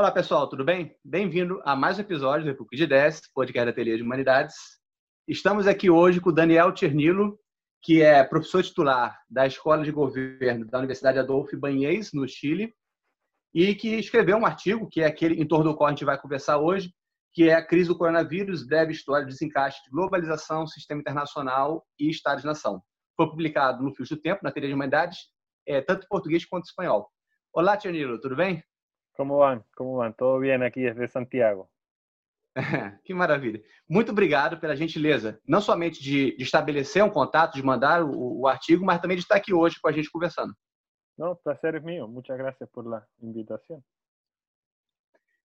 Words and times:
Olá, 0.00 0.10
pessoal, 0.10 0.48
tudo 0.48 0.64
bem? 0.64 0.96
Bem-vindo 1.04 1.60
a 1.62 1.76
mais 1.76 1.98
um 1.98 2.00
episódio 2.00 2.46
do 2.46 2.48
República 2.48 2.74
de 2.74 2.86
10, 2.86 3.20
podcast 3.34 3.66
da 3.66 3.70
Ateliê 3.70 3.98
de 3.98 4.02
Humanidades. 4.02 4.54
Estamos 5.28 5.66
aqui 5.66 5.90
hoje 5.90 6.22
com 6.22 6.30
o 6.30 6.32
Daniel 6.32 6.72
Ternilo, 6.72 7.38
que 7.82 8.00
é 8.00 8.24
professor 8.24 8.62
titular 8.62 9.20
da 9.28 9.46
Escola 9.46 9.84
de 9.84 9.92
Governo 9.92 10.66
da 10.66 10.78
Universidade 10.78 11.18
Adolfo 11.18 11.54
Banhês, 11.58 12.14
no 12.14 12.26
Chile, 12.26 12.72
e 13.52 13.74
que 13.74 13.88
escreveu 13.96 14.38
um 14.38 14.46
artigo, 14.46 14.88
que 14.88 15.02
é 15.02 15.04
aquele 15.04 15.34
em 15.34 15.46
torno 15.46 15.70
do 15.70 15.76
qual 15.76 15.88
a 15.88 15.90
gente 15.90 16.06
vai 16.06 16.18
conversar 16.18 16.56
hoje, 16.56 16.90
que 17.34 17.50
é 17.50 17.54
a 17.54 17.62
crise 17.62 17.88
do 17.88 17.98
coronavírus, 17.98 18.66
breve 18.66 18.92
história 18.92 19.26
de 19.26 19.32
desencaixe 19.32 19.82
de 19.84 19.90
globalização, 19.90 20.66
sistema 20.66 21.02
internacional 21.02 21.84
e 21.98 22.08
Estado 22.08 22.40
de 22.40 22.46
Nação. 22.46 22.82
Foi 23.18 23.28
publicado 23.28 23.82
no 23.82 23.94
Fio 23.94 24.06
do 24.06 24.16
Tempo, 24.16 24.40
na 24.42 24.50
Teoria 24.50 24.70
de 24.70 24.74
Humanidades, 24.74 25.18
é, 25.68 25.82
tanto 25.82 26.04
em 26.04 26.08
português 26.08 26.46
quanto 26.46 26.64
em 26.64 26.68
espanhol. 26.70 27.06
Olá, 27.52 27.76
Tio 27.76 28.18
tudo 28.18 28.34
bem? 28.34 28.64
Como 29.14 29.36
vão? 29.36 29.64
Como 29.76 29.96
vão? 29.96 30.12
Tudo 30.12 30.40
bem 30.40 30.54
aqui 30.62 30.82
desde 30.82 31.08
Santiago. 31.08 31.68
que 33.04 33.14
maravilha. 33.14 33.62
Muito 33.88 34.12
obrigado 34.12 34.58
pela 34.58 34.76
gentileza, 34.76 35.40
não 35.46 35.60
somente 35.60 36.02
de, 36.02 36.36
de 36.36 36.42
estabelecer 36.42 37.02
um 37.04 37.10
contato, 37.10 37.54
de 37.54 37.62
mandar 37.62 38.02
o, 38.02 38.40
o, 38.40 38.46
artigo, 38.46 38.84
mas 38.84 39.00
também 39.00 39.16
de 39.16 39.22
estar 39.22 39.36
aqui 39.36 39.52
hoje 39.54 39.80
com 39.80 39.88
a 39.88 39.92
gente 39.92 40.10
conversando. 40.10 40.54
Não, 41.16 41.36
prazer 41.36 41.74
é 41.74 41.80
meu. 41.80 42.08
Muitas 42.08 42.36
graças 42.36 42.68
por 42.70 42.86
la 42.86 43.04
invitação. 43.20 43.82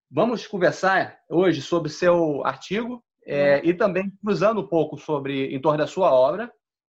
Vamos 0.09 0.47
conversar 0.47 1.19
hoje 1.29 1.61
sobre 1.61 1.89
seu 1.89 2.45
artigo 2.45 3.03
é, 3.25 3.65
e 3.65 3.73
também 3.73 4.09
cruzando 4.23 4.61
um 4.61 4.67
pouco 4.67 4.97
sobre 4.97 5.53
em 5.53 5.59
torno 5.59 5.79
da 5.79 5.87
sua 5.87 6.11
obra, 6.11 6.51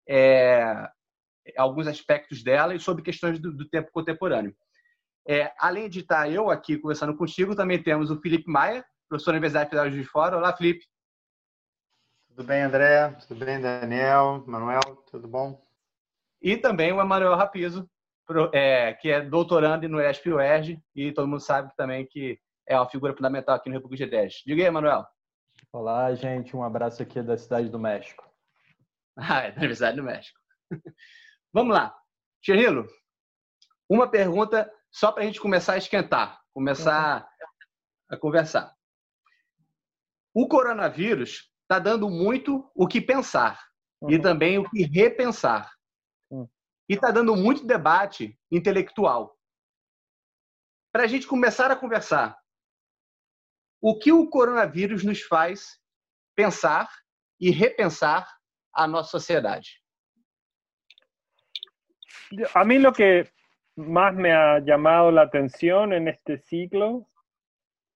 é, 0.09 0.89
alguns 1.57 1.87
aspectos 1.87 2.43
dela 2.43 2.75
e 2.75 2.81
sobre 2.81 3.03
questões 3.03 3.39
do, 3.39 3.53
do 3.53 3.69
tempo 3.69 3.91
contemporâneo. 3.93 4.55
É, 5.31 5.55
além 5.59 5.89
de 5.89 6.01
estar 6.01 6.29
eu 6.29 6.51
aqui 6.51 6.77
conversando 6.77 7.17
contigo, 7.17 7.55
também 7.55 7.81
temos 7.81 8.11
o 8.11 8.21
Felipe 8.21 8.51
Maia, 8.51 8.85
professor 9.09 9.31
da 9.31 9.35
Universidade 9.37 9.71
Federal 9.71 9.89
de 9.89 9.95
Juiz 9.95 10.09
Fora. 10.09 10.37
Olá, 10.37 10.57
Felipe. 10.57 10.85
Tudo 12.31 12.43
bem, 12.43 12.63
André? 12.63 13.13
Tudo 13.29 13.45
bem, 13.45 13.61
Daniel? 13.61 14.43
Manuel? 14.45 14.81
Tudo 15.09 15.29
bom? 15.29 15.65
E 16.43 16.57
também 16.57 16.93
o 16.93 17.01
Emanuel 17.01 17.37
Rapizo, 17.37 17.89
é, 18.53 18.95
que 18.95 19.09
é 19.09 19.21
doutorando 19.21 19.89
no 19.89 20.01
ESP-UERJ 20.01 20.83
e 20.97 21.13
todo 21.13 21.29
mundo 21.29 21.39
sabe 21.39 21.73
também 21.77 22.05
que 22.05 22.37
é 22.67 22.77
uma 22.77 22.91
figura 22.91 23.15
fundamental 23.15 23.55
aqui 23.55 23.69
no 23.69 23.77
República 23.77 24.05
G10. 24.05 24.43
Diga 24.45 24.65
aí, 24.65 24.67
Emanuel. 24.67 25.07
Olá, 25.73 26.13
gente. 26.13 26.57
Um 26.57 26.65
abraço 26.65 27.05
aqui 27.05 27.23
da 27.23 27.37
Cidade 27.37 27.69
do 27.69 27.79
México. 27.79 28.29
Ah, 29.17 29.43
é 29.43 29.53
da 29.53 29.59
Universidade 29.59 29.97
do 29.97 30.03
México. 30.03 30.41
Vamos 31.53 31.77
lá. 31.77 31.95
Cherrilo, 32.41 32.89
uma 33.89 34.09
pergunta 34.09 34.71
só 34.91 35.13
para 35.13 35.23
a 35.23 35.27
gente 35.27 35.41
começar 35.41 35.75
a 35.75 35.79
esquentar, 35.79 36.41
começar 36.53 37.29
a 38.09 38.17
conversar. 38.17 38.75
O 40.35 40.49
coronavírus 40.49 41.51
está 41.63 41.79
dando 41.79 42.09
muito 42.09 42.71
o 42.75 42.87
que 42.87 43.01
pensar 43.01 43.65
uhum. 44.01 44.11
e 44.11 44.21
também 44.21 44.59
o 44.59 44.69
que 44.69 44.83
repensar. 44.83 45.73
Uhum. 46.31 46.49
E 46.89 46.95
está 46.95 47.11
dando 47.11 47.37
muito 47.37 47.67
debate 47.67 48.39
intelectual. 48.51 49.39
Para 50.93 51.05
a 51.05 51.07
gente 51.07 51.27
começar 51.27 51.71
a 51.71 51.77
conversar, 51.77 52.37
o 53.81 53.99
que 53.99 54.13
o 54.13 54.29
coronavírus 54.29 55.05
nos 55.05 55.23
faz 55.23 55.81
pensar 56.35 56.91
e 57.39 57.51
repensar 57.51 58.29
a 58.75 58.87
nossa 58.87 59.11
sociedade? 59.11 59.81
A 62.55 62.65
mí 62.65 62.79
lo 62.79 62.93
que 62.93 63.25
más 63.81 64.15
me 64.15 64.33
ha 64.33 64.59
llamado 64.61 65.11
la 65.11 65.23
atención 65.23 65.93
en 65.93 66.09
este 66.09 66.39
ciclo 66.39 67.07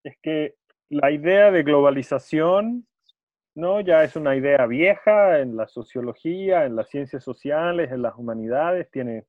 es 0.03 0.17
que 0.23 0.55
la 0.89 1.11
idea 1.11 1.51
de 1.51 1.63
globalización 1.63 2.87
¿no? 3.55 3.81
ya 3.81 4.03
es 4.03 4.17
una 4.17 4.37
idea 4.37 4.67
vieja 4.67 5.39
en 5.41 5.57
la 5.57 5.67
sociología, 5.69 6.65
en 6.65 6.77
las 6.77 6.89
ciencias 6.89 7.23
sociales, 7.23 7.93
en 7.93 8.03
las 8.03 8.17
humanidades, 8.17 8.91
tiene 8.91 9.27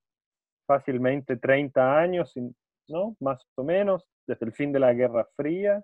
fácilmente 0.66 1.38
30 1.38 1.98
años, 1.98 2.34
¿no? 2.88 3.16
más 3.20 3.48
o 3.56 3.64
menos, 3.64 4.08
desde 4.26 4.48
el 4.48 4.54
fin 4.54 4.72
de 4.72 4.80
la 4.80 4.94
Guerra 4.94 5.28
Fría. 5.36 5.84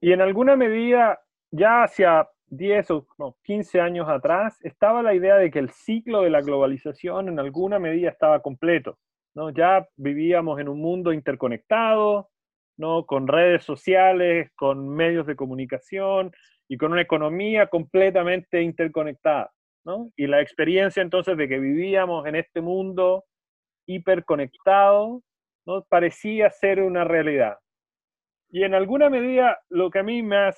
Y 0.00 0.12
en 0.12 0.20
alguna 0.20 0.56
medida, 0.56 1.20
ya 1.50 1.84
hacia 1.84 2.28
10 2.46 2.90
o 2.90 3.06
15 3.42 3.80
años 3.80 4.08
atrás, 4.08 4.58
estaba 4.62 5.02
la 5.02 5.14
idea 5.14 5.36
de 5.36 5.50
que 5.50 5.58
el 5.58 5.70
ciclo 5.70 6.22
de 6.22 6.30
la 6.30 6.40
globalización 6.40 7.28
en 7.28 7.38
alguna 7.38 7.78
medida 7.78 8.10
estaba 8.10 8.40
completo. 8.40 8.98
¿No? 9.34 9.50
Ya 9.50 9.86
vivíamos 9.96 10.60
en 10.60 10.68
un 10.68 10.80
mundo 10.80 11.12
interconectado, 11.12 12.30
¿no? 12.76 13.06
con 13.06 13.28
redes 13.28 13.64
sociales, 13.64 14.50
con 14.56 14.88
medios 14.88 15.26
de 15.26 15.36
comunicación 15.36 16.32
y 16.68 16.76
con 16.76 16.92
una 16.92 17.02
economía 17.02 17.66
completamente 17.66 18.62
interconectada. 18.62 19.50
¿no? 19.84 20.10
Y 20.16 20.26
la 20.26 20.40
experiencia 20.40 21.02
entonces 21.02 21.36
de 21.36 21.48
que 21.48 21.58
vivíamos 21.58 22.26
en 22.26 22.36
este 22.36 22.60
mundo 22.60 23.24
hiperconectado 23.86 25.22
¿no? 25.66 25.84
parecía 25.88 26.50
ser 26.50 26.82
una 26.82 27.04
realidad. 27.04 27.58
Y 28.50 28.64
en 28.64 28.74
alguna 28.74 29.08
medida 29.08 29.58
lo 29.70 29.90
que 29.90 30.00
a 30.00 30.02
mí 30.02 30.22
me 30.22 30.36
ha, 30.36 30.50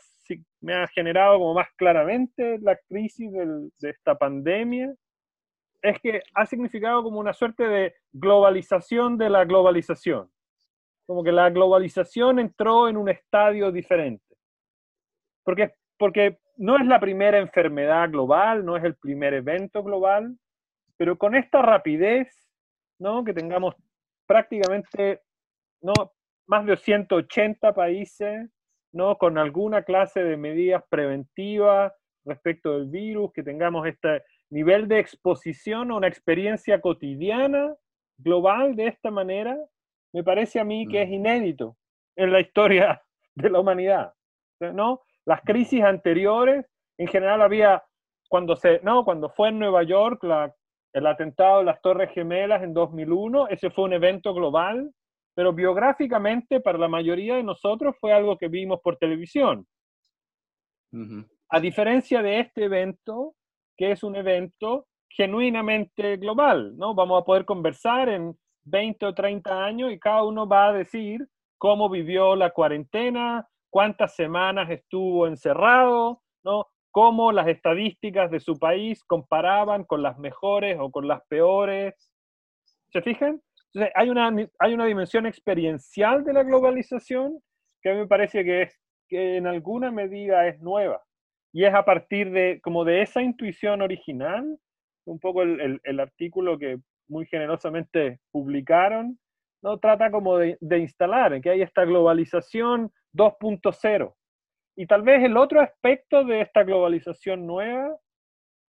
me 0.61 0.75
ha 0.75 0.87
generado 0.89 1.39
como 1.39 1.55
más 1.55 1.69
claramente 1.77 2.59
la 2.61 2.77
crisis 2.89 3.31
de 3.33 3.91
esta 3.91 4.17
pandemia 4.17 4.95
es 5.85 6.01
que 6.01 6.23
ha 6.33 6.47
significado 6.47 7.03
como 7.03 7.21
una 7.21 7.35
suerte 7.35 7.69
de 7.69 7.95
globalización 8.13 9.19
de 9.19 9.29
la 9.29 9.45
globalización. 9.45 10.31
Como 11.07 11.23
que 11.23 11.31
la 11.31 11.51
globalización 11.51 12.39
entró 12.39 12.89
en 12.89 12.97
un 12.97 13.11
estadio 13.11 13.71
diferente. 13.71 14.35
Porque, 15.45 15.75
porque 15.99 16.39
no 16.57 16.79
es 16.79 16.87
la 16.87 16.99
primera 16.99 17.39
enfermedad 17.39 18.11
global, 18.11 18.65
no 18.65 18.79
es 18.79 18.85
el 18.85 18.97
primer 18.97 19.35
evento 19.35 19.83
global, 19.83 20.39
pero 20.97 21.19
con 21.19 21.35
esta 21.35 21.61
rapidez, 21.61 22.51
¿no? 22.99 23.23
Que 23.23 23.35
tengamos 23.35 23.75
prácticamente, 24.27 25.21
¿no? 25.83 25.93
Más 26.47 26.65
de 26.65 26.79
180 26.79 27.75
países, 27.75 28.51
¿no? 28.91 29.19
Con 29.19 29.37
alguna 29.37 29.83
clase 29.83 30.25
de 30.25 30.39
medidas 30.39 30.83
preventivas 30.89 31.93
respecto 32.25 32.73
del 32.73 32.89
virus, 32.89 33.35
que 33.35 33.43
tengamos 33.43 33.87
este, 33.87 34.23
nivel 34.51 34.89
de 34.89 34.99
exposición 34.99 35.91
a 35.91 35.97
una 35.97 36.09
experiencia 36.09 36.81
cotidiana, 36.81 37.75
global, 38.19 38.77
de 38.77 38.87
esta 38.87 39.11
manera, 39.11 39.57
me 40.13 40.23
parece 40.23 40.61
a 40.61 40.65
mí 40.65 40.87
que 40.87 41.03
es 41.03 41.09
mm. 41.09 41.15
inédito 41.15 41.77
en 42.17 42.33
la 42.33 42.41
historia 42.41 43.03
de 43.35 43.51
la 43.51 43.61
humanidad. 43.61 44.13
¿no? 44.61 45.03
Las 45.27 45.43
mm. 45.43 45.47
crisis 45.47 45.83
anteriores, 45.83 46.67
en 46.99 47.09
general 47.09 47.43
había, 47.43 47.83
cuando, 48.29 48.57
se, 48.57 48.81
no, 48.83 49.05
cuando 49.05 49.29
fue 49.31 49.49
en 49.49 49.59
Nueva 49.59 49.83
York 49.83 50.23
la, 50.23 50.55
el 50.93 51.07
atentado 51.07 51.59
de 51.59 51.65
las 51.65 51.81
Torres 51.83 52.11
Gemelas 52.13 52.63
en 52.63 52.73
2001, 52.73 53.49
ese 53.49 53.71
fue 53.71 53.85
un 53.85 53.95
evento 53.95 54.33
global, 54.33 54.93
pero 55.35 55.53
biográficamente 55.53 56.61
para 56.61 56.79
la 56.79 56.87
mayoría 56.87 57.35
de 57.35 57.43
nosotros 57.43 57.97
fue 58.01 58.13
algo 58.13 58.39
que 58.39 58.49
vimos 58.49 58.81
por 58.81 58.97
televisión. 58.97 59.67
A 61.49 61.59
diferencia 61.59 62.23
de 62.23 62.39
este 62.39 62.67
evento, 62.67 63.35
que 63.77 63.93
es 63.93 64.03
un 64.03 64.17
evento 64.17 64.87
genuinamente 65.09 66.17
global, 66.17 66.77
¿no? 66.77 66.95
Vamos 66.95 67.23
a 67.23 67.25
poder 67.25 67.45
conversar 67.45 68.09
en 68.09 68.37
20 68.65 69.07
o 69.07 69.15
30 69.15 69.65
años 69.65 69.93
y 69.93 69.99
cada 69.99 70.25
uno 70.25 70.49
va 70.49 70.69
a 70.69 70.73
decir 70.73 71.27
cómo 71.59 71.89
vivió 71.89 72.35
la 72.37 72.51
cuarentena, 72.51 73.49
cuántas 73.71 74.15
semanas 74.15 74.71
estuvo 74.71 75.27
encerrado, 75.27 76.23
¿no? 76.43 76.67
Cómo 76.91 77.33
las 77.33 77.49
estadísticas 77.49 78.31
de 78.31 78.41
su 78.41 78.59
país 78.59 79.03
comparaban 79.05 79.85
con 79.85 80.03
las 80.03 80.19
mejores 80.19 80.77
o 80.81 80.91
con 80.91 81.09
las 81.09 81.23
peores. 81.29 81.95
¿Se 82.93 83.03
fijan? 83.03 83.41
Entonces, 83.73 83.93
hay 83.97 84.11
una, 84.11 84.31
hay 84.61 84.75
una 84.75 84.87
dimensión 84.87 85.27
experiencial 85.27 86.25
de 86.25 86.33
la 86.33 86.45
globalización 86.45 87.41
que 87.83 87.91
a 87.91 87.95
mí 87.95 88.01
me 88.01 88.07
parece 88.07 88.45
que, 88.45 88.63
es, 88.63 88.81
que 89.09 89.37
en 89.37 89.47
alguna 89.47 89.91
medida 89.91 90.47
es 90.47 90.61
nueva. 90.61 91.03
Y 91.55 91.65
es 91.65 91.73
a 91.73 91.85
partir 91.85 92.33
de, 92.33 92.61
como 92.61 92.85
de 92.85 93.01
esa 93.03 93.23
intuición 93.23 93.81
original, 93.81 94.59
un 95.07 95.21
poco 95.21 95.43
el, 95.43 95.81
el, 95.85 96.01
artículo 96.01 96.59
que 96.59 96.81
muy 97.09 97.27
generosamente 97.27 98.19
publicaron, 98.33 99.21
¿no? 99.63 99.79
trata 99.79 100.11
como 100.11 100.37
de, 100.37 100.59
de 100.61 100.79
instalar, 100.81 101.41
que 101.41 101.51
hay 101.51 101.63
esta 101.63 101.85
globalización 101.85 102.91
2.0. 103.17 104.15
Y 104.77 104.87
tal 104.89 105.03
vez 105.03 105.23
el 105.23 105.37
otro 105.37 105.61
aspecto 105.61 106.25
de 106.25 106.41
esta 106.41 106.65
globalización 106.65 107.47
nueva 107.47 107.97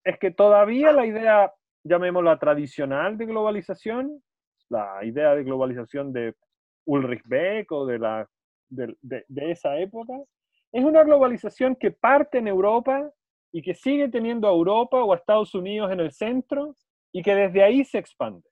es 0.04 0.18
que 0.18 0.30
todavía 0.30 0.92
la 0.92 1.06
idea, 1.06 1.54
llamémosla 1.84 2.38
tradicional 2.38 3.16
de 3.16 3.24
globalización, 3.24 4.22
la 4.68 5.02
idea 5.04 5.34
de 5.34 5.44
globalización 5.44 6.12
de 6.12 6.34
Ulrich 6.84 7.22
Beck 7.24 7.72
o 7.72 7.86
de, 7.86 7.98
la, 7.98 8.28
de, 8.68 8.94
de 9.00 9.50
esa 9.50 9.78
época, 9.78 10.12
es 10.74 10.82
una 10.82 11.04
globalización 11.04 11.76
que 11.76 11.92
parte 11.92 12.38
en 12.38 12.48
Europa 12.48 13.08
y 13.52 13.62
que 13.62 13.76
sigue 13.76 14.08
teniendo 14.08 14.48
a 14.48 14.50
Europa 14.50 15.04
o 15.04 15.12
a 15.12 15.16
Estados 15.16 15.54
Unidos 15.54 15.92
en 15.92 16.00
el 16.00 16.10
centro 16.10 16.76
y 17.12 17.22
que 17.22 17.32
desde 17.32 17.62
ahí 17.62 17.84
se 17.84 17.98
expande. 17.98 18.42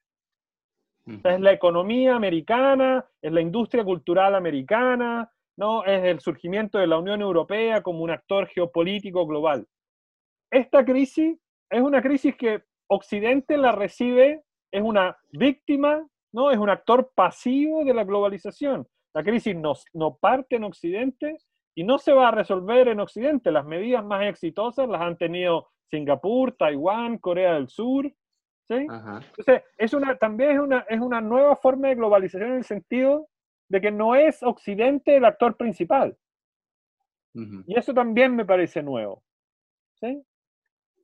Es 1.04 1.40
la 1.40 1.50
economía 1.50 2.14
americana, 2.14 3.04
es 3.20 3.32
la 3.32 3.40
industria 3.40 3.82
cultural 3.82 4.36
americana, 4.36 5.32
¿no? 5.56 5.84
es 5.84 6.04
el 6.04 6.20
surgimiento 6.20 6.78
de 6.78 6.86
la 6.86 6.96
Unión 6.96 7.20
Europea 7.20 7.82
como 7.82 8.04
un 8.04 8.10
actor 8.10 8.46
geopolítico 8.46 9.26
global. 9.26 9.66
Esta 10.48 10.84
crisis 10.84 11.36
es 11.70 11.80
una 11.80 12.00
crisis 12.00 12.36
que 12.36 12.62
Occidente 12.86 13.56
la 13.56 13.72
recibe, 13.72 14.44
es 14.70 14.82
una 14.82 15.18
víctima, 15.32 16.06
¿no? 16.32 16.52
es 16.52 16.58
un 16.58 16.70
actor 16.70 17.10
pasivo 17.16 17.84
de 17.84 17.94
la 17.94 18.04
globalización. 18.04 18.86
La 19.12 19.24
crisis 19.24 19.56
no, 19.56 19.72
no 19.92 20.14
parte 20.14 20.54
en 20.54 20.62
Occidente 20.62 21.36
y 21.74 21.84
no 21.84 21.98
se 21.98 22.12
va 22.12 22.28
a 22.28 22.32
resolver 22.32 22.88
en 22.88 23.00
Occidente. 23.00 23.50
Las 23.50 23.64
medidas 23.64 24.04
más 24.04 24.24
exitosas 24.26 24.88
las 24.88 25.00
han 25.00 25.16
tenido 25.16 25.68
Singapur, 25.90 26.52
Taiwán, 26.56 27.18
Corea 27.18 27.54
del 27.54 27.68
Sur. 27.68 28.06
¿sí? 28.68 28.74
Entonces, 28.74 29.62
es 29.76 29.94
una, 29.94 30.16
también 30.16 30.52
es 30.52 30.58
una, 30.58 30.86
es 30.88 31.00
una 31.00 31.20
nueva 31.20 31.56
forma 31.56 31.88
de 31.88 31.94
globalización 31.94 32.50
en 32.50 32.56
el 32.58 32.64
sentido 32.64 33.28
de 33.68 33.80
que 33.80 33.90
no 33.90 34.14
es 34.14 34.42
Occidente 34.42 35.16
el 35.16 35.24
actor 35.24 35.56
principal. 35.56 36.16
Y 37.34 37.78
eso 37.78 37.94
también 37.94 38.36
me 38.36 38.44
parece 38.44 38.82
nuevo. 38.82 39.22
¿sí? 39.94 40.22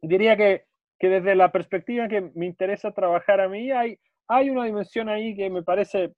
Diría 0.02 0.36
que, 0.36 0.66
que, 0.98 1.08
desde 1.08 1.34
la 1.34 1.50
perspectiva 1.50 2.06
que 2.06 2.30
me 2.34 2.44
interesa 2.44 2.92
trabajar 2.92 3.40
a 3.40 3.48
mí, 3.48 3.70
hay, 3.70 3.98
hay 4.26 4.50
una 4.50 4.64
dimensión 4.64 5.08
ahí 5.08 5.34
que 5.34 5.48
me 5.48 5.62
parece 5.62 6.12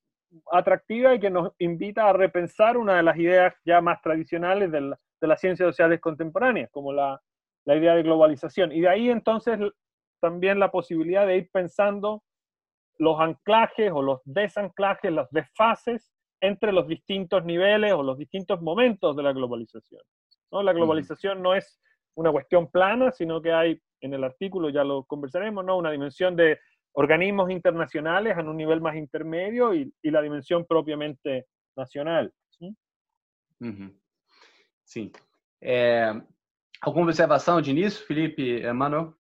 atractiva 0.52 1.14
y 1.14 1.20
que 1.20 1.30
nos 1.30 1.52
invita 1.58 2.08
a 2.08 2.12
repensar 2.12 2.76
una 2.76 2.96
de 2.96 3.02
las 3.02 3.16
ideas 3.16 3.54
ya 3.64 3.80
más 3.80 4.00
tradicionales 4.00 4.70
de, 4.70 4.80
de 5.20 5.26
las 5.26 5.40
ciencias 5.40 5.68
sociales 5.68 6.00
contemporáneas, 6.00 6.70
como 6.70 6.92
la, 6.92 7.20
la 7.64 7.76
idea 7.76 7.94
de 7.94 8.02
globalización. 8.02 8.72
Y 8.72 8.80
de 8.80 8.88
ahí 8.88 9.10
entonces 9.10 9.58
también 10.20 10.58
la 10.58 10.70
posibilidad 10.70 11.26
de 11.26 11.38
ir 11.38 11.50
pensando 11.50 12.22
los 12.98 13.18
anclajes 13.18 13.90
o 13.92 14.02
los 14.02 14.20
desanclajes, 14.24 15.10
los 15.10 15.28
desfases 15.30 16.12
entre 16.40 16.72
los 16.72 16.86
distintos 16.86 17.44
niveles 17.44 17.92
o 17.92 18.02
los 18.02 18.18
distintos 18.18 18.60
momentos 18.60 19.16
de 19.16 19.22
la 19.22 19.32
globalización. 19.32 20.02
¿no? 20.52 20.62
La 20.62 20.72
globalización 20.72 21.42
no 21.42 21.54
es 21.54 21.80
una 22.14 22.30
cuestión 22.30 22.70
plana, 22.70 23.10
sino 23.10 23.40
que 23.40 23.52
hay, 23.52 23.80
en 24.00 24.14
el 24.14 24.24
artículo 24.24 24.68
ya 24.68 24.84
lo 24.84 25.04
conversaremos, 25.04 25.64
¿no? 25.64 25.76
una 25.76 25.90
dimensión 25.90 26.36
de 26.36 26.58
organismos 26.92 27.50
internacionales 27.50 28.36
en 28.38 28.48
un 28.48 28.56
nivel 28.56 28.80
más 28.80 28.96
intermedio 28.96 29.74
y, 29.74 29.92
y 30.02 30.10
la 30.10 30.22
dimensión 30.22 30.64
propiamente 30.66 31.46
nacional. 31.76 32.32
¿sí? 32.50 32.76
Sim. 34.84 35.12
É, 35.62 36.10
alguma 36.80 37.06
observação 37.06 37.60
de 37.60 37.70
início, 37.70 38.04
Felipe, 38.06 38.62
Emanuel? 38.62 39.14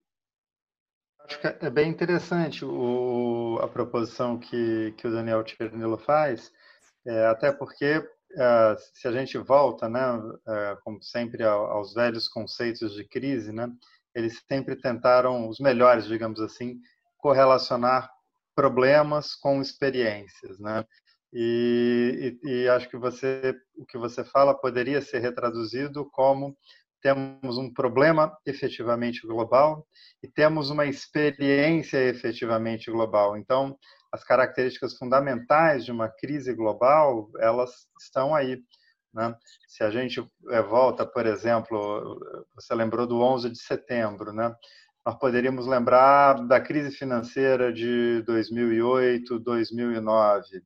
Acho 1.21 1.41
que 1.41 1.47
é 1.47 1.71
bem 1.71 1.91
interessante 1.91 2.65
o, 2.65 3.59
a 3.61 3.67
proposição 3.67 4.39
que, 4.39 4.93
que 4.97 5.09
o 5.09 5.11
Daniel 5.11 5.43
Tchernilo 5.43 5.99
faz, 5.99 6.53
é, 7.05 7.27
até 7.27 7.51
porque 7.51 8.01
é, 8.37 8.77
se 8.95 9.09
a 9.09 9.13
gente 9.13 9.37
volta, 9.39 9.89
né, 9.89 10.01
é, 10.47 10.77
como 10.85 11.03
sempre, 11.03 11.43
aos 11.43 11.95
velhos 11.95 12.29
conceitos 12.29 12.95
de 12.95 13.05
crise, 13.05 13.53
né, 13.53 13.69
eles 14.15 14.41
sempre 14.47 14.77
tentaram, 14.77 15.49
os 15.49 15.59
melhores, 15.59 16.07
digamos 16.07 16.41
assim, 16.41 16.81
correlacionar 17.27 18.09
problemas 18.55 19.35
com 19.35 19.61
experiências, 19.61 20.61
né? 20.61 20.85
E, 21.33 22.39
e, 22.45 22.49
e, 22.49 22.69
acho 22.69 22.89
que 22.89 22.97
você, 22.97 23.53
o 23.77 23.85
que 23.85 23.99
você 23.99 24.25
fala 24.25 24.55
poderia 24.57 25.03
ser 25.03 25.19
retraduzido 25.19 26.09
como 26.13 26.57
temos 27.03 27.59
um 27.59 27.73
problema 27.75 28.33
efetivamente 28.47 29.27
global 29.27 29.85
e 30.23 30.29
temos 30.29 30.71
uma 30.71 30.87
experiência 30.87 31.99
efetivamente 31.99 32.93
global. 32.93 33.37
Então, 33.37 33.77
as 34.13 34.23
características 34.23 34.97
fundamentais 34.97 35.85
de 35.85 35.91
uma 35.91 36.09
crise 36.09 36.55
global, 36.55 37.29
elas 37.41 37.89
estão 38.01 38.37
aí. 38.37 38.63
Né? 39.13 39.35
Se 39.67 39.83
a 39.83 39.91
gente 39.91 40.21
eh, 40.51 40.63
volta, 40.63 41.05
por 41.05 41.27
exemplo, 41.27 42.21
você 42.55 42.73
lembrou 42.73 43.05
do 43.05 43.21
11 43.21 43.51
de 43.51 43.59
setembro, 43.59 44.33
né? 44.33 44.55
Nós 45.07 45.15
poderíamos 45.15 45.69
lembrar 45.69 46.35
da 46.49 46.61
crise 46.61 46.91
financeira 46.91 47.73
de 47.73 48.23
2008, 48.23 49.39
2009. 49.39 50.65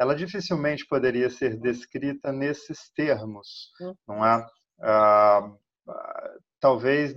Ela 0.00 0.14
dificilmente 0.16 0.86
poderia 0.86 1.28
ser 1.28 1.60
descrita 1.60 2.32
nesses 2.32 2.90
termos, 2.96 3.70
hum. 3.82 3.94
não 4.08 4.24
é? 4.24 4.46
Ah, 4.80 5.52
talvez 6.58 7.14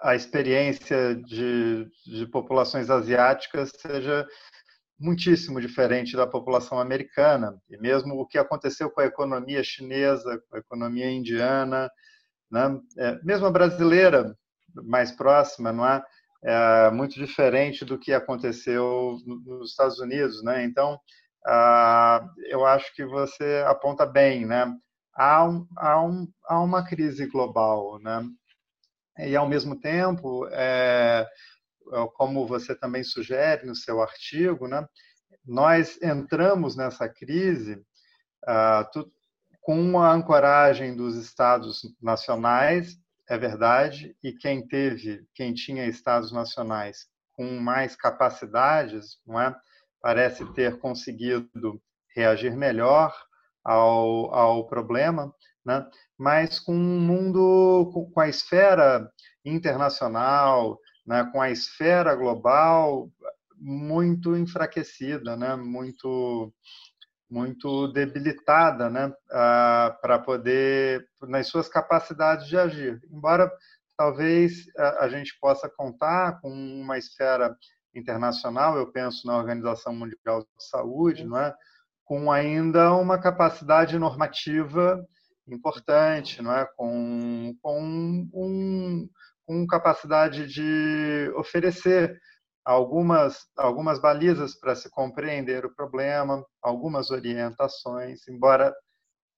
a 0.00 0.14
experiência 0.14 1.16
de, 1.16 1.90
de 2.06 2.26
populações 2.28 2.88
asiáticas 2.88 3.72
seja 3.76 4.24
muitíssimo 5.00 5.60
diferente 5.60 6.16
da 6.16 6.28
população 6.28 6.78
americana. 6.78 7.60
E 7.68 7.76
mesmo 7.76 8.14
o 8.14 8.26
que 8.26 8.38
aconteceu 8.38 8.88
com 8.88 9.00
a 9.00 9.06
economia 9.06 9.64
chinesa, 9.64 10.40
com 10.48 10.56
a 10.56 10.60
economia 10.60 11.10
indiana, 11.10 11.90
né? 12.48 12.80
é, 12.98 13.18
mesmo 13.24 13.46
a 13.46 13.50
brasileira, 13.50 14.36
mais 14.74 15.12
próxima, 15.12 15.72
não 15.72 15.86
é? 15.86 16.02
é 16.44 16.90
muito 16.90 17.14
diferente 17.14 17.84
do 17.84 17.98
que 17.98 18.12
aconteceu 18.12 19.18
nos 19.26 19.70
Estados 19.70 19.98
Unidos, 19.98 20.42
né? 20.42 20.64
Então, 20.64 20.98
ah, 21.46 22.26
eu 22.46 22.64
acho 22.66 22.94
que 22.94 23.04
você 23.04 23.64
aponta 23.66 24.06
bem, 24.06 24.46
né? 24.46 24.72
Há, 25.14 25.44
um, 25.44 25.66
há, 25.76 26.02
um, 26.02 26.28
há 26.46 26.60
uma 26.60 26.86
crise 26.86 27.26
global, 27.26 27.98
né? 28.00 28.22
E 29.18 29.34
ao 29.34 29.48
mesmo 29.48 29.80
tempo, 29.80 30.46
é, 30.52 31.26
como 32.14 32.46
você 32.46 32.74
também 32.74 33.02
sugere 33.02 33.66
no 33.66 33.74
seu 33.74 34.00
artigo, 34.00 34.68
né? 34.68 34.86
Nós 35.44 36.00
entramos 36.02 36.76
nessa 36.76 37.08
crise 37.08 37.82
ah, 38.46 38.88
tu, 38.92 39.10
com 39.60 40.00
a 40.00 40.12
ancoragem 40.12 40.96
dos 40.96 41.16
estados 41.16 41.82
nacionais 42.00 42.96
é 43.28 43.36
verdade, 43.36 44.16
e 44.22 44.32
quem 44.32 44.66
teve, 44.66 45.26
quem 45.34 45.52
tinha 45.52 45.86
estados 45.86 46.32
nacionais 46.32 47.06
com 47.32 47.60
mais 47.60 47.94
capacidades, 47.94 49.18
não 49.26 49.40
é? 49.40 49.54
parece 50.00 50.44
ter 50.54 50.78
conseguido 50.78 51.48
reagir 52.14 52.56
melhor 52.56 53.14
ao, 53.64 54.34
ao 54.34 54.66
problema, 54.66 55.32
né? 55.64 55.86
mas 56.16 56.58
com 56.58 56.74
um 56.74 57.00
mundo, 57.00 58.10
com 58.14 58.20
a 58.20 58.28
esfera 58.28 59.10
internacional, 59.44 60.78
né? 61.06 61.28
com 61.30 61.40
a 61.40 61.50
esfera 61.50 62.14
global 62.14 63.10
muito 63.56 64.36
enfraquecida, 64.36 65.36
né? 65.36 65.54
muito 65.56 66.52
muito 67.30 67.88
debilitada, 67.88 68.88
né, 68.88 69.12
para 69.28 70.18
poder 70.18 71.06
nas 71.22 71.48
suas 71.48 71.68
capacidades 71.68 72.46
de 72.46 72.56
agir. 72.56 73.00
Embora 73.10 73.50
talvez 73.96 74.66
a 74.98 75.08
gente 75.08 75.36
possa 75.40 75.68
contar 75.68 76.40
com 76.40 76.50
uma 76.50 76.96
esfera 76.96 77.54
internacional, 77.94 78.76
eu 78.76 78.90
penso 78.90 79.26
na 79.26 79.36
Organização 79.36 79.94
Mundial 79.94 80.40
de 80.40 80.68
Saúde, 80.70 81.24
não 81.24 81.38
é, 81.38 81.54
com 82.04 82.30
ainda 82.30 82.94
uma 82.94 83.18
capacidade 83.18 83.98
normativa 83.98 85.04
importante, 85.46 86.40
não 86.40 86.52
é, 86.52 86.66
com, 86.76 87.54
com 87.60 88.28
um, 88.32 89.08
com 89.44 89.66
capacidade 89.66 90.46
de 90.46 91.30
oferecer 91.36 92.18
algumas, 92.68 93.50
algumas 93.56 93.98
balizas 93.98 94.54
para 94.54 94.74
se 94.74 94.90
compreender 94.90 95.64
o 95.64 95.74
problema, 95.74 96.44
algumas 96.60 97.10
orientações, 97.10 98.28
embora 98.28 98.74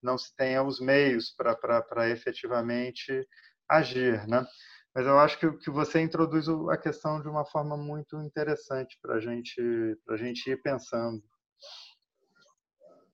não 0.03 0.19
se 0.19 0.35
tenha 0.35 0.65
os 0.65 0.81
meios 0.81 1.33
para 1.37 2.11
efetivamente 2.11 3.25
agir, 3.69 4.27
né? 4.27 4.45
Mas 4.93 5.07
eu 5.07 5.17
acho 5.21 5.39
que, 5.39 5.49
que 5.59 5.71
você 5.71 6.01
introduz 6.01 6.49
a 6.49 6.77
questão 6.77 7.23
de 7.23 7.29
uma 7.29 7.45
forma 7.45 7.77
muito 7.77 8.21
interessante 8.21 8.99
para 9.01 9.21
gente, 9.21 9.63
a 10.09 10.17
gente 10.17 10.51
ir 10.51 10.61
pensando. 10.61 11.23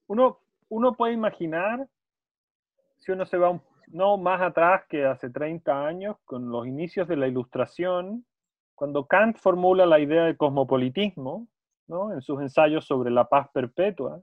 Uno, 0.09 0.35
uno 0.71 0.97
pode 0.97 1.13
imaginar, 1.13 1.87
se 3.01 3.13
uno 3.13 3.27
se 3.27 3.37
va 3.37 3.51
um, 3.51 3.61
no 3.89 4.17
más 4.17 4.41
atrás 4.41 4.87
que 4.89 5.05
hace 5.05 5.29
30 5.29 5.87
años, 5.87 6.17
con 6.25 6.49
los 6.49 6.67
inicios 6.67 7.07
de 7.07 7.17
la 7.17 7.29
Ilustración, 7.29 8.25
Cuando 8.77 9.07
Kant 9.07 9.39
formula 9.39 9.87
la 9.87 9.99
idea 9.99 10.25
de 10.25 10.37
cosmopolitismo, 10.37 11.49
¿no? 11.89 12.13
en 12.13 12.21
sus 12.21 12.41
ensayos 12.43 12.85
sobre 12.85 13.11
la 13.11 13.27
paz 13.29 13.49
perpetua, 13.53 14.21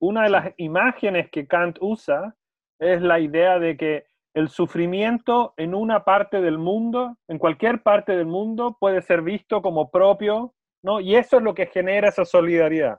una 0.00 0.22
de 0.24 0.30
las 0.30 0.54
imágenes 0.56 1.30
que 1.30 1.46
Kant 1.46 1.76
usa 1.80 2.34
es 2.78 3.02
la 3.02 3.20
idea 3.20 3.58
de 3.58 3.76
que 3.76 4.06
el 4.32 4.48
sufrimiento 4.48 5.52
en 5.58 5.74
una 5.74 6.02
parte 6.02 6.40
del 6.40 6.58
mundo, 6.58 7.18
en 7.28 7.38
cualquier 7.38 7.82
parte 7.82 8.16
del 8.16 8.26
mundo, 8.26 8.76
puede 8.80 9.02
ser 9.02 9.20
visto 9.20 9.60
como 9.60 9.90
propio, 9.90 10.54
¿no? 10.82 11.00
Y 11.00 11.14
eso 11.14 11.36
es 11.36 11.42
lo 11.42 11.54
que 11.54 11.66
genera 11.66 12.08
esa 12.08 12.24
solidaridad. 12.24 12.98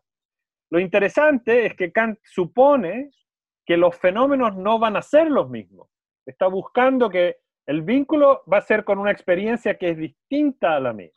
Lo 0.70 0.80
interesante 0.80 1.66
es 1.66 1.76
que 1.76 1.92
Kant 1.92 2.20
supone 2.24 3.10
que 3.66 3.76
los 3.76 3.98
fenómenos 3.98 4.56
no 4.56 4.78
van 4.78 4.98
a 4.98 5.02
ser 5.02 5.30
los 5.30 5.50
mismos. 5.50 5.90
Está 6.26 6.48
buscando 6.48 7.10
que 7.10 7.38
el 7.68 7.82
vínculo 7.82 8.44
va 8.52 8.58
a 8.58 8.62
ser 8.62 8.84
con 8.84 9.00
una 9.00 9.12
experiencia 9.12 9.78
que 9.78 9.90
es 9.90 9.98
distinta 9.98 10.76
a 10.76 10.80
la 10.80 10.94
mía. 10.94 11.12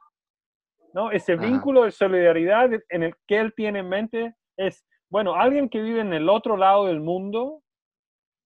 ¿no? 0.95 1.11
Ese 1.11 1.37
vínculo 1.37 1.85
de 1.85 1.91
solidaridad 1.91 2.71
en 2.89 3.03
el 3.03 3.15
que 3.27 3.39
él 3.39 3.53
tiene 3.55 3.81
en 3.81 3.89
mente 3.89 4.35
es, 4.57 4.85
bueno, 5.11 5.35
alguien 5.35 5.69
que 5.69 5.83
vive 5.83 6.01
en 6.01 6.13
el 6.13 6.29
otro 6.29 6.57
lado 6.57 6.87
del 6.87 7.01
mundo, 7.01 7.63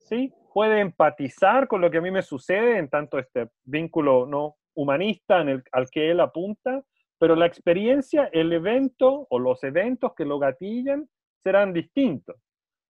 ¿sí? 0.01 0.33
Puede 0.53 0.81
empatizar 0.81 1.69
con 1.69 1.81
lo 1.81 1.91
que 1.91 1.99
a 1.99 2.03
mí 2.03 2.11
me 2.11 2.23
sucede 2.23 2.79
en 2.79 2.89
tanto 2.89 3.19
este 3.19 3.49
vínculo 3.65 4.27
no 4.27 4.57
humanista 4.75 5.41
en 5.41 5.49
el, 5.49 5.65
al 5.73 5.89
que 5.89 6.11
él 6.11 6.21
apunta, 6.21 6.83
pero 7.19 7.37
la 7.37 7.47
experiencia, 7.47 8.29
el 8.33 8.53
evento 8.53 9.27
o 9.31 9.39
los 9.39 9.63
eventos 9.65 10.13
que 10.15 10.25
lo 10.25 10.39
gatillan 10.39 11.09
serán 11.43 11.73
distintos. 11.73 12.37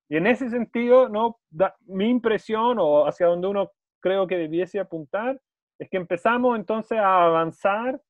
Y 0.08 0.16
en 0.16 0.26
ese 0.26 0.50
sentido, 0.50 1.08
¿no? 1.08 1.38
mi 1.86 2.08
impresión 2.08 2.78
o 2.80 3.06
hacia 3.06 3.26
donde 3.26 3.48
uno 3.48 3.70
creo 4.02 4.26
que 4.26 4.36
debiese 4.36 4.78
apuntar 4.80 5.40
es 5.78 5.88
que 5.88 5.96
empezamos 5.96 6.56
entonces 6.56 6.98
a 6.98 7.24
avanzar 7.24 8.00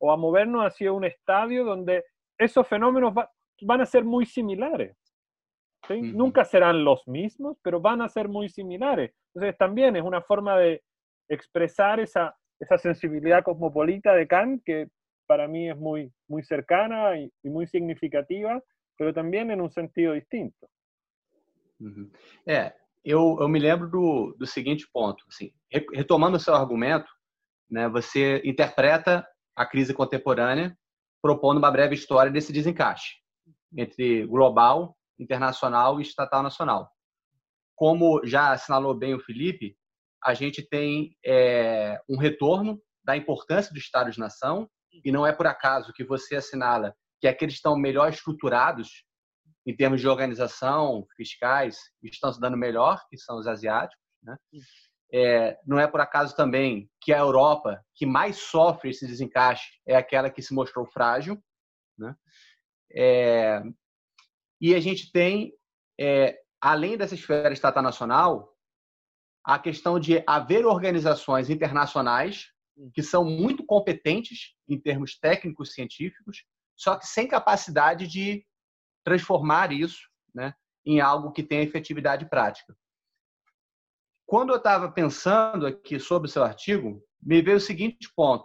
o 0.00 0.12
a 0.12 0.16
movernos 0.16 0.64
hacia 0.64 0.92
un 0.92 1.04
estadio 1.04 1.64
donde 1.64 2.04
esos 2.38 2.66
fenómenos 2.66 3.12
van 3.62 3.80
a 3.80 3.86
ser 3.86 4.04
muy 4.04 4.24
similares. 4.26 4.96
Nunca 5.90 6.44
serán 6.44 6.84
los 6.84 7.06
mismos, 7.06 7.56
pero 7.62 7.80
van 7.80 8.02
a 8.02 8.08
ser 8.08 8.28
muy 8.28 8.48
similares. 8.48 9.14
Entonces 9.34 9.56
también 9.58 9.96
es 9.96 10.02
una 10.02 10.20
forma 10.22 10.58
de 10.58 10.82
expresar 11.28 12.00
esa, 12.00 12.36
esa 12.58 12.78
sensibilidad 12.78 13.42
cosmopolita 13.42 14.14
de 14.14 14.26
Kant 14.26 14.62
que 14.64 14.88
para 15.26 15.46
mí 15.46 15.68
es 15.68 15.76
muy, 15.76 16.12
muy 16.26 16.42
cercana 16.42 17.18
y, 17.18 17.30
y 17.42 17.50
muy 17.50 17.66
significativa, 17.66 18.62
pero 18.96 19.12
también 19.12 19.50
en 19.50 19.60
um 19.60 19.68
sentido 19.68 20.14
distinto. 20.14 20.68
Uhum. 21.80 22.10
É, 22.44 22.74
eu, 23.08 23.38
eu 23.40 23.48
me 23.48 23.58
lembro 23.58 23.88
do, 23.88 24.36
do 24.38 24.46
seguinte 24.46 24.86
ponto, 24.92 25.24
assim, 25.28 25.50
retomando 25.94 26.36
o 26.36 26.40
seu 26.40 26.54
argumento, 26.54 27.08
né, 27.70 27.88
você 27.88 28.42
interpreta 28.44 29.26
a 29.56 29.64
crise 29.64 29.94
contemporânea 29.94 30.76
propondo 31.22 31.56
uma 31.56 31.70
breve 31.70 31.94
história 31.94 32.30
desse 32.30 32.52
desencaixe 32.52 33.14
entre 33.76 34.26
global, 34.26 34.94
internacional 35.18 35.98
e 35.98 36.02
estatal 36.02 36.42
nacional. 36.42 36.90
Como 37.74 38.20
já 38.26 38.52
assinalou 38.52 38.94
bem 38.94 39.14
o 39.14 39.20
Felipe, 39.20 39.74
a 40.22 40.34
gente 40.34 40.62
tem 40.62 41.16
é, 41.24 41.98
um 42.08 42.18
retorno 42.18 42.78
da 43.02 43.16
importância 43.16 43.72
dos 43.72 43.82
Estados-nação 43.82 44.68
e 45.04 45.10
não 45.10 45.26
é 45.26 45.32
por 45.32 45.46
acaso 45.46 45.92
que 45.94 46.04
você 46.04 46.36
assinala 46.36 46.94
que 47.20 47.26
aqueles 47.26 47.54
estão 47.54 47.74
melhor 47.76 48.10
estruturados 48.10 49.04
em 49.68 49.76
termos 49.76 50.00
de 50.00 50.08
organização, 50.08 51.06
fiscais, 51.14 51.78
estão 52.02 52.32
se 52.32 52.40
dando 52.40 52.56
melhor, 52.56 53.06
que 53.10 53.18
são 53.18 53.38
os 53.38 53.46
asiáticos. 53.46 54.02
Né? 54.22 54.34
É, 55.12 55.58
não 55.66 55.78
é 55.78 55.86
por 55.86 56.00
acaso 56.00 56.34
também 56.34 56.90
que 57.02 57.12
a 57.12 57.18
Europa, 57.18 57.84
que 57.94 58.06
mais 58.06 58.36
sofre 58.36 58.88
esse 58.88 59.06
desencaixe, 59.06 59.68
é 59.86 59.94
aquela 59.94 60.30
que 60.30 60.40
se 60.40 60.54
mostrou 60.54 60.86
frágil. 60.86 61.38
Né? 61.98 62.16
É, 62.96 63.62
e 64.58 64.74
a 64.74 64.80
gente 64.80 65.12
tem, 65.12 65.52
é, 66.00 66.38
além 66.58 66.96
dessa 66.96 67.14
esfera 67.14 67.52
estatal 67.52 67.82
nacional, 67.82 68.50
a 69.44 69.58
questão 69.58 70.00
de 70.00 70.24
haver 70.26 70.64
organizações 70.64 71.50
internacionais 71.50 72.46
que 72.94 73.02
são 73.02 73.22
muito 73.22 73.66
competentes 73.66 74.54
em 74.66 74.80
termos 74.80 75.18
técnicos 75.18 75.74
científicos, 75.74 76.42
só 76.74 76.96
que 76.96 77.06
sem 77.06 77.28
capacidade 77.28 78.06
de 78.06 78.46
transformar 79.08 79.72
isso 79.72 80.06
né, 80.34 80.52
em 80.84 81.00
algo 81.00 81.32
que 81.32 81.42
tenha 81.42 81.62
efetividade 81.62 82.28
prática. 82.28 82.76
Quando 84.26 84.50
eu 84.50 84.56
estava 84.56 84.92
pensando 84.92 85.66
aqui 85.66 85.98
sobre 85.98 86.28
o 86.28 86.30
seu 86.30 86.44
artigo, 86.44 87.02
me 87.20 87.40
veio 87.40 87.56
o 87.56 87.60
seguinte 87.60 88.12
ponto. 88.14 88.44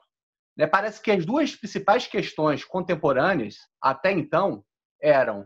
Né, 0.56 0.66
parece 0.66 1.02
que 1.02 1.12
as 1.12 1.26
duas 1.26 1.54
principais 1.54 2.08
questões 2.08 2.64
contemporâneas, 2.64 3.58
até 3.82 4.12
então, 4.14 4.64
eram 5.02 5.46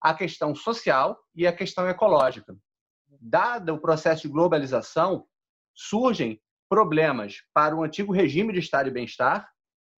a 0.00 0.14
questão 0.14 0.54
social 0.54 1.18
e 1.34 1.44
a 1.44 1.52
questão 1.52 1.88
ecológica. 1.88 2.56
Dado 3.20 3.74
o 3.74 3.80
processo 3.80 4.22
de 4.22 4.28
globalização, 4.28 5.26
surgem 5.74 6.40
problemas 6.68 7.38
para 7.52 7.74
o 7.74 7.82
antigo 7.82 8.12
regime 8.12 8.52
de 8.52 8.60
Estado 8.60 8.88
e 8.88 8.92
bem-estar 8.92 9.50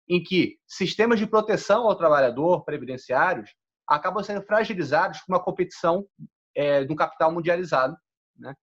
em 0.08 0.24
que 0.24 0.58
sistemas 0.65 1.20
de 1.20 1.27
proteção 1.27 1.84
ao 1.84 1.96
trabalhador 1.96 2.63
previdenciários 2.63 3.53
acabam 3.88 4.24
sendo 4.24 4.42
fragilizados 4.46 5.20
por 5.20 5.34
uma 5.34 5.44
competição 5.44 6.06
é, 6.56 6.84
de 6.84 6.92
um 6.92 6.96
capital 6.96 7.32
mundializado. 7.32 7.96
Né? 8.38 8.54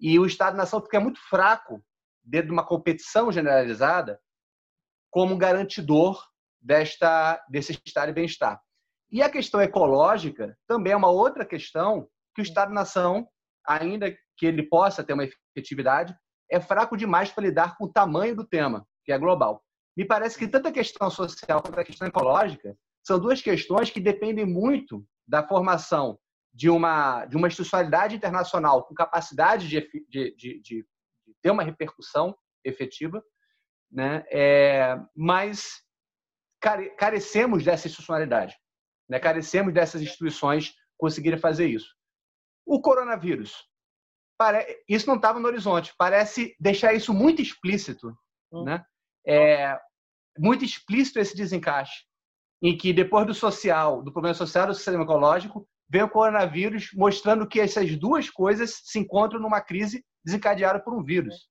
E 0.00 0.18
o 0.18 0.26
Estado-nação 0.26 0.80
fica 0.80 1.00
muito 1.00 1.20
fraco 1.28 1.82
dentro 2.22 2.48
de 2.48 2.52
uma 2.52 2.66
competição 2.66 3.32
generalizada 3.32 4.20
como 5.10 5.36
garantidor 5.36 6.22
desta, 6.60 7.42
desse 7.48 7.80
estado 7.84 8.08
de 8.08 8.14
bem-estar. 8.14 8.60
E 9.10 9.22
a 9.22 9.30
questão 9.30 9.60
ecológica 9.60 10.56
também 10.66 10.92
é 10.92 10.96
uma 10.96 11.10
outra 11.10 11.44
questão 11.44 12.06
que 12.34 12.42
o 12.42 12.44
Estado-nação, 12.44 13.26
ainda 13.66 14.14
que 14.36 14.46
ele 14.46 14.62
possa 14.62 15.02
ter 15.02 15.14
uma 15.14 15.24
efetividade, 15.56 16.14
é 16.50 16.60
fraco 16.60 16.96
demais 16.96 17.30
para 17.30 17.44
lidar 17.44 17.76
com 17.76 17.84
o 17.84 17.92
tamanho 17.92 18.36
do 18.36 18.46
tema, 18.46 18.86
que 19.04 19.12
é 19.12 19.18
global. 19.18 19.62
Me 19.96 20.04
parece 20.04 20.38
que 20.38 20.46
tanto 20.46 20.68
a 20.68 20.72
questão 20.72 21.10
social 21.10 21.62
quanto 21.62 21.80
a 21.80 21.84
questão 21.84 22.06
ecológica 22.06 22.76
são 23.08 23.18
duas 23.18 23.40
questões 23.40 23.88
que 23.88 24.00
dependem 24.00 24.44
muito 24.44 25.02
da 25.26 25.42
formação 25.42 26.18
de 26.52 26.68
uma, 26.68 27.24
de 27.24 27.36
uma 27.36 27.48
institucionalidade 27.48 28.14
internacional 28.14 28.84
com 28.84 28.94
capacidade 28.94 29.66
de, 29.66 29.80
de, 30.08 30.36
de, 30.36 30.60
de 30.60 30.86
ter 31.40 31.50
uma 31.50 31.62
repercussão 31.62 32.36
efetiva, 32.62 33.22
né? 33.90 34.24
É, 34.30 35.00
mas 35.16 35.82
care, 36.60 36.90
carecemos 36.96 37.64
dessa 37.64 37.86
institucionalidade, 37.86 38.54
né? 39.08 39.18
carecemos 39.18 39.72
dessas 39.72 40.02
instituições 40.02 40.74
conseguirem 40.98 41.38
fazer 41.38 41.66
isso. 41.66 41.94
O 42.66 42.82
coronavírus, 42.82 43.66
isso 44.86 45.06
não 45.06 45.16
estava 45.16 45.40
no 45.40 45.48
horizonte, 45.48 45.94
parece 45.96 46.54
deixar 46.60 46.92
isso 46.92 47.14
muito 47.14 47.40
explícito, 47.40 48.14
hum. 48.52 48.64
né? 48.64 48.84
É, 49.26 49.80
muito 50.38 50.62
explícito 50.62 51.18
esse 51.18 51.34
desencaixe, 51.34 52.07
em 52.60 52.76
que 52.76 52.92
depois 52.92 53.26
do 53.26 53.34
social, 53.34 54.02
do 54.02 54.12
problema 54.12 54.34
social 54.34 54.66
do 54.66 54.74
sistema 54.74 55.04
ecológico, 55.04 55.66
vem 55.88 56.02
o 56.02 56.08
coronavírus 56.08 56.90
mostrando 56.94 57.46
que 57.46 57.60
essas 57.60 57.96
duas 57.96 58.28
coisas 58.28 58.80
se 58.84 58.98
encontram 58.98 59.40
numa 59.40 59.60
crise 59.60 60.04
desencadeada 60.24 60.80
por 60.80 60.94
um 60.94 61.02
vírus. 61.02 61.48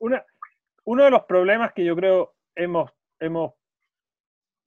De 0.00 1.10
los 1.10 1.24
problemas 1.24 1.72
que 1.72 1.84
yo 1.84 1.96
creo 1.96 2.32
hemos, 2.54 2.90
hemos 3.20 3.52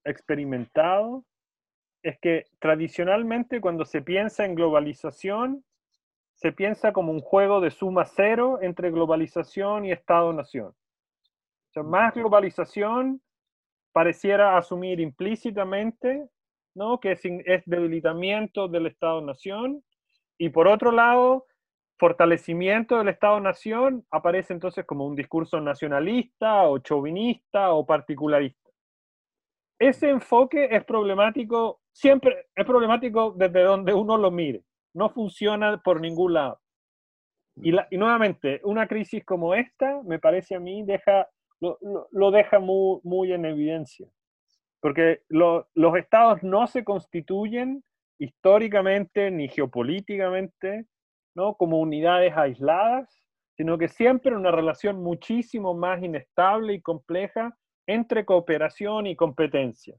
experimentado 0.06 1.24
es 2.04 2.18
que 2.20 2.46
tradicionalmente 2.60 3.62
cuando 3.62 3.86
se 3.86 4.02
piensa 4.02 4.44
en 4.44 4.56
globalización, 4.56 5.64
se 6.34 6.52
piensa 6.52 6.92
como 6.92 7.12
un 7.12 7.22
juego 7.22 7.62
de 7.62 7.70
suma 7.70 8.06
cero 8.06 8.60
entre 8.62 8.90
globalización 8.90 9.86
y 9.86 9.92
Estado-nación 9.92 10.74
más 11.80 12.14
globalización 12.14 13.22
pareciera 13.92 14.58
asumir 14.58 15.00
implícitamente 15.00 16.30
¿no? 16.76 17.00
que 17.00 17.12
es, 17.12 17.64
debilitamiento 17.66 18.68
del 18.68 18.88
Estado-Nación 18.88 19.84
y 20.38 20.50
por 20.50 20.68
otro 20.68 20.92
lado, 20.92 21.46
fortalecimiento 22.00 22.98
del 22.98 23.10
Estado-Nación 23.10 24.06
aparece 24.10 24.54
entonces 24.54 24.86
como 24.86 25.06
un 25.06 25.16
discurso 25.16 25.62
nacionalista 25.62 26.64
o 26.64 26.80
chauvinista 26.80 27.74
o 27.74 27.86
particularista. 27.86 28.70
Ese 29.80 30.10
enfoque 30.10 30.70
es 30.72 30.84
problemático, 30.86 31.82
siempre 31.92 32.48
es 32.56 32.66
problemático 32.66 33.34
desde 33.38 33.64
donde 33.64 33.94
uno 33.94 34.18
lo 34.18 34.32
mire, 34.32 34.64
no 34.94 35.10
funciona 35.10 35.78
por 35.78 36.02
ningún 36.02 36.34
lado. 36.34 36.60
Y 37.58 37.98
nuevamente, 37.98 38.62
una 38.64 38.88
crisis 38.88 39.24
como 39.26 39.54
esta, 39.54 40.02
me 40.04 40.20
parece 40.20 40.56
a 40.56 40.60
mí, 40.60 40.84
deja 40.84 41.28
lo, 41.62 42.32
deja 42.32 42.60
muy, 42.60 43.00
muy, 43.04 43.32
en 43.32 43.46
evidencia. 43.46 44.08
Porque 44.82 45.22
los 45.30 45.96
estados 45.96 46.42
no 46.44 46.66
se 46.68 46.84
constituyen 46.84 47.84
históricamente 48.20 49.32
ni 49.32 49.48
geopolíticamente 49.48 50.86
¿no? 51.36 51.56
como 51.56 51.80
unidades 51.80 52.36
aisladas, 52.36 53.10
sino 53.56 53.78
que 53.78 53.88
siempre 53.88 54.36
una 54.36 54.52
relación 54.52 55.02
muchísimo 55.02 55.74
más 55.74 56.02
inestable 56.02 56.74
y 56.74 56.82
compleja 56.82 57.56
entre 57.88 58.26
cooperación 58.26 59.08
y 59.08 59.16
competencia. 59.16 59.96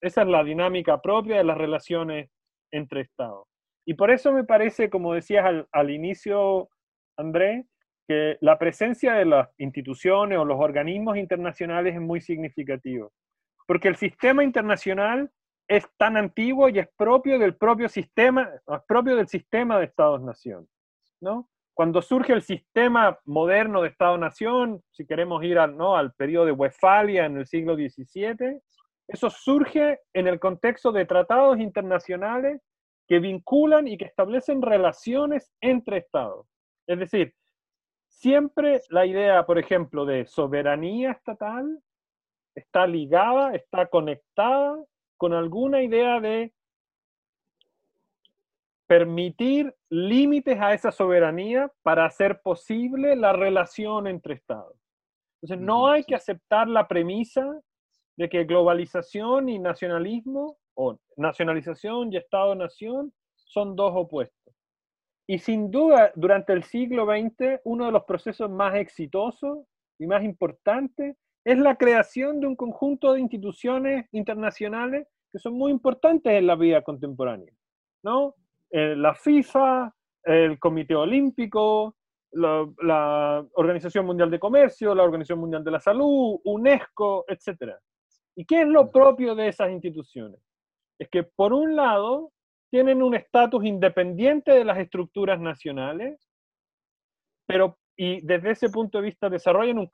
Esa 0.00 0.22
es 0.22 0.28
la 0.28 0.44
dinámica 0.44 1.00
propia 1.00 1.38
de 1.38 1.44
las 1.44 1.58
relaciones 1.58 2.30
entre 2.72 3.02
estados. 3.02 3.46
Y 3.84 3.94
por 3.94 4.10
eso 4.10 4.32
me 4.32 4.44
parece, 4.44 4.88
como 4.90 5.14
decías 5.14 5.44
al, 5.44 5.68
al 5.72 5.90
inicio, 5.90 6.68
André, 7.16 7.66
que 8.10 8.38
la 8.40 8.58
presencia 8.58 9.12
de 9.12 9.24
las 9.24 9.48
instituciones 9.58 10.36
o 10.36 10.44
los 10.44 10.58
organismos 10.58 11.16
internacionales 11.16 11.94
es 11.94 12.00
muy 12.00 12.20
significativo, 12.20 13.12
porque 13.68 13.86
el 13.86 13.94
sistema 13.94 14.42
internacional 14.42 15.30
es 15.68 15.86
tan 15.96 16.16
antiguo 16.16 16.68
y 16.68 16.80
es 16.80 16.88
propio 16.96 17.38
del 17.38 17.54
propio 17.54 17.88
sistema, 17.88 18.50
es 18.66 18.80
propio 18.88 19.14
del 19.14 19.28
sistema 19.28 19.78
de 19.78 19.84
Estados-Nación, 19.84 20.66
¿no? 21.20 21.48
cuando 21.72 22.02
surge 22.02 22.32
el 22.32 22.42
sistema 22.42 23.16
moderno 23.26 23.80
de 23.80 23.90
Estado-Nación, 23.90 24.82
si 24.90 25.06
queremos 25.06 25.44
ir 25.44 25.60
al, 25.60 25.76
¿no? 25.76 25.96
al 25.96 26.12
periodo 26.14 26.46
de 26.46 26.52
Westfalia 26.52 27.26
en 27.26 27.36
el 27.36 27.46
siglo 27.46 27.76
XVII, 27.76 28.60
eso 29.06 29.30
surge 29.30 30.00
en 30.12 30.26
el 30.26 30.40
contexto 30.40 30.90
de 30.90 31.06
tratados 31.06 31.60
internacionales 31.60 32.60
que 33.06 33.20
vinculan 33.20 33.86
y 33.86 33.96
que 33.96 34.06
establecen 34.06 34.62
relaciones 34.62 35.52
entre 35.60 35.98
estados. 35.98 36.48
Es 36.88 36.98
decir, 36.98 37.34
siempre 38.10 38.82
la 38.90 39.06
idea, 39.06 39.46
por 39.46 39.58
ejemplo, 39.58 40.04
de 40.04 40.26
soberanía 40.26 41.12
estatal 41.12 41.82
está 42.54 42.86
ligada, 42.86 43.54
está 43.54 43.86
conectada 43.86 44.76
con 45.16 45.32
alguna 45.32 45.82
idea 45.82 46.20
de 46.20 46.52
permitir 48.86 49.74
límites 49.88 50.60
a 50.60 50.74
esa 50.74 50.90
soberanía 50.90 51.70
para 51.82 52.04
hacer 52.04 52.42
posible 52.42 53.14
la 53.14 53.32
relación 53.32 54.06
entre 54.08 54.34
estados. 54.34 54.76
Entonces, 55.40 55.64
no 55.64 55.88
hay 55.88 56.04
que 56.04 56.16
aceptar 56.16 56.68
la 56.68 56.88
premisa 56.88 57.60
de 58.16 58.28
que 58.28 58.44
globalización 58.44 59.48
y 59.48 59.58
nacionalismo, 59.58 60.58
o 60.74 60.98
nacionalización 61.16 62.12
y 62.12 62.16
Estado-nación, 62.16 63.14
son 63.34 63.76
dos 63.76 63.92
opuestos. 63.94 64.39
Y 65.30 65.38
sin 65.38 65.70
duda, 65.70 66.10
durante 66.16 66.52
el 66.52 66.64
siglo 66.64 67.06
XX, 67.06 67.60
uno 67.62 67.86
de 67.86 67.92
los 67.92 68.02
procesos 68.02 68.50
más 68.50 68.74
exitosos 68.74 69.60
y 69.96 70.08
más 70.08 70.24
importantes 70.24 71.16
es 71.44 71.56
la 71.56 71.76
creación 71.76 72.40
de 72.40 72.48
un 72.48 72.56
conjunto 72.56 73.12
de 73.12 73.20
instituciones 73.20 74.08
internacionales 74.10 75.06
que 75.30 75.38
son 75.38 75.52
muy 75.52 75.70
importantes 75.70 76.32
en 76.32 76.48
la 76.48 76.56
vida 76.56 76.82
contemporánea, 76.82 77.54
¿no? 78.02 78.34
Eh, 78.72 78.96
la 78.96 79.14
FIFA, 79.14 79.94
el 80.24 80.58
Comité 80.58 80.96
Olímpico, 80.96 81.94
la, 82.32 83.46
Organización 83.52 84.06
Mundial 84.06 84.32
de 84.32 84.40
Comercio, 84.40 84.96
la 84.96 85.04
Organización 85.04 85.38
Mundial 85.38 85.62
de 85.62 85.70
la 85.70 85.78
Salud, 85.78 86.40
UNESCO, 86.42 87.24
etc. 87.28 87.76
¿Y 88.34 88.44
qué 88.44 88.62
es 88.62 88.66
lo 88.66 88.90
propio 88.90 89.36
de 89.36 89.46
esas 89.46 89.70
instituciones? 89.70 90.40
Es 90.98 91.08
que, 91.08 91.22
por 91.22 91.52
un 91.52 91.76
lado, 91.76 92.32
tienen 92.70 93.02
un 93.02 93.14
estatus 93.14 93.64
independiente 93.64 94.52
de 94.52 94.64
las 94.64 94.78
estructuras 94.78 95.40
nacionales, 95.40 96.28
pero 97.46 97.78
y 97.96 98.20
desde 98.22 98.52
ese 98.52 98.70
punto 98.70 98.98
de 98.98 99.04
vista 99.04 99.28
desarrollan 99.28 99.78
un, 99.78 99.90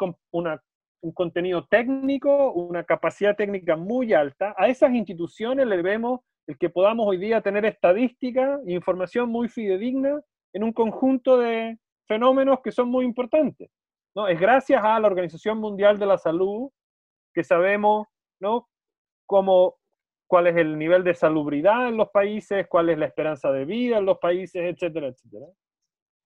un 1.01 1.13
contenido 1.13 1.67
técnico, 1.67 2.53
una 2.53 2.85
capacidad 2.85 3.35
técnica 3.35 3.77
muy 3.77 4.13
alta. 4.13 4.55
A 4.57 4.69
esas 4.69 4.93
instituciones 4.93 5.67
le 5.67 5.83
vemos 5.83 6.21
el 6.47 6.57
que 6.57 6.71
podamos 6.71 7.07
hoy 7.09 7.19
día 7.19 7.41
tener 7.41 7.65
estadística 7.65 8.61
e 8.67 8.75
información 8.75 9.29
muy 9.29 9.49
fidedigna 9.49 10.21
en 10.53 10.63
un 10.63 10.73
conjunto 10.73 11.39
de 11.39 11.79
fenómenos 12.07 12.61
que 12.63 12.71
son 12.71 12.89
muy 12.89 13.05
importantes. 13.05 13.69
¿no? 14.15 14.29
Es 14.29 14.39
gracias 14.39 14.83
a 14.85 15.01
la 15.01 15.09
Organización 15.09 15.59
Mundial 15.59 15.99
de 15.99 16.07
la 16.07 16.19
Salud 16.19 16.71
que 17.35 17.43
sabemos 17.43 18.07
¿no? 18.41 18.69
cómo, 19.27 19.77
cuál 20.27 20.49
es 20.49 20.57
el 20.57 20.79
nivel 20.79 21.05
de 21.05 21.15
salubridad 21.15 21.89
en 21.89 21.97
los 21.97 22.11
países, 22.11 22.67
cuál 22.69 22.91
es 22.91 22.99
la 22.99 23.07
esperanza 23.07 23.51
de 23.53 23.65
vida 23.65 23.99
en 23.99 24.07
los 24.07 24.19
países, 24.19 24.63
etcétera, 24.63 25.09
etcétera. 25.09 25.47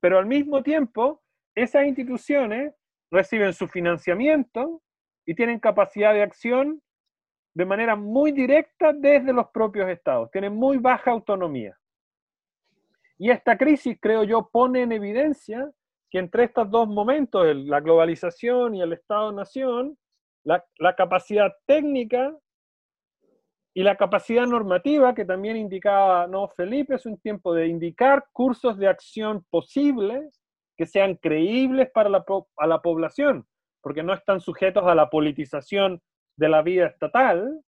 Pero 0.00 0.19
al 0.19 0.26
mismo 0.26 0.62
tiempo, 0.62 1.23
esas 1.54 1.87
instituciones 1.87 2.75
reciben 3.11 3.52
su 3.52 3.69
financiamiento 3.69 4.83
y 5.26 5.35
tienen 5.35 5.61
capacidad 5.61 6.14
de 6.14 6.23
acción 6.23 6.83
de 7.54 7.66
manera 7.66 7.97
muy 7.97 8.33
directa 8.33 8.92
desde 8.92 9.33
los 9.33 9.49
propios 9.49 9.88
estados, 9.88 10.30
tienen 10.30 10.54
muy 10.54 10.78
baja 10.78 11.11
autonomía. 11.11 11.76
Y 13.19 13.30
esta 13.30 13.59
crisis, 13.59 13.99
creo 14.00 14.25
yo, 14.25 14.49
pone 14.50 14.83
en 14.83 14.92
evidencia 14.92 15.71
que 16.11 16.19
entre 16.19 16.45
estos 16.45 16.71
dos 16.71 16.88
momentos, 16.88 17.47
la 17.54 17.80
globalización 17.80 18.75
y 18.75 18.82
el 18.82 18.93
Estado-Nación, 18.95 19.99
la, 20.45 20.65
la, 20.78 20.97
capacidad 20.97 21.52
técnica 21.67 22.34
y 23.75 23.83
la 23.83 23.97
capacidad 23.97 24.47
normativa, 24.47 25.15
que 25.15 25.25
también 25.25 25.56
indicaba 25.56 26.26
¿no? 26.26 26.49
Felipe, 26.49 26.95
es 26.95 27.06
un 27.06 27.19
tiempo 27.19 27.54
de 27.54 27.69
indicar 27.69 28.26
cursos 28.33 28.76
de 28.78 28.89
acción 28.89 29.45
posibles 29.50 30.41
que 30.76 30.87
sean 30.87 31.17
creíbles 31.17 31.91
para 31.93 32.09
la, 32.09 32.25
a 32.56 32.67
la 32.67 32.80
población, 32.80 33.47
porque 33.83 34.02
no 34.02 34.15
están 34.15 34.41
sujetos 34.41 34.85
a 34.87 34.95
la 34.95 35.11
politización 35.11 36.00
de 36.37 36.49
la 36.49 36.63
vida 36.63 36.87
estatal, 36.87 37.61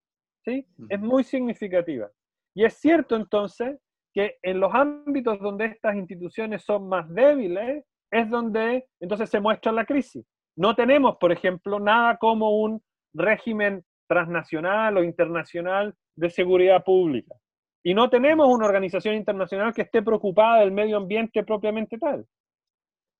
¿sí? 0.45 0.65
es 0.89 0.99
muy 0.99 1.23
significativa. 1.23 2.09
Y 2.55 2.65
es 2.65 2.75
cierto 2.75 3.15
entonces 3.15 3.77
que 4.13 4.37
en 4.41 4.59
los 4.59 4.73
ámbitos 4.73 5.39
donde 5.39 5.65
estas 5.65 5.95
instituciones 5.95 6.63
son 6.63 6.87
más 6.87 7.07
débiles, 7.13 7.85
es 8.11 8.29
donde 8.29 8.85
entonces 8.99 9.29
se 9.29 9.39
muestra 9.39 9.71
la 9.71 9.85
crisis. 9.85 10.25
No 10.57 10.75
tenemos, 10.75 11.17
por 11.17 11.31
ejemplo, 11.31 11.79
nada 11.79 12.17
como 12.17 12.61
un 12.61 12.81
régimen 13.13 13.83
transnacional 14.11 14.97
o 14.97 15.03
internacional 15.05 15.95
de 16.17 16.29
seguridad 16.29 16.83
pública. 16.83 17.33
Y 17.81 17.93
no 17.93 18.09
tenemos 18.09 18.45
una 18.49 18.65
organización 18.65 19.15
internacional 19.15 19.73
que 19.73 19.83
esté 19.83 20.01
preocupada 20.01 20.59
del 20.59 20.73
medio 20.73 20.97
ambiente 20.97 21.45
propiamente 21.45 21.97
tal. 21.97 22.27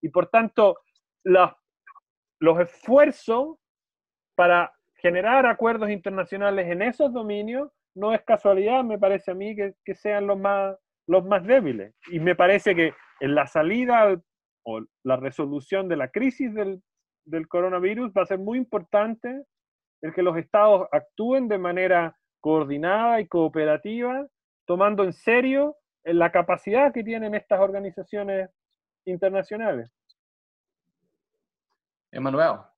Y 0.02 0.10
por 0.10 0.28
tanto, 0.28 0.80
los 1.24 2.60
esfuerzos 2.60 3.56
para 4.36 4.74
generar 4.96 5.46
acuerdos 5.46 5.90
internacionales 5.90 6.68
en 6.68 6.82
esos 6.82 7.14
dominios 7.14 7.72
no 7.96 8.14
es 8.14 8.22
casualidad, 8.24 8.84
me 8.84 9.00
parece 9.00 9.32
a 9.32 9.34
mí, 9.34 9.56
que, 9.56 9.96
sean 9.96 10.28
los 10.28 10.38
más, 10.38 10.76
los 11.08 11.24
más 11.24 11.46
débiles. 11.46 11.96
Y 12.12 12.20
me 12.20 12.36
parece 12.36 12.76
que 12.76 12.94
en 13.22 13.34
la 13.34 13.48
salida 13.48 14.22
o 14.66 14.82
la 15.04 15.16
resolución 15.16 15.88
de 15.88 15.96
la 15.96 16.10
crisis 16.10 16.54
del, 16.54 16.84
del 17.24 17.48
coronavirus 17.48 18.12
va 18.12 18.24
a 18.24 18.26
ser 18.26 18.40
muy 18.40 18.58
importante 18.58 19.46
el 20.02 20.14
que 20.14 20.24
los 20.24 20.38
estados 20.38 20.88
actúen 20.92 21.48
de 21.48 21.58
manera 21.58 22.16
coordinada 22.40 23.22
y 23.22 23.28
cooperativa, 23.28 24.28
tomando 24.66 25.04
en 25.04 25.14
serio 25.14 25.78
la 26.04 26.32
capacidad 26.32 26.92
que 26.92 27.04
tienen 27.04 27.36
estas 27.36 27.60
organizaciones 27.60 28.50
internacionales. 29.06 29.92
Emanuel, 32.12 32.72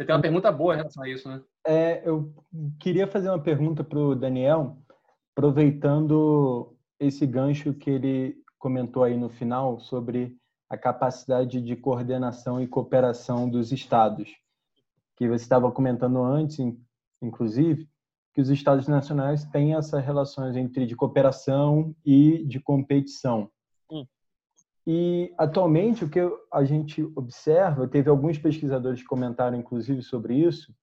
Você 0.00 0.06
tem 0.06 0.14
uma 0.14 0.22
pergunta 0.22 0.50
boa 0.50 0.72
em 0.72 0.78
relação 0.78 1.02
a 1.02 1.08
isso, 1.10 1.28
né? 1.28 1.42
É, 1.66 2.08
eu 2.08 2.32
queria 2.80 3.06
fazer 3.06 3.28
uma 3.28 3.42
pergunta 3.42 3.84
para 3.84 3.98
o 3.98 4.14
Daniel, 4.14 4.78
aproveitando 5.36 6.74
esse 6.98 7.26
gancho 7.26 7.74
que 7.74 7.90
ele 7.90 8.42
comentou 8.58 9.04
aí 9.04 9.14
no 9.14 9.28
final 9.28 9.78
sobre 9.78 10.38
a 10.70 10.78
capacidade 10.78 11.60
de 11.60 11.76
coordenação 11.76 12.62
e 12.62 12.66
cooperação 12.66 13.46
dos 13.46 13.72
estados, 13.72 14.30
que 15.20 15.28
você 15.28 15.44
estava 15.44 15.70
comentando 15.70 16.22
antes, 16.22 16.58
inclusive, 17.20 17.86
que 18.32 18.40
os 18.40 18.48
estados 18.48 18.88
nacionais 18.88 19.44
têm 19.44 19.74
essas 19.74 20.02
relações 20.02 20.56
entre 20.56 20.86
de 20.86 20.96
cooperação 20.96 21.94
e 22.02 22.42
de 22.46 22.58
competição. 22.58 23.50
E 24.86 25.30
atualmente 25.36 26.06
o 26.06 26.08
que 26.08 26.20
a 26.50 26.64
gente 26.64 27.02
observa, 27.14 27.86
teve 27.86 28.08
alguns 28.08 28.38
pesquisadores 28.38 29.02
que 29.02 29.06
comentaram 29.06 29.58
inclusive 29.58 30.00
sobre 30.00 30.36
isso, 30.36 30.74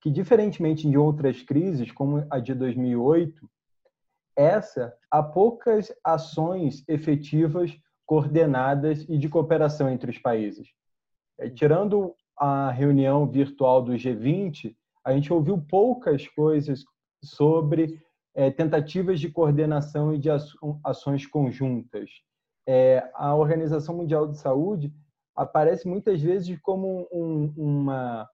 que 0.00 0.08
diferentemente 0.08 0.88
de 0.88 0.96
outras 0.96 1.42
crises, 1.42 1.90
como 1.90 2.24
a 2.30 2.38
de 2.38 2.54
2008, 2.54 3.50
essa 4.36 4.96
há 5.10 5.20
poucas 5.20 5.92
ações 6.04 6.84
efetivas, 6.86 7.76
coordenadas 8.06 9.04
e 9.08 9.18
de 9.18 9.28
cooperação 9.28 9.90
entre 9.90 10.12
os 10.12 10.18
países. 10.18 10.68
É, 11.36 11.50
tirando 11.50 12.14
a 12.44 12.70
reunião 12.70 13.26
virtual 13.26 13.82
do 13.82 13.92
G20, 13.92 14.74
a 15.04 15.12
gente 15.12 15.32
ouviu 15.32 15.58
poucas 15.58 16.26
coisas 16.28 16.84
sobre 17.22 18.00
é, 18.34 18.50
tentativas 18.50 19.20
de 19.20 19.30
coordenação 19.30 20.14
e 20.14 20.18
de 20.18 20.28
ações 20.84 21.26
conjuntas 21.26 22.10
é, 22.66 23.08
a 23.14 23.34
Organização 23.34 23.96
Mundial 23.96 24.26
de 24.26 24.38
Saúde 24.38 24.92
aparece 25.36 25.86
muitas 25.86 26.20
vezes 26.20 26.58
como 26.60 27.08
um, 27.12 27.52
uma, 27.56 28.28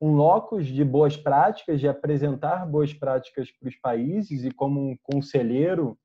um 0.00 0.14
locus 0.14 0.66
de 0.66 0.84
boas 0.84 1.16
práticas, 1.16 1.80
de 1.80 1.88
apresentar 1.88 2.66
boas 2.66 2.92
práticas 2.92 3.50
para 3.50 3.68
os 3.68 3.76
países 3.76 4.44
e 4.44 4.50
como 4.50 4.80
um 4.80 4.96
conselheiro 5.02 5.98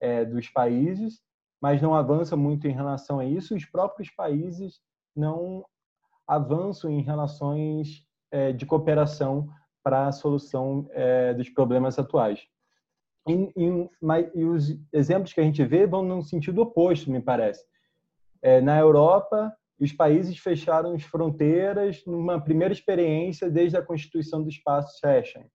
é, 0.00 0.24
dos 0.24 0.48
países, 0.48 1.20
mas 1.60 1.80
não 1.82 1.94
avança 1.94 2.36
muito 2.36 2.66
em 2.66 2.72
relação 2.72 3.18
a 3.18 3.24
isso. 3.24 3.54
Os 3.54 3.64
próprios 3.64 4.10
países 4.10 4.80
não 5.14 5.64
avançam 6.30 6.88
em 6.92 7.02
relações 7.02 8.06
é, 8.30 8.52
de 8.52 8.64
cooperação 8.64 9.48
para 9.82 10.06
a 10.06 10.12
solução 10.12 10.88
é, 10.92 11.34
dos 11.34 11.48
problemas 11.48 11.98
atuais. 11.98 12.40
E, 13.28 13.32
e, 13.56 13.90
mas, 14.00 14.30
e, 14.32 14.44
os 14.44 14.78
exemplos 14.92 15.32
que 15.32 15.40
a 15.40 15.44
gente 15.44 15.64
vê 15.64 15.88
vão 15.88 16.04
no 16.04 16.22
sentido 16.22 16.62
oposto, 16.62 17.10
me 17.10 17.20
parece. 17.20 17.64
É, 18.40 18.60
na 18.60 18.78
Europa, 18.78 19.52
os 19.80 19.92
países 19.92 20.38
fecharam 20.38 20.94
as 20.94 21.02
fronteiras 21.02 22.04
numa 22.06 22.40
primeira 22.40 22.72
experiência 22.72 23.50
desde 23.50 23.76
a 23.76 23.82
constituição 23.82 24.40
do 24.40 24.48
espaço 24.48 25.00
Schengen. 25.00 25.50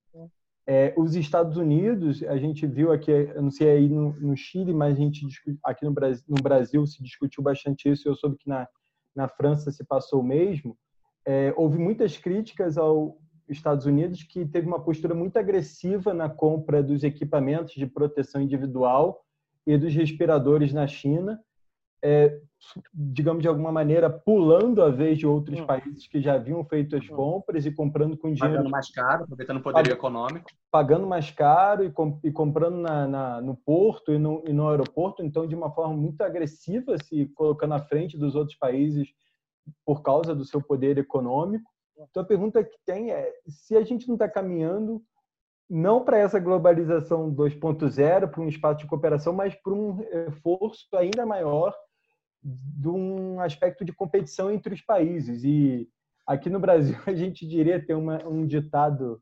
É, 0.68 0.94
os 0.98 1.16
Estados 1.16 1.58
Unidos, 1.58 2.22
a 2.24 2.38
gente 2.38 2.66
viu 2.68 2.92
aqui, 2.92 3.12
eu 3.12 3.42
não 3.42 3.52
sei 3.52 3.70
aí 3.70 3.88
no, 3.88 4.14
no 4.20 4.36
Chile, 4.36 4.74
mas 4.74 4.98
a 4.98 5.00
gente 5.00 5.26
aqui 5.64 5.86
no 5.86 5.92
Brasil, 5.92 6.26
no 6.28 6.42
Brasil 6.42 6.86
se 6.86 7.02
discutiu 7.02 7.42
bastante 7.42 7.90
isso. 7.90 8.10
Eu 8.10 8.16
soube 8.16 8.36
que 8.36 8.50
na, 8.50 8.68
na 9.16 9.28
França 9.28 9.72
se 9.72 9.84
passou 9.84 10.22
o 10.22 10.24
mesmo. 10.24 10.78
É, 11.26 11.54
houve 11.56 11.78
muitas 11.78 12.18
críticas 12.18 12.78
aos 12.78 13.14
Estados 13.48 13.86
Unidos 13.86 14.24
que 14.24 14.46
teve 14.46 14.68
uma 14.68 14.84
postura 14.84 15.14
muito 15.14 15.38
agressiva 15.38 16.14
na 16.14 16.30
compra 16.30 16.84
dos 16.84 17.04
equipamentos 17.04 17.74
de 17.74 17.86
proteção 17.86 18.42
individual 18.42 19.24
e 19.66 19.78
dos 19.78 19.94
respiradores 19.94 20.74
na 20.74 20.88
China, 20.88 21.40
é, 22.04 22.40
digamos 22.94 23.42
de 23.42 23.48
alguma 23.48 23.72
maneira, 23.72 24.10
pulando 24.10 24.82
a 24.82 24.90
vez 24.90 25.18
de 25.18 25.28
outros 25.28 25.60
hum. 25.60 25.66
países 25.66 26.08
que 26.08 26.22
já 26.22 26.36
haviam 26.36 26.64
feito 26.66 26.96
as 26.96 27.10
hum. 27.10 27.16
compras 27.16 27.66
e 27.66 27.72
comprando 27.72 28.18
com 28.18 28.34
dinheiro. 28.34 28.58
Pagando 28.58 28.70
mais 28.70 28.90
caro, 28.90 29.24
aproveitando 29.24 29.58
o 29.58 29.62
poder 29.64 29.92
econômico. 29.92 30.46
Pagando 30.72 31.08
mais 31.08 31.32
caro 31.32 31.84
e, 31.84 31.92
com, 31.92 32.20
e 32.24 32.32
comprando 32.32 32.78
na, 32.78 33.08
na, 33.08 33.42
no 33.42 33.56
porto 33.56 34.12
e 34.12 34.18
no, 34.18 34.44
e 34.46 34.54
no 34.54 34.70
aeroporto, 34.70 35.24
então 35.24 35.48
de 35.48 35.56
uma 35.56 35.72
forma 35.72 35.96
muito 35.96 36.22
agressiva, 36.22 36.98
se 36.98 37.28
colocando 37.36 37.74
à 37.74 37.80
frente 37.80 38.18
dos 38.18 38.36
outros 38.36 38.58
países 38.58 39.08
por 39.86 40.02
causa 40.02 40.36
do 40.36 40.46
seu 40.46 40.62
poder 40.62 40.98
econômico. 40.98 41.70
Então 42.10 42.24
a 42.24 42.26
pergunta 42.26 42.64
que 42.64 42.78
tem 42.86 43.12
é 43.12 43.32
se 43.48 43.76
a 43.76 43.84
gente 43.84 44.08
não 44.08 44.16
está 44.16 44.28
caminhando 44.28 45.02
não 45.68 46.04
para 46.04 46.18
essa 46.18 46.40
globalização 46.40 47.34
2.0, 47.34 48.30
para 48.30 48.42
um 48.42 48.48
espaço 48.48 48.80
de 48.80 48.88
cooperação, 48.88 49.34
mas 49.34 49.56
para 49.56 49.74
um 49.74 49.96
reforço 49.96 50.88
ainda 50.96 51.26
maior 51.26 51.74
de 52.46 52.88
um 52.88 53.40
aspecto 53.40 53.84
de 53.84 53.92
competição 53.92 54.52
entre 54.52 54.74
os 54.74 54.82
países. 54.82 55.44
E 55.44 55.90
aqui 56.28 56.50
no 56.50 56.60
Brasil 56.60 56.98
a 57.08 57.14
gente 57.14 57.48
diria 57.48 57.84
ter 57.84 57.96
um 57.96 58.46
ditado 58.46 59.22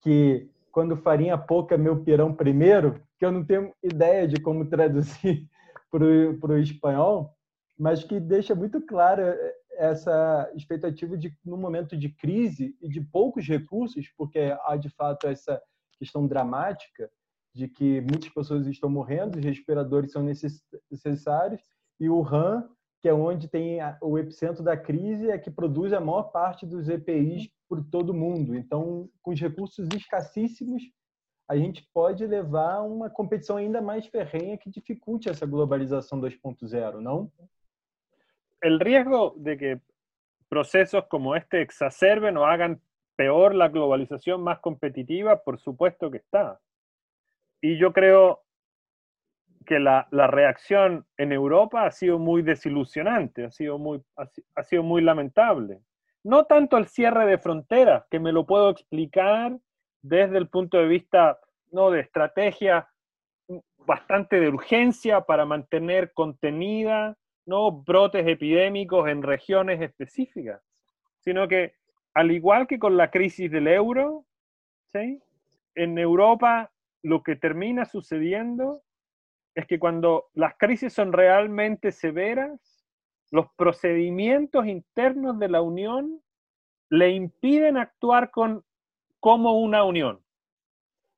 que 0.00 0.50
quando 0.72 0.96
farinha 0.96 1.36
pouca 1.38 1.76
meu 1.76 2.02
pirão 2.02 2.34
primeiro, 2.34 3.00
que 3.18 3.24
eu 3.24 3.32
não 3.32 3.44
tenho 3.44 3.72
ideia 3.82 4.26
de 4.26 4.40
como 4.40 4.64
traduzir 4.64 5.48
para 5.90 6.52
o 6.52 6.58
espanhol, 6.58 7.36
mas 7.78 8.04
que 8.04 8.18
deixa 8.18 8.54
muito 8.54 8.80
clara 8.80 9.36
essa 9.76 10.50
expectativa 10.54 11.16
de, 11.16 11.34
no 11.44 11.56
momento 11.56 11.96
de 11.96 12.08
crise 12.10 12.76
e 12.80 12.88
de 12.88 13.00
poucos 13.00 13.46
recursos, 13.46 14.08
porque 14.16 14.54
há 14.64 14.76
de 14.76 14.90
fato 14.90 15.26
essa 15.26 15.60
questão 15.98 16.26
dramática 16.26 17.10
de 17.54 17.66
que 17.66 18.00
muitas 18.02 18.28
pessoas 18.28 18.66
estão 18.66 18.88
morrendo, 18.88 19.38
os 19.38 19.44
respiradores 19.44 20.12
são 20.12 20.22
necessários, 20.22 21.62
e 22.00 22.08
o 22.08 22.20
RAM, 22.22 22.68
que 23.00 23.08
é 23.08 23.14
onde 23.14 23.48
tem 23.48 23.78
o 24.00 24.18
epicentro 24.18 24.64
da 24.64 24.76
crise, 24.76 25.30
é 25.30 25.38
que 25.38 25.50
produz 25.50 25.92
a 25.92 26.00
maior 26.00 26.24
parte 26.24 26.66
dos 26.66 26.88
EPIs 26.88 27.50
por 27.68 27.84
todo 27.84 28.10
o 28.10 28.14
mundo. 28.14 28.54
Então, 28.54 29.08
com 29.22 29.30
os 29.32 29.40
recursos 29.40 29.86
escassíssimos, 29.94 30.82
a 31.48 31.56
gente 31.56 31.86
pode 31.92 32.26
levar 32.26 32.82
uma 32.82 33.10
competição 33.10 33.56
ainda 33.56 33.82
mais 33.82 34.06
ferrenha 34.06 34.56
que 34.56 34.70
dificulte 34.70 35.28
essa 35.28 35.46
globalização 35.46 36.20
2.0, 36.20 37.00
não? 37.00 37.30
el 38.62 38.78
riesgo 38.78 39.34
de 39.36 39.56
que 39.56 39.80
procesos 40.48 41.04
como 41.08 41.34
este 41.34 41.62
exacerben 41.62 42.36
o 42.36 42.44
hagan 42.44 42.80
peor 43.16 43.54
la 43.54 43.68
globalización 43.68 44.42
más 44.42 44.60
competitiva, 44.60 45.42
por 45.42 45.58
supuesto 45.58 46.10
que 46.10 46.18
está. 46.18 46.60
Y 47.60 47.78
yo 47.78 47.92
creo 47.92 48.42
que 49.66 49.78
la, 49.78 50.08
reacción 50.10 51.06
en 51.16 51.32
Europa 51.32 51.84
ha 51.84 51.90
sido 51.90 52.18
muy 52.18 52.42
desilusionante, 52.42 53.44
ha 53.44 53.50
sido 53.50 53.78
muy, 53.78 54.02
ha 54.16 54.62
sido 54.62 54.82
muy 54.82 55.02
lamentable. 55.02 55.80
No 56.22 56.44
tanto 56.44 56.76
el 56.76 56.86
cierre 56.86 57.26
de 57.26 57.38
fronteras, 57.38 58.04
que 58.10 58.20
me 58.20 58.32
lo 58.32 58.46
puedo 58.46 58.70
explicar 58.70 59.56
desde 60.02 60.38
el 60.38 60.48
punto 60.48 60.78
de 60.78 60.86
vista 60.86 61.38
¿no? 61.72 61.90
de 61.90 62.00
estrategia 62.00 62.88
bastante 63.78 64.40
de 64.40 64.48
urgencia 64.48 65.22
para 65.22 65.44
mantener 65.44 66.12
contenida 66.12 67.16
no 67.46 67.72
brotes 67.72 68.26
epidémicos 68.26 69.08
en 69.08 69.22
regiones 69.22 69.80
específicas, 69.80 70.62
sino 71.18 71.48
que 71.48 71.74
al 72.14 72.30
igual 72.30 72.66
que 72.66 72.78
con 72.78 72.96
la 72.96 73.10
crisis 73.10 73.50
del 73.50 73.66
euro, 73.66 74.24
¿sí? 74.92 75.20
en 75.74 75.98
Europa 75.98 76.70
lo 77.02 77.22
que 77.22 77.36
termina 77.36 77.84
sucediendo 77.86 78.82
es 79.60 79.66
que 79.66 79.78
cuando 79.78 80.30
las 80.34 80.56
crisis 80.56 80.92
son 80.92 81.12
realmente 81.12 81.92
severas, 81.92 82.84
los 83.30 83.46
procedimientos 83.56 84.66
internos 84.66 85.38
de 85.38 85.48
la 85.48 85.62
Unión 85.62 86.20
le 86.90 87.10
impiden 87.10 87.76
actuar 87.76 88.30
como 89.20 89.60
una 89.60 89.84
unión. 89.84 90.24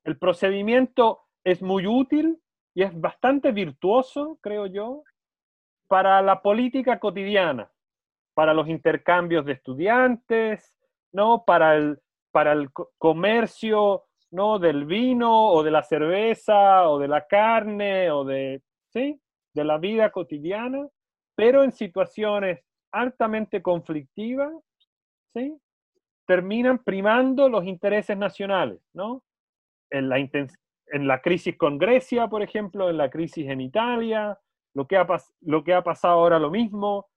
El 0.03 0.17
procedimiento 0.17 1.21
es 1.43 1.61
muy 1.61 1.87
útil 1.87 2.39
y 2.75 2.83
es 2.83 2.99
bastante 2.99 3.51
virtuoso, 3.51 4.37
creo 4.41 4.67
yo, 4.67 5.03
para 5.87 6.21
la 6.21 6.41
política 6.41 6.99
cotidiana, 6.99 7.71
para 8.33 8.53
los 8.53 8.67
intercambios 8.67 9.45
de 9.45 9.53
estudiantes, 9.53 10.79
¿no? 11.11 11.43
Para 11.45 11.75
el, 11.75 11.99
para 12.31 12.51
el 12.51 12.71
comercio, 12.97 14.03
¿no? 14.33 14.59
Del 14.59 14.85
vino 14.85 15.49
o 15.51 15.63
de 15.63 15.71
la 15.71 15.83
cerveza 15.83 16.89
o 16.89 16.99
de 16.99 17.07
la 17.07 17.25
carne 17.27 18.11
o 18.11 18.25
de, 18.25 18.61
¿sí? 18.91 19.19
De 19.53 19.63
la 19.63 19.77
vida 19.77 20.11
cotidiana, 20.11 20.87
pero 21.35 21.63
en 21.63 21.71
situaciones 21.71 22.59
altamente 22.91 23.61
conflictivas, 23.61 24.51
¿sí? 25.33 25.55
Terminan 26.25 26.83
primando 26.83 27.47
los 27.47 27.65
intereses 27.65 28.17
nacionales, 28.17 28.81
¿no? 28.93 29.23
En 29.91 30.09
la, 30.09 30.17
en 30.17 31.07
la 31.07 31.21
crisis 31.21 31.55
con 31.55 31.77
Grecia, 31.77 32.27
por 32.27 32.41
ejemplo, 32.41 32.89
en 32.89 32.97
la 32.97 33.09
crisis 33.09 33.47
en 33.47 33.61
Italia, 33.61 34.39
lo 34.73 34.87
que 34.87 34.97
ha, 34.97 35.05
lo 35.41 35.63
que 35.63 35.75
ha 35.75 35.83
pasado 35.83 36.15
ahora 36.15 36.39
lo 36.39 36.49
mismo, 36.49 37.07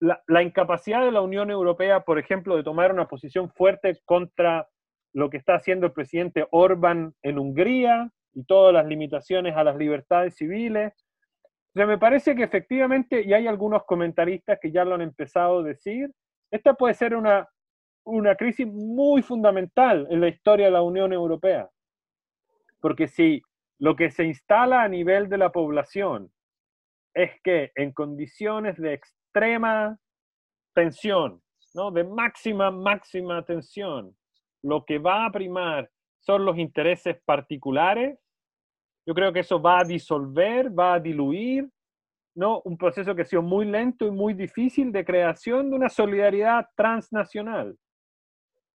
la, 0.00 0.42
incapacidad 0.42 1.02
de 1.02 1.10
la 1.12 1.22
Unión 1.22 1.50
Europea, 1.50 2.00
por 2.00 2.18
ejemplo, 2.18 2.54
de 2.54 2.62
tomar 2.62 2.92
una 2.92 3.08
posición 3.08 3.48
fuerte 3.48 3.98
contra 4.04 4.68
lo 5.16 5.30
que 5.30 5.38
está 5.38 5.54
haciendo 5.54 5.86
el 5.86 5.92
presidente 5.92 6.46
Orban 6.50 7.14
en 7.22 7.38
Hungría 7.38 8.10
y 8.34 8.44
todas 8.44 8.74
las 8.74 8.84
limitaciones 8.84 9.56
a 9.56 9.64
las 9.64 9.74
libertades 9.76 10.36
civiles. 10.36 10.92
O 11.74 11.86
me 11.86 11.96
parece 11.96 12.34
que 12.34 12.42
efectivamente, 12.42 13.22
y 13.22 13.32
hay 13.32 13.46
algunos 13.46 13.84
comentaristas 13.84 14.58
que 14.60 14.70
ya 14.70 14.84
lo 14.84 14.94
han 14.94 15.00
empezado 15.00 15.60
a 15.60 15.62
decir, 15.62 16.12
esta 16.50 16.74
puede 16.74 16.92
ser 16.92 17.16
una, 17.16 17.48
una 18.04 18.34
crisis 18.34 18.66
muy 18.66 19.22
fundamental 19.22 20.06
en 20.10 20.20
la 20.20 20.28
historia 20.28 20.66
de 20.66 20.72
la 20.72 20.82
Unión 20.82 21.14
Europea. 21.14 21.70
Porque 22.82 23.08
si 23.08 23.40
lo 23.78 23.96
que 23.96 24.10
se 24.10 24.24
instala 24.24 24.82
a 24.82 24.88
nivel 24.88 25.30
de 25.30 25.38
la 25.38 25.50
población 25.50 26.30
es 27.14 27.40
que 27.42 27.72
en 27.74 27.92
condiciones 27.92 28.76
de 28.76 28.92
extrema 28.92 29.98
tensión, 30.74 31.40
¿no? 31.72 31.90
de 31.90 32.04
máxima, 32.04 32.70
máxima 32.70 33.42
tensión, 33.46 34.14
lo 34.66 34.84
que 34.84 34.98
va 34.98 35.26
a 35.26 35.30
primar 35.30 35.88
son 36.18 36.44
los 36.44 36.58
intereses 36.58 37.16
particulares, 37.24 38.18
yo 39.06 39.14
creo 39.14 39.32
que 39.32 39.40
eso 39.40 39.62
va 39.62 39.78
a 39.80 39.84
disolver, 39.84 40.76
va 40.76 40.94
a 40.94 41.00
diluir, 41.00 41.70
¿no? 42.34 42.62
Un 42.64 42.76
proceso 42.76 43.14
que 43.14 43.22
ha 43.22 43.26
sido 43.26 43.42
muy 43.42 43.64
lento 43.64 44.06
y 44.06 44.10
muy 44.10 44.34
difícil 44.34 44.90
de 44.90 45.04
creación 45.04 45.70
de 45.70 45.76
una 45.76 45.88
solidaridad 45.88 46.66
transnacional. 46.74 47.78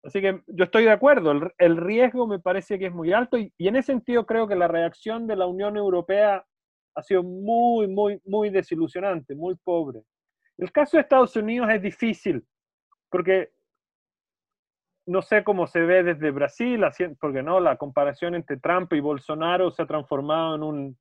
Así 0.05 0.21
que 0.21 0.41
yo 0.47 0.65
estoy 0.65 0.85
de 0.85 0.93
acuerdo, 0.93 1.33
el, 1.59 1.77
riesgo 1.77 2.27
me 2.27 2.39
parece 2.39 2.79
que 2.79 2.87
es 2.87 2.93
muy 2.93 3.13
alto 3.13 3.37
y, 3.37 3.53
y, 3.59 3.69
en 3.69 3.77
ese 3.77 3.93
sentido 3.93 4.25
creo 4.25 4.47
que 4.47 4.55
la 4.55 4.69
reacción 4.69 5.27
de 5.27 5.37
la 5.37 5.47
Unión 5.47 5.77
Europea 5.77 6.47
ha 6.95 7.03
sido 7.03 7.23
muy, 7.23 7.89
muy, 7.89 8.21
muy 8.25 8.49
desilusionante, 8.49 9.35
muy 9.35 9.57
pobre. 9.57 10.03
El 10.57 10.71
caso 10.71 10.97
de 10.97 11.03
Estados 11.03 11.35
Unidos 11.37 11.69
es 11.71 11.83
difícil, 11.83 12.47
porque 13.11 13.51
no 15.07 15.23
sé 15.23 15.45
cómo 15.45 15.67
se 15.67 15.81
ve 15.81 16.03
desde 16.03 16.31
Brasil, 16.31 16.83
porque 17.21 17.43
no, 17.43 17.61
la 17.61 17.77
comparación 17.77 18.35
entre 18.35 18.59
Trump 18.59 18.93
y 18.93 19.01
Bolsonaro 19.01 19.71
se 19.71 19.83
ha 19.83 19.87
transformado 19.87 20.55
en 20.55 20.63
un, 20.63 20.99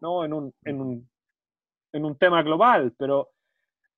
¿no? 0.00 0.24
en 0.24 0.32
un, 0.32 0.54
en 0.64 0.80
un, 0.80 1.10
en 1.92 2.04
un 2.04 2.16
tema 2.18 2.42
global, 2.42 2.94
pero 2.98 3.30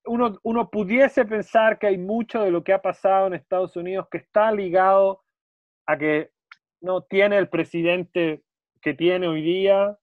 uno, 0.07 0.38
uno 0.43 0.71
pudiese 0.71 1.25
pensar 1.25 1.79
que 1.79 1.88
hay 1.88 1.99
mucho 1.99 2.43
de 2.43 2.51
lo 2.51 2.64
que 2.64 2.73
ha 2.73 2.81
pasado 2.81 3.27
en 3.27 3.35
Estados 3.35 3.77
Unidos 3.77 4.09
que 4.11 4.19
está 4.19 4.51
ligado 4.51 5.23
a 5.87 5.99
que 5.99 6.31
no 6.81 7.03
tiene 7.03 7.37
el 7.37 7.49
presidente 7.49 8.43
que 8.81 8.95
tiene 8.95 9.29
hoy 9.29 9.43
día, 9.43 9.99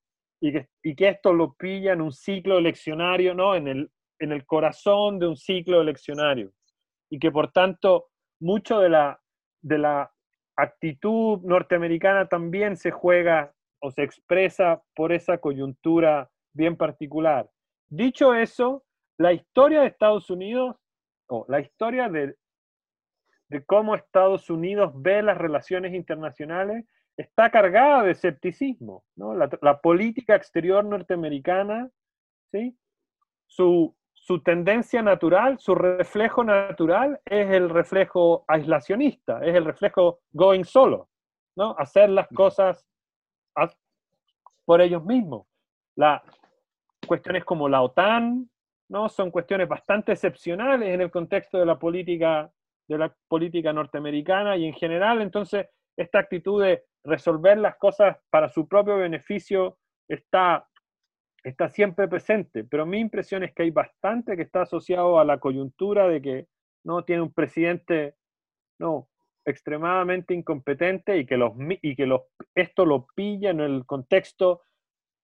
y 0.46 0.52
que, 0.52 0.68
y 0.84 0.96
que 0.96 1.10
esto 1.10 1.34
lo 1.34 1.54
pilla 1.54 1.94
en 1.94 2.02
un 2.02 2.12
ciclo 2.12 2.58
eleccionario, 2.58 3.34
¿no? 3.34 3.56
En 3.56 3.68
el, 3.68 3.92
en 4.20 4.32
el 4.32 4.46
corazón 4.46 5.18
de 5.18 5.28
un 5.28 5.38
ciclo 5.38 5.82
eleccionario. 5.82 6.52
Y 7.10 7.20
que 7.20 7.32
por 7.32 7.52
tanto 7.52 8.08
mucho 8.40 8.80
de 8.80 8.90
la, 8.90 9.22
de 9.62 9.78
la 9.78 10.12
actitud 10.56 11.40
norteamericana 11.44 12.28
también 12.28 12.78
se 12.78 12.92
juega 12.92 13.54
o 13.80 13.92
se 13.92 14.04
expresa 14.04 14.82
por 14.96 15.12
esa 15.12 15.38
coyuntura 15.38 16.30
bien 16.54 16.76
particular. 16.78 17.50
Dicho 17.88 18.34
eso, 18.34 18.84
la 19.18 19.34
historia 19.34 19.82
de 19.82 19.88
Estados 19.88 20.30
Unidos, 20.30 20.76
o 21.28 21.46
la 21.48 21.60
historia 21.60 22.10
de, 22.10 22.36
de 23.50 23.66
cómo 23.66 23.96
Estados 23.96 24.50
Unidos 24.50 24.92
ve 24.96 25.22
las 25.22 25.38
relaciones 25.38 25.94
internacionales, 25.94 26.86
está 27.18 27.50
cargada 27.50 28.04
de 28.04 28.12
escepticismo. 28.12 29.04
¿no? 29.16 29.34
La, 29.36 29.80
política 29.80 30.36
exterior 30.36 30.84
norteamericana, 30.84 31.90
¿sí? 32.52 32.78
su, 33.48 33.96
su 34.26 34.42
tendencia 34.42 35.04
natural, 35.04 35.60
su 35.60 35.76
reflejo 35.76 36.44
natural 36.44 37.22
es 37.26 37.52
el 37.52 37.70
reflejo 37.70 38.44
aislacionista, 38.48 39.46
es 39.46 39.54
el 39.54 39.66
reflejo 39.66 40.22
going 40.32 40.64
solo, 40.64 41.10
¿no? 41.56 41.76
hacer 41.78 42.10
las 42.10 42.28
cosas 42.30 42.84
por 44.66 44.82
ellos 44.82 45.06
mismos. 45.06 45.46
La, 45.96 46.24
cuestiones 47.06 47.46
como 47.46 47.70
la 47.70 47.84
OTAN, 47.84 48.50
¿no? 48.90 49.10
Son 49.10 49.30
cuestiones 49.30 49.68
bastante 49.68 50.14
excepcionales 50.14 50.90
en 50.90 51.02
el 51.02 51.12
contexto 51.12 51.60
de 51.60 51.68
la 51.68 51.78
política 51.78 52.52
de 52.88 52.98
la 52.98 53.16
política 53.28 53.74
norteamericana 53.74 54.58
y 54.58 54.66
en 54.66 54.74
general, 54.74 55.22
entonces, 55.22 55.68
esta 55.98 56.20
actitud 56.20 56.64
de 56.64 56.84
resolver 57.04 57.60
las 57.60 57.78
cosas 57.78 58.18
para 58.32 58.50
su 58.50 58.68
propio 58.68 58.98
beneficio 58.98 59.78
está, 60.08 60.68
está 61.46 61.70
siempre 61.70 62.08
presente, 62.08 62.64
pero 62.64 62.88
mi 62.88 63.00
impresión 63.00 63.44
es 63.44 63.54
que 63.54 63.64
hay 63.64 63.70
bastante 63.70 64.36
que 64.36 64.42
está 64.42 64.64
asociado 64.64 65.20
a 65.20 65.26
la 65.26 65.38
coyuntura 65.38 66.08
de 66.08 66.22
que 66.22 66.48
no 66.84 67.04
tiene 67.06 67.22
un 67.22 67.32
presidente 67.32 68.16
no 68.80 69.08
extremadamente 69.46 70.34
incompetente 70.34 71.20
y 71.20 71.26
que, 71.26 71.38
los, 71.38 71.54
y 71.84 71.96
que 71.96 72.08
los, 72.08 72.22
esto 72.56 72.84
lo 72.84 73.06
pilla 73.16 73.52
en 73.52 73.60
el 73.60 73.86
contexto 73.86 74.64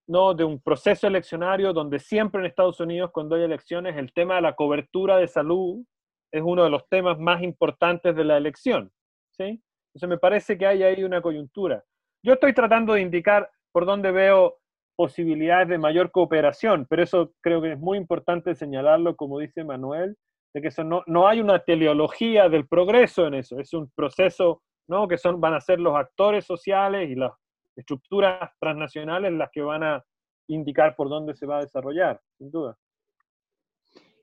¿no? 0.07 0.36
de 0.36 0.43
un 0.43 0.62
proceso 0.62 1.07
eleccionario 1.07 1.73
donde 1.73 1.97
siempre 1.97 2.39
en 2.39 2.45
Estados 2.45 2.79
Unidos 2.79 3.10
cuando 3.12 3.36
hay 3.36 3.41
elecciones 3.41 3.97
el 3.97 4.13
tema 4.13 4.36
de 4.36 4.41
la 4.41 4.55
cobertura 4.55 5.17
de 5.17 5.27
salud 5.27 5.84
es 6.31 6.43
uno 6.45 6.63
de 6.63 6.69
los 6.69 6.88
temas 6.88 7.17
más 7.17 7.41
importantes 7.41 8.15
de 8.15 8.23
la 8.23 8.38
elección. 8.38 8.91
¿sí? 9.31 9.60
Entonces 9.89 10.07
me 10.07 10.19
parece 10.19 10.55
que 10.55 10.67
hay 10.67 10.84
ahí 10.84 11.03
una 11.03 11.21
coyuntura. 11.21 11.84
Yo 12.23 12.34
estoy 12.34 12.53
tratando 12.53 12.93
de 12.93 13.01
indicar 13.01 13.49
por 13.71 13.88
dónde 13.88 14.12
veo 14.12 14.61
posibilidades 15.02 15.68
de 15.68 15.80
mayor 15.80 16.12
cooperación, 16.12 16.86
pero 16.88 17.02
eso 17.02 17.34
creo 17.42 17.60
que 17.60 17.72
es 17.72 17.80
muy 17.80 17.98
importante 17.98 18.54
señalarlo, 18.54 19.16
como 19.16 19.40
dice 19.40 19.64
Manuel, 19.64 20.16
de 20.54 20.62
que 20.62 20.68
eso 20.68 20.84
no, 20.84 21.02
no 21.08 21.28
hay 21.28 21.42
una 21.42 21.58
teleología 21.58 22.50
del 22.50 22.68
progreso 22.68 23.26
en 23.26 23.34
eso, 23.34 23.60
es 23.60 23.74
un 23.74 23.90
proceso 23.96 24.62
¿no? 24.88 25.08
que 25.08 25.18
son, 25.18 25.42
van 25.42 25.56
a 25.56 25.60
ser 25.60 25.80
los 25.80 25.96
actores 25.96 26.46
sociales 26.46 27.10
y 27.10 27.16
las 27.16 27.32
estructuras 27.76 28.52
transnacionales 28.60 29.34
las 29.34 29.50
que 29.52 29.64
van 29.64 29.82
a 29.82 30.04
indicar 30.48 30.96
por 30.96 31.10
dónde 31.10 31.34
se 31.34 31.48
va 31.48 31.58
a 31.58 31.62
desarrollar, 31.62 32.22
sin 32.38 32.52
duda. 32.52 32.78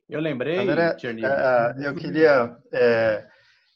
Eu 0.08 0.20
lembrei, 0.20 0.58
André, 0.60 0.90
uh, 0.90 1.82
eu 1.82 1.94
queria, 1.94 2.56
é, 2.72 3.26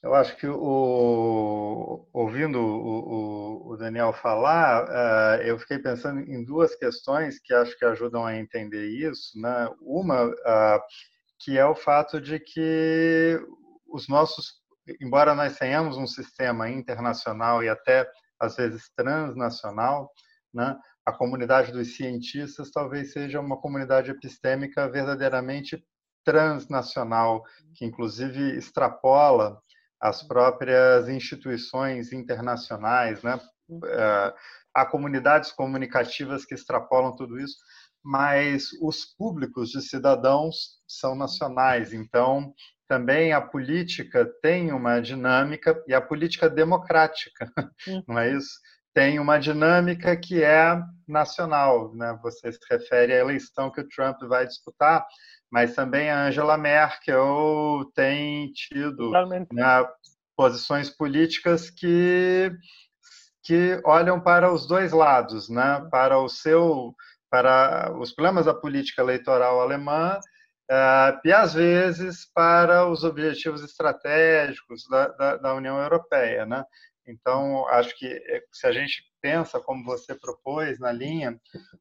eu 0.02 0.14
acho 0.14 0.36
que 0.36 0.48
o, 0.48 2.08
ouvindo 2.12 2.58
o, 2.58 3.70
o, 3.70 3.76
Daniel 3.76 4.12
falar, 4.12 4.84
uh, 4.84 5.42
eu 5.42 5.56
fiquei 5.60 5.78
pensando 5.78 6.20
em 6.20 6.44
duas 6.44 6.74
questões 6.74 7.38
que 7.38 7.54
acho 7.54 7.78
que 7.78 7.84
ajudam 7.84 8.26
a 8.26 8.36
entender 8.36 8.88
isso. 8.88 9.40
Né? 9.40 9.70
Uma, 9.80 10.24
uh, 10.26 10.80
que 11.38 11.56
é 11.56 11.64
o 11.64 11.76
fato 11.76 12.20
de 12.20 12.40
que 12.40 13.40
os 13.86 14.08
nossos, 14.08 14.54
embora 15.00 15.36
nós 15.36 15.56
tenhamos 15.56 15.96
um 15.96 16.06
sistema 16.06 16.68
internacional 16.68 17.62
e 17.62 17.68
até 17.68 18.10
às 18.40 18.56
vezes 18.56 18.90
transnacional, 18.96 20.10
né? 20.52 20.76
a 21.06 21.12
comunidade 21.12 21.70
dos 21.70 21.96
cientistas 21.96 22.72
talvez 22.72 23.12
seja 23.12 23.40
uma 23.40 23.56
comunidade 23.56 24.10
epistêmica 24.10 24.88
verdadeiramente 24.88 25.80
transnacional, 26.24 27.44
que 27.74 27.84
inclusive 27.84 28.56
extrapola 28.56 29.60
as 30.02 30.20
próprias 30.20 31.08
instituições 31.08 32.12
internacionais, 32.12 33.22
né? 33.22 33.40
Eh, 33.84 34.34
há 34.74 34.84
comunidades 34.84 35.52
comunicativas 35.52 36.44
que 36.44 36.54
extrapolam 36.54 37.14
tudo 37.14 37.38
isso, 37.38 37.56
mas 38.02 38.70
os 38.82 39.04
públicos 39.16 39.70
de 39.70 39.80
cidadãos 39.80 40.80
são 40.88 41.14
nacionais, 41.14 41.92
então 41.92 42.52
também 42.88 43.32
a 43.32 43.40
política 43.40 44.28
tem 44.42 44.72
uma 44.72 45.00
dinâmica 45.00 45.80
e 45.86 45.94
a 45.94 46.00
política 46.00 46.50
democrática, 46.50 47.48
não 48.08 48.18
é 48.18 48.32
isso? 48.32 48.50
Tem 48.92 49.20
uma 49.20 49.38
dinâmica 49.38 50.16
que 50.16 50.42
é 50.42 50.82
nacional, 51.06 51.94
né? 51.94 52.18
Você 52.22 52.52
se 52.52 52.58
refere 52.68 53.12
à 53.12 53.18
eleição 53.18 53.70
que 53.70 53.80
o 53.80 53.88
Trump 53.88 54.20
vai 54.24 54.46
disputar, 54.46 55.06
mas 55.52 55.74
também 55.74 56.10
a 56.10 56.24
Angela 56.24 56.56
Merkel 56.56 57.84
tem 57.94 58.50
tido 58.52 59.10
né, 59.52 59.86
posições 60.34 60.88
políticas 60.88 61.68
que 61.68 62.50
que 63.44 63.80
olham 63.84 64.20
para 64.20 64.52
os 64.52 64.66
dois 64.68 64.92
lados, 64.92 65.48
né? 65.48 65.86
Para 65.90 66.16
o 66.16 66.28
seu, 66.28 66.94
para 67.28 67.92
os 67.98 68.12
problemas 68.12 68.46
da 68.46 68.54
política 68.54 69.02
eleitoral 69.02 69.60
alemã 69.60 70.18
uh, 70.70 71.20
e 71.24 71.32
às 71.32 71.52
vezes 71.52 72.24
para 72.32 72.88
os 72.88 73.02
objetivos 73.02 73.64
estratégicos 73.64 74.84
da, 74.88 75.08
da, 75.08 75.36
da 75.38 75.54
União 75.54 75.76
Europeia, 75.82 76.46
né? 76.46 76.64
Então 77.04 77.66
acho 77.66 77.98
que 77.98 78.06
eh, 78.06 78.44
se 78.52 78.64
a 78.64 78.70
gente 78.70 79.02
pensa 79.20 79.58
como 79.58 79.84
você 79.84 80.14
propôs 80.14 80.78
na 80.78 80.92
linha 80.92 81.36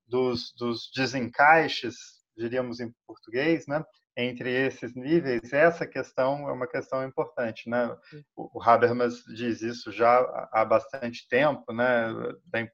dos, 0.07 0.51
dos 0.57 0.89
desencaixes 0.95 2.20
diríamos 2.41 2.79
em 2.79 2.93
português, 3.07 3.65
né? 3.67 3.83
entre 4.17 4.49
esses 4.49 4.93
níveis, 4.93 5.53
essa 5.53 5.87
questão 5.87 6.49
é 6.49 6.51
uma 6.51 6.67
questão 6.67 7.05
importante, 7.05 7.69
né? 7.69 7.95
O 8.35 8.61
Habermas 8.61 9.23
diz 9.35 9.61
isso 9.61 9.91
já 9.91 10.19
há 10.51 10.65
bastante 10.65 11.27
tempo, 11.29 11.71
né? 11.71 12.07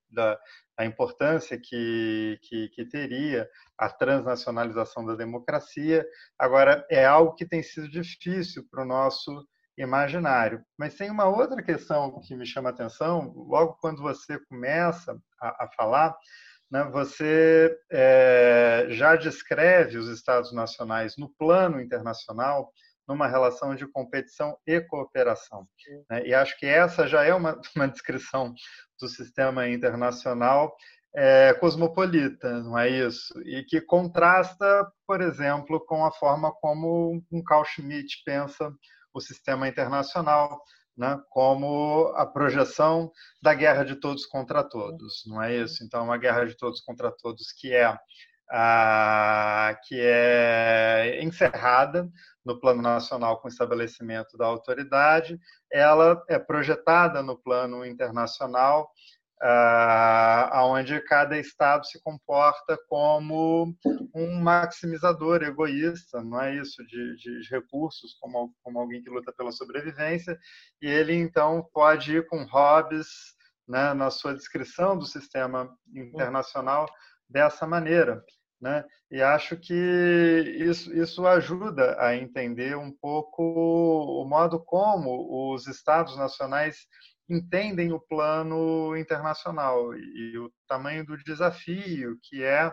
Da, 0.09 0.39
da 0.77 0.85
importância 0.85 1.59
que, 1.61 2.39
que, 2.41 2.69
que, 2.69 2.85
teria 2.85 3.47
a 3.77 3.89
transnacionalização 3.89 5.05
da 5.05 5.15
democracia. 5.15 6.05
Agora, 6.39 6.85
é 6.89 7.05
algo 7.05 7.35
que 7.35 7.47
tem 7.47 7.61
sido 7.61 7.87
difícil 7.87 8.63
para 8.69 8.83
o 8.83 8.87
nosso 8.87 9.31
imaginário. 9.77 10.63
Mas 10.77 10.95
tem 10.95 11.11
uma 11.11 11.25
outra 11.25 11.61
questão 11.61 12.19
que 12.21 12.35
me 12.35 12.47
chama 12.47 12.69
a 12.69 12.71
atenção, 12.71 13.31
logo 13.35 13.77
quando 13.79 14.01
você 14.01 14.39
começa 14.45 15.15
a, 15.39 15.65
a 15.65 15.69
falar 15.77 16.15
né, 16.69 16.83
você 16.91 17.77
é, 17.91 18.87
já 18.89 19.15
descreve 19.15 19.97
os 19.97 20.09
Estados 20.09 20.51
nacionais 20.51 21.15
no 21.17 21.29
plano 21.29 21.79
internacional 21.79 22.71
numa 23.07 23.27
relação 23.27 23.73
de 23.73 23.87
competição 23.87 24.57
e 24.67 24.81
cooperação. 24.81 25.65
Né? 26.09 26.27
E 26.27 26.33
acho 26.33 26.59
que 26.59 26.65
essa 26.65 27.07
já 27.07 27.23
é 27.23 27.33
uma, 27.33 27.59
uma 27.75 27.87
descrição 27.87 28.53
do 28.99 29.07
sistema 29.07 29.67
internacional 29.69 30.75
é, 31.15 31.53
cosmopolita, 31.53 32.61
não 32.61 32.77
é 32.77 32.89
isso? 32.89 33.33
E 33.45 33.63
que 33.63 33.81
contrasta, 33.81 34.85
por 35.07 35.21
exemplo, 35.21 35.83
com 35.85 36.05
a 36.05 36.11
forma 36.11 36.51
como 36.51 37.23
um 37.31 37.43
Carl 37.43 37.65
Schmitt 37.65 38.21
pensa 38.25 38.71
o 39.13 39.19
sistema 39.19 39.67
internacional, 39.67 40.61
né, 40.97 41.19
como 41.29 42.11
a 42.15 42.25
projeção 42.25 43.11
da 43.41 43.53
guerra 43.53 43.83
de 43.83 43.95
todos 43.95 44.25
contra 44.25 44.63
todos, 44.63 45.23
não 45.27 45.41
é 45.41 45.55
isso? 45.55 45.83
Então, 45.83 46.03
uma 46.03 46.17
guerra 46.17 46.45
de 46.45 46.55
todos 46.55 46.81
contra 46.81 47.11
todos 47.11 47.51
que 47.51 47.73
é 47.73 47.97
a, 48.49 49.77
que 49.83 49.99
é 49.99 51.19
encerrada 51.21 52.09
no 52.45 52.59
plano 52.59 52.81
nacional 52.81 53.39
com 53.39 53.47
o 53.47 53.51
estabelecimento 53.51 54.37
da 54.37 54.45
autoridade, 54.45 55.39
ela 55.71 56.23
é 56.29 56.39
projetada 56.39 57.21
no 57.21 57.37
plano 57.37 57.85
internacional 57.85 58.89
uh, 59.43 60.63
onde 60.63 60.99
cada 61.01 61.37
estado 61.37 61.85
se 61.85 62.01
comporta 62.01 62.77
como 62.87 63.75
um 64.15 64.39
maximizador 64.39 65.43
egoísta, 65.43 66.23
não 66.23 66.41
é 66.41 66.55
isso, 66.55 66.83
de, 66.85 67.15
de, 67.17 67.47
recursos, 67.49 68.15
como, 68.19 68.53
como 68.63 68.79
alguém 68.79 69.01
que 69.01 69.09
luta 69.09 69.31
pela 69.31 69.51
sobrevivência, 69.51 70.37
e 70.81 70.87
ele 70.87 71.13
então 71.13 71.67
pode 71.73 72.17
ir 72.17 72.27
com 72.27 72.43
hobbies 72.45 73.07
né, 73.67 73.93
na 73.93 74.09
sua 74.09 74.33
descrição 74.33 74.97
do 74.97 75.05
sistema 75.05 75.69
internacional 75.93 76.87
dessa 77.29 77.67
maneira. 77.67 78.23
Né? 78.59 78.83
E 79.11 79.21
acho 79.21 79.55
que 79.55 79.73
isso, 80.57 80.91
isso 80.95 81.27
ajuda 81.27 81.95
a 81.99 82.15
entender 82.15 82.75
um 82.75 82.91
pouco 82.91 83.43
o 83.43 84.25
modo 84.27 84.59
como 84.59 85.53
os 85.53 85.67
estados 85.67 86.17
nacionais 86.17 86.87
entendem 87.29 87.91
o 87.91 87.99
plano 87.99 88.95
internacional 88.95 89.93
e 89.95 90.37
o 90.37 90.51
tamanho 90.67 91.05
do 91.05 91.17
desafio 91.17 92.17
que 92.23 92.43
é 92.43 92.71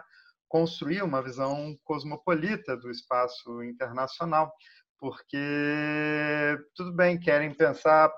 construir 0.48 1.02
uma 1.02 1.22
visão 1.22 1.76
cosmopolita 1.82 2.76
do 2.76 2.90
espaço 2.90 3.62
internacional, 3.62 4.52
porque 4.98 5.36
tudo 6.74 6.92
bem, 6.92 7.18
querem 7.18 7.52
pensar 7.52 8.12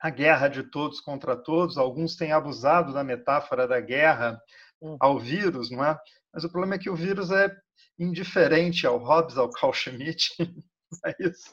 a 0.00 0.10
guerra 0.10 0.48
de 0.48 0.64
todos 0.64 1.00
contra 1.00 1.36
todos, 1.36 1.78
alguns 1.78 2.16
têm 2.16 2.32
abusado 2.32 2.92
da 2.92 3.04
metáfora 3.04 3.66
da 3.66 3.80
guerra 3.80 4.40
hum. 4.80 4.96
ao 5.00 5.18
vírus, 5.18 5.70
não 5.70 5.84
é? 5.84 5.98
Mas 6.32 6.44
o 6.44 6.50
problema 6.50 6.74
é 6.74 6.78
que 6.78 6.90
o 6.90 6.96
vírus 6.96 7.30
é 7.30 7.50
indiferente 7.98 8.86
ao 8.86 8.98
Hobbes, 8.98 9.38
ao 9.38 9.50
Carl 9.50 9.72
Schmitt, 9.72 10.34
é 11.04 11.14
isso. 11.20 11.50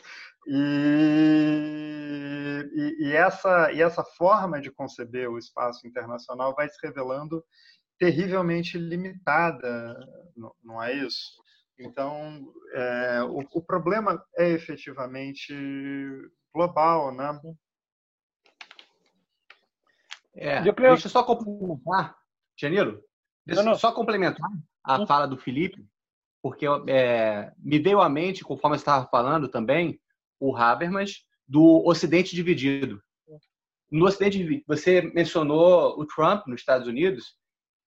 E, 0.48 2.34
e, 2.74 3.08
e, 3.08 3.14
essa, 3.14 3.72
e 3.72 3.82
essa 3.82 4.04
forma 4.04 4.60
de 4.60 4.70
conceber 4.72 5.30
o 5.30 5.38
espaço 5.38 5.88
internacional 5.88 6.54
vai 6.56 6.68
se 6.70 6.78
revelando 6.86 7.44
terrivelmente 7.98 8.78
limitada, 8.78 9.98
não, 10.36 10.54
não 10.64 10.84
é 10.84 10.94
isso? 10.94 11.42
Então, 11.80 12.52
é, 12.74 13.24
o, 13.24 13.40
o, 13.54 13.62
problema 13.62 14.24
é 14.38 14.50
efetivamente 14.50 15.54
global, 16.54 17.14
né? 17.14 17.40
É, 20.36 20.62
Deixa 20.62 21.08
eu 21.08 21.10
só 21.10 21.24
complementar, 21.24 22.16
Janilo, 22.60 23.02
deixa 23.46 23.64
eu 23.64 23.76
só 23.76 23.92
complementar 23.92 24.50
a 24.84 25.06
fala 25.06 25.28
do 25.28 25.38
Felipe, 25.38 25.86
porque 26.42 26.66
é, 26.88 27.54
me 27.58 27.80
veio 27.80 28.02
à 28.02 28.10
mente, 28.10 28.44
conforme 28.44 28.78
você 28.78 28.82
estava 28.82 29.08
falando 29.08 29.48
também, 29.48 30.00
o 30.44 30.58
Habermas 30.58 31.26
do 31.48 31.82
Ocidente 31.86 32.36
dividido. 32.36 33.02
No 33.90 34.06
Ocidente, 34.06 34.62
você 34.68 35.02
mencionou 35.02 35.98
o 35.98 36.06
Trump 36.06 36.48
nos 36.48 36.60
Estados 36.60 36.86
Unidos 36.86 37.38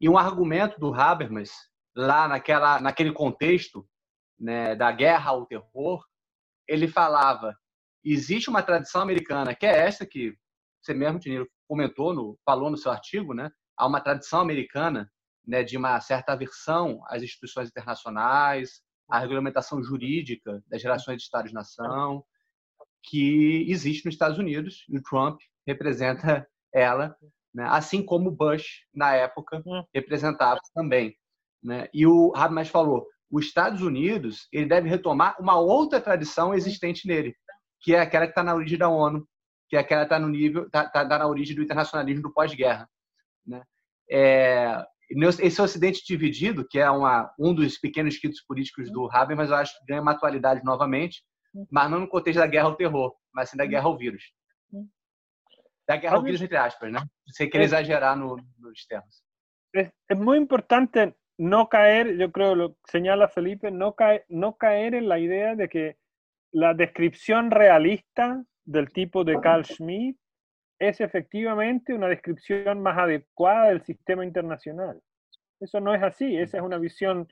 e 0.00 0.08
um 0.08 0.16
argumento 0.16 0.80
do 0.80 0.94
Habermas 0.94 1.50
lá 1.94 2.26
naquela, 2.26 2.80
naquele 2.80 3.12
contexto 3.12 3.86
né, 4.38 4.74
da 4.74 4.90
guerra 4.90 5.32
ao 5.32 5.44
terror, 5.44 6.02
ele 6.66 6.88
falava: 6.88 7.54
existe 8.02 8.48
uma 8.48 8.62
tradição 8.62 9.02
americana 9.02 9.54
que 9.54 9.66
é 9.66 9.76
essa 9.76 10.06
que 10.06 10.34
você 10.80 10.94
mesmo, 10.94 11.18
Dinheiro, 11.18 11.48
comentou, 11.68 12.14
no, 12.14 12.38
falou 12.44 12.70
no 12.70 12.76
seu 12.78 12.90
artigo, 12.90 13.34
né? 13.34 13.50
Há 13.76 13.86
uma 13.86 14.00
tradição 14.00 14.40
americana 14.40 15.10
né, 15.46 15.62
de 15.62 15.76
uma 15.76 16.00
certa 16.00 16.32
aversão 16.32 17.02
às 17.08 17.22
instituições 17.22 17.68
internacionais, 17.68 18.80
à 19.10 19.18
regulamentação 19.18 19.82
jurídica 19.82 20.62
das 20.68 20.82
relações 20.82 21.18
de 21.18 21.24
Estados-nação, 21.24 22.24
que 23.06 23.64
existe 23.70 24.04
nos 24.04 24.14
Estados 24.14 24.38
Unidos, 24.38 24.84
e 24.88 24.98
o 24.98 25.02
Trump 25.02 25.38
representa 25.66 26.46
ela, 26.74 27.16
né? 27.54 27.64
assim 27.68 28.04
como 28.04 28.30
Bush, 28.30 28.84
na 28.94 29.14
época, 29.14 29.62
hum. 29.64 29.82
representava 29.94 30.60
também. 30.74 31.16
Né? 31.62 31.88
E 31.94 32.06
o 32.06 32.32
Habermas 32.36 32.68
falou, 32.68 33.06
os 33.30 33.46
Estados 33.46 33.82
Unidos 33.82 34.48
ele 34.52 34.66
deve 34.66 34.88
retomar 34.88 35.36
uma 35.40 35.58
outra 35.58 36.00
tradição 36.00 36.54
existente 36.54 37.06
nele, 37.06 37.34
que 37.80 37.94
é 37.94 38.00
aquela 38.00 38.26
que 38.26 38.32
está 38.32 38.42
na 38.42 38.54
origem 38.54 38.78
da 38.78 38.88
ONU, 38.88 39.26
que 39.68 39.76
é 39.76 39.80
aquela 39.80 40.02
que 40.02 40.06
está 40.06 40.18
no 40.18 40.28
nível, 40.28 40.66
está 40.66 40.88
tá, 40.88 41.06
tá 41.06 41.18
na 41.18 41.26
origem 41.26 41.56
do 41.56 41.62
internacionalismo 41.62 42.22
do 42.22 42.32
pós-guerra. 42.32 42.88
Né? 43.44 43.62
É, 44.10 44.84
esse 45.40 45.60
Ocidente 45.60 46.04
dividido, 46.04 46.66
que 46.68 46.78
é 46.78 46.90
uma, 46.90 47.32
um 47.38 47.54
dos 47.54 47.78
pequenos 47.78 48.14
escritos 48.14 48.42
políticos 48.42 48.90
do 48.90 49.08
Habermas, 49.10 49.50
eu 49.50 49.56
acho 49.56 49.78
que 49.78 49.86
ganha 49.86 50.02
uma 50.02 50.12
atualidade 50.12 50.64
novamente, 50.64 51.22
mas 51.70 51.90
não 51.90 52.00
no 52.00 52.08
contexto 52.08 52.38
da 52.38 52.46
guerra 52.46 52.66
ao 52.66 52.76
terror, 52.76 53.14
mas 53.32 53.50
sim 53.50 53.56
da 53.56 53.66
guerra 53.66 53.86
ao 53.86 53.96
vírus. 53.96 54.32
Da 55.86 55.96
guerra 55.96 56.16
ao 56.16 56.22
vírus, 56.22 56.42
entre 56.42 56.56
aspas, 56.56 56.92
né? 56.92 57.00
Sem 57.28 57.48
querer 57.48 57.64
exagerar 57.64 58.16
no, 58.16 58.36
nos 58.58 58.86
termos. 58.86 59.22
É, 59.74 59.90
é 60.08 60.14
muito 60.14 60.42
importante 60.42 61.14
não 61.38 61.66
caer, 61.66 62.16
yo 62.16 62.30
creo, 62.32 62.54
lo 62.54 62.76
señala 62.86 63.28
Felipe, 63.28 63.70
no, 63.70 63.92
caer, 63.92 64.24
no 64.28 64.56
caer 64.56 64.94
en 64.94 65.08
la 65.08 65.18
idea 65.18 65.54
de 65.54 65.68
que 65.68 65.96
la 66.52 66.74
descripción 66.74 67.50
realista 67.50 68.42
del 68.64 68.90
tipo 68.90 69.22
de 69.22 69.38
Carl 69.40 69.64
Schmitt 69.64 70.18
es 70.78 71.00
efectivamente 71.00 71.94
una 71.94 72.08
descripción 72.08 72.80
más 72.80 72.98
adecuada 72.98 73.68
del 73.68 73.82
sistema 73.82 74.24
internacional. 74.24 75.00
Eso 75.60 75.80
no 75.80 75.94
es 75.94 76.02
así, 76.02 76.36
esa 76.36 76.58
es 76.58 76.62
una 76.62 76.78
visión 76.78 77.28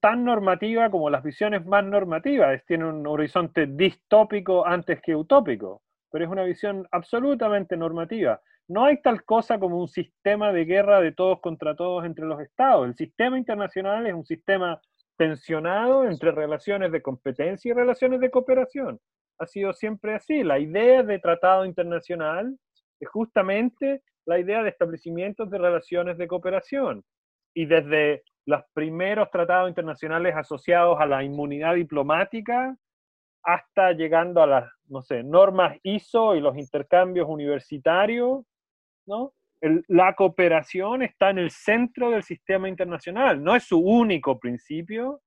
tan 0.00 0.24
normativa 0.24 0.90
como 0.90 1.10
las 1.10 1.22
visiones 1.22 1.64
más 1.66 1.84
normativas. 1.84 2.64
Tiene 2.66 2.86
un 2.86 3.06
horizonte 3.06 3.66
distópico 3.66 4.66
antes 4.66 5.00
que 5.02 5.14
utópico, 5.14 5.82
pero 6.10 6.24
es 6.24 6.30
una 6.30 6.44
visión 6.44 6.86
absolutamente 6.90 7.76
normativa. 7.76 8.40
No 8.68 8.84
hay 8.84 9.00
tal 9.02 9.24
cosa 9.24 9.58
como 9.58 9.78
un 9.78 9.88
sistema 9.88 10.52
de 10.52 10.64
guerra 10.64 11.00
de 11.00 11.12
todos 11.12 11.40
contra 11.40 11.74
todos 11.74 12.04
entre 12.04 12.24
los 12.26 12.40
estados. 12.40 12.86
El 12.86 12.94
sistema 12.94 13.36
internacional 13.36 14.06
es 14.06 14.14
un 14.14 14.24
sistema 14.24 14.80
tensionado 15.16 16.06
entre 16.06 16.30
relaciones 16.30 16.92
de 16.92 17.02
competencia 17.02 17.70
y 17.70 17.74
relaciones 17.74 18.20
de 18.20 18.30
cooperación 18.30 19.00
ha 19.40 19.46
sido 19.46 19.72
siempre 19.72 20.14
así. 20.14 20.44
La 20.44 20.58
idea 20.58 21.02
de 21.02 21.18
tratado 21.18 21.64
internacional 21.64 22.56
es 23.00 23.08
justamente 23.08 24.02
la 24.26 24.38
idea 24.38 24.62
de 24.62 24.68
establecimientos 24.68 25.50
de 25.50 25.58
relaciones 25.58 26.18
de 26.18 26.28
cooperación. 26.28 27.02
Y 27.54 27.66
desde 27.66 28.22
los 28.46 28.62
primeros 28.72 29.30
tratados 29.30 29.68
internacionales 29.68 30.34
asociados 30.36 31.00
a 31.00 31.06
la 31.06 31.22
inmunidad 31.22 31.74
diplomática 31.74 32.76
hasta 33.42 33.92
llegando 33.92 34.42
a 34.42 34.46
las, 34.46 34.72
no 34.88 35.02
sé, 35.02 35.22
normas 35.22 35.78
ISO 35.82 36.34
y 36.34 36.40
los 36.40 36.56
intercambios 36.56 37.28
universitarios, 37.28 38.44
¿no? 39.06 39.32
la 39.88 40.14
cooperación 40.14 41.02
está 41.02 41.30
en 41.30 41.38
el 41.38 41.50
centro 41.50 42.10
del 42.10 42.22
sistema 42.22 42.68
internacional, 42.68 43.42
no 43.42 43.54
es 43.54 43.64
su 43.64 43.78
único 43.78 44.38
principio, 44.38 45.20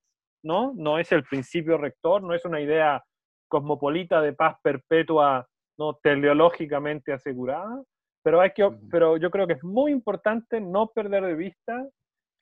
¿no? 0.44 0.74
No 0.76 0.98
es 0.98 1.12
el 1.12 1.24
principio 1.24 1.78
rector, 1.78 2.24
no 2.24 2.34
es 2.34 2.44
una 2.44 2.60
idea 2.60 3.04
cosmopolita 3.48 4.22
de 4.22 4.34
paz 4.34 4.58
perpetua, 4.64 5.48
no 5.78 5.96
teleológicamente 6.02 7.14
asegurada, 7.14 7.84
pero, 8.24 8.42
hay 8.42 8.52
que, 8.52 8.68
pero 8.90 9.18
yo 9.18 9.30
creo 9.30 9.46
que 9.46 9.54
es 9.54 9.64
muy 9.64 9.92
importante 9.92 10.60
no 10.60 10.88
perder 10.88 11.24
de 11.26 11.36
vista 11.36 11.88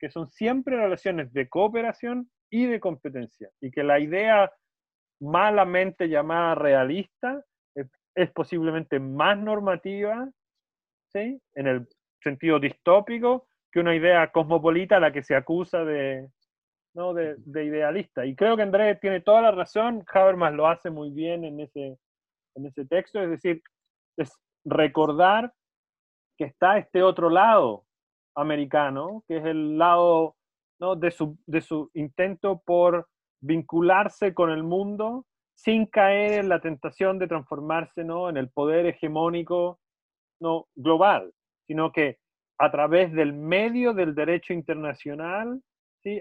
que 0.02 0.10
son 0.10 0.28
siempre 0.28 0.76
relaciones 0.76 1.32
de 1.32 1.48
cooperación 1.48 2.28
y 2.50 2.66
de 2.66 2.80
competencia, 2.80 3.48
y 3.60 3.70
que 3.70 3.84
la 3.84 4.00
idea 4.00 4.52
malamente 5.20 6.08
llamada 6.08 6.56
realista 6.56 7.44
es, 8.16 8.30
posiblemente 8.32 8.98
más 8.98 9.38
normativa, 9.38 10.28
¿sí? 11.12 11.40
en 11.54 11.66
el 11.68 11.88
sentido 12.20 12.58
distópico, 12.58 13.46
que 13.70 13.78
una 13.78 13.94
idea 13.94 14.30
cosmopolita 14.32 14.96
a 14.96 15.00
la 15.00 15.12
que 15.12 15.22
se 15.22 15.36
acusa 15.36 15.84
de, 15.84 16.28
¿no? 16.94 17.14
de, 17.14 17.64
idealista. 17.64 18.26
Y 18.26 18.34
creo 18.34 18.56
que 18.56 18.64
Andrés 18.64 18.98
tiene 19.00 19.20
toda 19.20 19.40
la 19.40 19.52
razón, 19.52 20.04
Habermas 20.12 20.52
lo 20.52 20.66
hace 20.66 20.90
muy 20.90 21.10
bien 21.10 21.44
en 21.44 21.60
ese, 21.60 21.96
en 22.56 22.66
ese 22.66 22.84
texto, 22.86 23.22
es 23.22 23.30
decir, 23.30 23.62
es 24.16 24.36
recordar 24.64 25.54
que 26.36 26.44
está 26.46 26.76
este 26.76 27.04
otro 27.04 27.30
lado 27.30 27.86
americano, 28.34 29.24
que 29.26 29.38
es 29.38 29.44
el 29.44 29.78
lado 29.78 30.36
¿no? 30.78 30.96
de, 30.96 31.10
su, 31.10 31.38
de 31.46 31.60
su 31.60 31.90
intento 31.94 32.62
por 32.64 33.08
vincularse 33.40 34.34
con 34.34 34.50
el 34.50 34.62
mundo 34.62 35.26
sin 35.54 35.86
caer 35.86 36.40
en 36.40 36.48
la 36.48 36.60
tentación 36.60 37.18
de 37.18 37.28
transformarse 37.28 38.04
¿no? 38.04 38.28
en 38.28 38.36
el 38.36 38.50
poder 38.50 38.86
hegemónico 38.86 39.78
¿no? 40.40 40.66
global, 40.74 41.32
sino 41.66 41.92
que 41.92 42.18
a 42.58 42.70
través 42.70 43.12
del 43.12 43.32
medio 43.32 43.92
del 43.92 44.14
derecho 44.14 44.52
internacional 44.52 45.60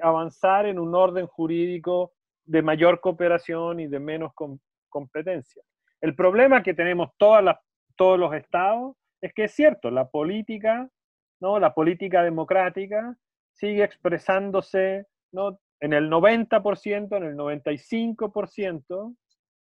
avanzar 0.02 0.65
en 0.65 0.80
un 0.80 0.93
orden 0.95 1.28
jurídico 1.28 2.13
de 2.45 2.62
mayor 2.62 3.00
cooperación 3.00 3.80
y 3.80 3.88
de 3.88 4.00
menos 4.00 4.32
competencia. 4.89 5.63
El 6.02 6.15
problema 6.15 6.63
que 6.63 6.74
tenemos 6.74 7.10
todas 7.17 7.58
todos 7.95 8.19
los 8.19 8.34
estados 8.34 8.95
es 9.21 9.34
que 9.34 9.45
es 9.45 9.54
cierto, 9.54 9.91
la 9.91 10.10
política, 10.10 10.89
¿no? 11.41 11.60
la 11.60 11.73
política 11.73 12.23
democrática 12.23 13.17
sigue 13.51 13.84
expresándose 13.84 15.08
¿no? 15.32 15.60
en 15.80 15.93
el 15.93 16.10
90%, 16.10 17.17
en 17.17 17.23
el 17.23 17.36
95%, 17.36 19.15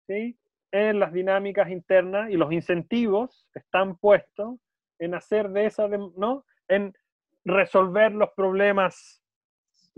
¿sí? 0.07 0.39
en 0.71 1.01
las 1.01 1.13
dinámicas 1.13 1.71
internas 1.71 2.31
y 2.31 2.37
los 2.37 2.53
incentivos 2.53 3.49
están 3.55 3.97
puestos 3.97 4.59
en 4.99 5.15
hacer 5.15 5.49
de 5.51 5.67
esa, 5.67 5.89
¿no? 5.89 6.45
en 6.69 6.93
resolver 7.45 8.13
los 8.13 8.31
problemas 8.37 9.23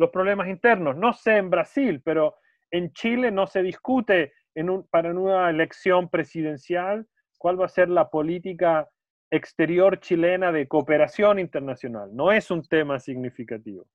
los 0.01 0.11
problemas 0.11 0.49
internos. 0.49 0.97
No 0.97 1.13
sé 1.13 1.37
en 1.37 1.51
Brasil, 1.51 2.01
pero 2.03 2.37
en 2.71 2.91
Chile 2.95 3.31
no 3.31 3.47
se 3.47 3.63
discute 3.63 4.33
en 4.55 4.71
un, 4.71 4.89
para 4.89 5.11
una 5.11 5.51
elección 5.51 6.09
presidencial 6.09 7.07
cuál 7.39 7.61
va 7.61 7.67
a 7.67 7.69
ser 7.69 7.91
la 7.91 8.09
política 8.09 8.89
exterior 9.31 10.01
chilena 10.01 10.53
de 10.53 10.67
cooperación 10.67 11.39
internacional. 11.39 12.15
No 12.15 12.33
es 12.33 12.51
un 12.51 12.63
tema 12.63 12.99
significativo. 12.99 13.87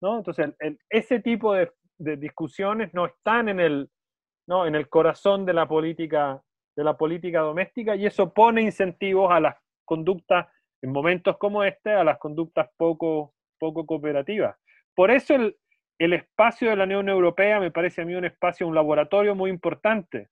¿no? 0.00 0.18
Entonces, 0.18 0.54
ese 0.88 1.20
tipo 1.20 1.54
de, 1.54 1.70
discusiones 1.98 2.94
no 2.94 3.06
están 3.06 3.48
en 3.50 3.60
el, 3.60 3.90
¿no? 4.46 4.66
en 4.66 4.74
el 4.74 4.88
corazón 4.88 5.44
de 5.44 5.52
la, 5.52 5.68
política, 5.68 6.42
de 6.74 6.84
la 6.84 6.96
política 6.96 7.40
doméstica 7.40 7.94
y 7.94 8.06
eso 8.06 8.32
pone 8.32 8.62
incentivos 8.62 9.30
a 9.30 9.40
las 9.40 9.56
conductas, 9.84 10.48
en 10.82 10.92
momentos 10.92 11.36
como 11.36 11.62
este, 11.62 11.90
a 11.92 12.04
las 12.04 12.18
conductas 12.18 12.70
poco, 12.78 13.34
poco 13.58 13.84
cooperativas. 13.84 14.56
Por 14.94 15.10
eso 15.10 15.34
el, 15.34 15.56
espacio 15.98 16.70
de 16.70 16.76
la 16.76 16.84
Unión 16.84 17.10
Europea 17.10 17.60
me 17.60 17.70
parece 17.70 18.00
a 18.00 18.04
mí 18.06 18.14
un 18.14 18.24
espacio, 18.24 18.66
un 18.66 18.74
laboratorio 18.74 19.34
muy 19.34 19.50
importante, 19.50 20.30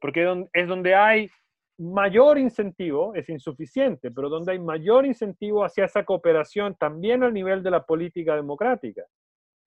porque 0.00 0.46
es 0.54 0.66
donde 0.66 0.94
hay 0.94 1.30
mayor 1.82 2.38
incentivo, 2.38 3.14
es 3.14 3.28
insuficiente, 3.28 4.10
pero 4.10 4.28
donde 4.28 4.52
hay 4.52 4.58
mayor 4.58 5.04
incentivo 5.04 5.64
hacia 5.64 5.84
esa 5.84 6.04
cooperación 6.04 6.76
también 6.76 7.22
al 7.22 7.34
nivel 7.34 7.62
de 7.62 7.70
la 7.70 7.84
política 7.84 8.36
democrática. 8.36 9.02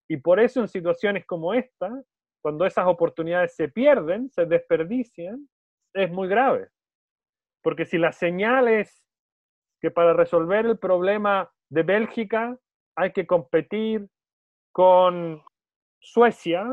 Y 0.07 0.17
por 0.17 0.39
eso 0.39 0.61
en 0.61 0.67
situaciones 0.67 1.25
como 1.25 1.53
esta, 1.53 1.91
cuando 2.41 2.65
esas 2.65 2.87
oportunidades 2.87 3.55
se 3.55 3.69
pierden, 3.69 4.29
se 4.29 4.45
desperdician, 4.45 5.49
es 5.93 6.11
muy 6.11 6.27
grave. 6.27 6.69
Porque 7.61 7.85
si 7.85 7.97
la 7.97 8.11
señal 8.11 8.67
es 8.67 9.03
que 9.81 9.91
para 9.91 10.13
resolver 10.13 10.65
el 10.65 10.77
problema 10.77 11.51
de 11.69 11.83
Bélgica 11.83 12.57
hay 12.95 13.11
que 13.11 13.27
competir 13.27 14.07
con 14.71 15.43
Suecia, 15.99 16.71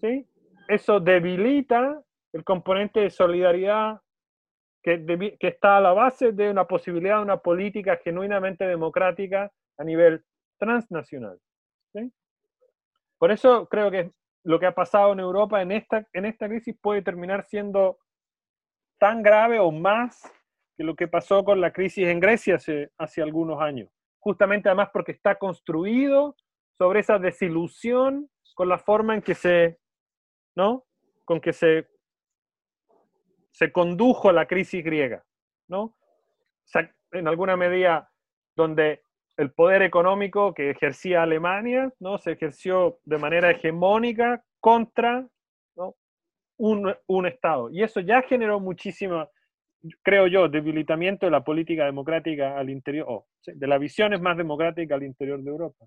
¿sí? 0.00 0.26
eso 0.68 1.00
debilita 1.00 2.02
el 2.32 2.44
componente 2.44 3.00
de 3.00 3.10
solidaridad 3.10 4.00
que, 4.82 5.36
está 5.40 5.76
a 5.76 5.80
la 5.80 5.92
base 5.92 6.32
de 6.32 6.50
una 6.50 6.66
posibilidad 6.66 7.16
de 7.18 7.22
una 7.22 7.36
política 7.38 8.00
genuinamente 8.02 8.66
democrática 8.66 9.50
a 9.78 9.84
nivel 9.84 10.24
transnacional. 10.58 11.38
Por 13.18 13.30
eso 13.30 13.68
creo 13.68 13.90
que 13.90 14.10
lo 14.44 14.58
que 14.58 14.66
ha 14.66 14.74
pasado 14.74 15.12
en 15.12 15.20
Europa 15.20 15.62
en 15.62 15.70
esta, 15.70 16.04
en 16.12 16.24
esta 16.24 16.48
crisis 16.48 16.76
puede 16.80 17.02
terminar 17.02 17.44
siendo 17.46 17.98
tan 18.98 19.22
grave 19.22 19.60
o 19.60 19.70
más 19.70 20.20
que 20.76 20.82
lo 20.82 20.96
que 20.96 21.06
pasó 21.06 21.44
con 21.44 21.60
la 21.60 21.72
crisis 21.72 22.08
en 22.08 22.18
Grecia 22.18 22.56
hace, 22.56 22.90
hace 22.98 23.22
algunos 23.22 23.60
años. 23.60 23.88
Justamente 24.18 24.68
además 24.68 24.90
porque 24.92 25.12
está 25.12 25.36
construido 25.36 26.34
sobre 26.78 27.00
esa 27.00 27.18
desilusión 27.18 28.28
con 28.54 28.68
la 28.68 28.78
forma 28.78 29.14
en 29.14 29.22
que 29.22 29.34
se, 29.34 29.78
¿no? 30.56 30.84
Con 31.24 31.40
que 31.40 31.52
se, 31.52 31.88
se 33.52 33.70
condujo 33.70 34.32
la 34.32 34.46
crisis 34.46 34.84
griega, 34.84 35.24
¿no? 35.68 35.96
en 37.12 37.28
alguna 37.28 37.56
medida 37.56 38.10
donde 38.56 39.02
el 39.36 39.52
poder 39.52 39.82
económico 39.82 40.54
que 40.54 40.70
ejercía 40.70 41.22
Alemania, 41.22 41.92
¿no? 42.00 42.18
Se 42.18 42.32
ejerció 42.32 43.00
de 43.04 43.18
manera 43.18 43.50
hegemónica 43.50 44.42
contra 44.60 45.26
un, 46.56 46.94
un, 47.06 47.26
Estado. 47.26 47.70
Y 47.70 47.82
eso 47.82 48.00
ya 48.00 48.22
generó 48.22 48.60
muchísima, 48.60 49.28
creo 50.02 50.26
yo, 50.26 50.48
debilitamiento 50.48 51.26
de 51.26 51.32
la 51.32 51.42
política 51.42 51.84
democrática 51.84 52.56
al 52.56 52.70
interior, 52.70 53.06
o 53.08 53.26
de 53.44 53.66
la 53.66 53.78
visión 53.78 54.14
es 54.14 54.20
más 54.20 54.36
democrática 54.36 54.94
al 54.94 55.02
interior 55.02 55.42
de 55.42 55.50
Europa. 55.50 55.86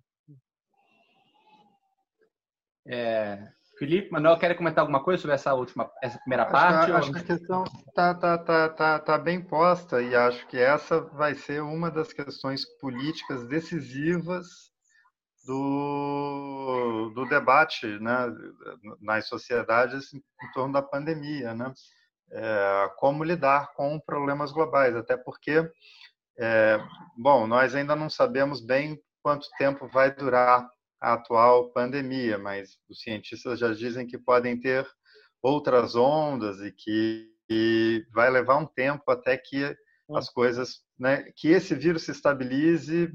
É, 2.87 3.39
Felipe, 3.77 4.11
Manuel, 4.11 4.37
quer 4.37 4.55
comentar 4.55 4.81
alguma 4.81 5.03
coisa 5.03 5.21
sobre 5.21 5.35
essa 5.35 5.53
última, 5.53 5.91
essa 6.01 6.17
primeira 6.19 6.45
parte? 6.45 6.91
Acho, 6.91 7.11
que 7.11 7.19
a 7.19 7.23
questão 7.23 7.63
está 7.87 8.13
tá, 8.13 8.37
tá, 8.37 8.69
tá, 8.69 8.99
tá 8.99 9.17
bem 9.17 9.41
posta 9.41 10.01
e 10.01 10.15
acho 10.15 10.47
que 10.47 10.57
essa 10.57 11.01
vai 11.01 11.35
ser 11.35 11.61
uma 11.61 11.91
das 11.91 12.13
questões 12.13 12.65
políticas 12.79 13.45
decisivas 13.47 14.47
do, 15.45 17.11
do 17.13 17.25
debate 17.25 17.85
né, 17.99 18.27
nas 19.01 19.27
sociedades 19.27 20.13
em 20.13 20.51
torno 20.53 20.73
da 20.73 20.81
pandemia, 20.81 21.53
né? 21.53 21.71
É, 22.31 22.91
como 22.97 23.23
lidar 23.23 23.73
com 23.75 23.99
problemas 23.99 24.51
globais, 24.51 24.95
até 24.95 25.15
porque, 25.15 25.69
é, 26.39 26.79
bom, 27.15 27.45
nós 27.45 27.75
ainda 27.75 27.95
não 27.95 28.09
sabemos 28.09 28.65
bem 28.65 28.99
quanto 29.21 29.47
tempo 29.57 29.87
vai 29.87 30.11
durar 30.11 30.67
a 31.05 31.13
atual 31.13 31.69
pandemia, 31.69 32.35
mas 32.35 32.79
os 32.89 32.99
cientistas 33.01 33.59
já 33.59 33.71
dizem 33.71 34.07
que 34.07 34.17
podem 34.17 34.59
ter 34.59 34.87
outras 35.41 35.95
ondas 35.95 36.59
e 36.61 36.71
que 36.71 37.29
e 37.47 38.03
vai 38.11 38.27
levar 38.31 38.57
um 38.57 38.65
tempo 38.65 39.03
até 39.11 39.37
que 39.37 39.63
hum. 40.09 40.17
as 40.17 40.31
coisas, 40.31 40.79
né, 40.97 41.31
que 41.35 41.49
esse 41.49 41.75
vírus 41.75 42.05
se 42.05 42.11
estabilize, 42.11 43.13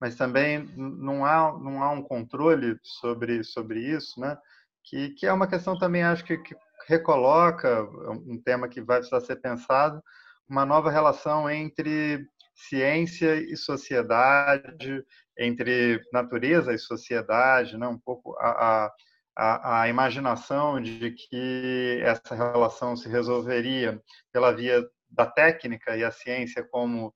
mas 0.00 0.14
também 0.14 0.64
não 0.76 1.26
há 1.26 1.58
não 1.58 1.82
há 1.82 1.90
um 1.90 2.02
controle 2.02 2.78
sobre 2.84 3.42
sobre 3.42 3.80
isso, 3.80 4.20
né? 4.20 4.38
Que 4.84 5.10
que 5.10 5.26
é 5.26 5.32
uma 5.32 5.48
questão 5.48 5.76
também 5.76 6.04
acho 6.04 6.24
que, 6.24 6.38
que 6.38 6.54
recoloca 6.86 7.82
um 8.28 8.40
tema 8.40 8.68
que 8.68 8.80
vai 8.80 8.98
precisar 8.98 9.20
ser 9.22 9.36
pensado, 9.40 10.00
uma 10.48 10.64
nova 10.64 10.88
relação 10.88 11.50
entre 11.50 12.24
ciência 12.54 13.34
e 13.34 13.56
sociedade, 13.56 15.04
entre 15.38 16.00
natureza 16.12 16.72
e 16.72 16.78
sociedade, 16.78 17.76
né? 17.76 17.86
um 17.86 17.98
pouco 17.98 18.36
a, 18.38 18.90
a, 19.36 19.82
a 19.82 19.88
imaginação 19.88 20.80
de 20.80 21.10
que 21.12 22.00
essa 22.02 22.34
relação 22.34 22.96
se 22.96 23.08
resolveria 23.08 24.00
pela 24.32 24.52
via 24.52 24.84
da 25.10 25.26
técnica 25.26 25.96
e 25.96 26.04
a 26.04 26.10
ciência 26.10 26.64
como 26.64 27.12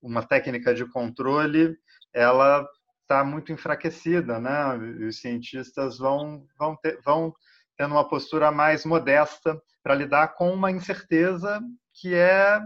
uma 0.00 0.22
técnica 0.22 0.74
de 0.74 0.84
controle, 0.86 1.76
ela 2.12 2.66
está 3.02 3.22
muito 3.24 3.52
enfraquecida, 3.52 4.38
né? 4.40 4.74
Os 5.06 5.20
cientistas 5.20 5.98
vão 5.98 6.46
vão 6.58 6.76
ter, 6.76 7.00
vão 7.04 7.32
tendo 7.76 7.92
uma 7.94 8.08
postura 8.08 8.50
mais 8.50 8.84
modesta 8.84 9.60
para 9.82 9.94
lidar 9.94 10.34
com 10.34 10.52
uma 10.52 10.70
incerteza 10.70 11.60
que 11.94 12.14
é 12.14 12.60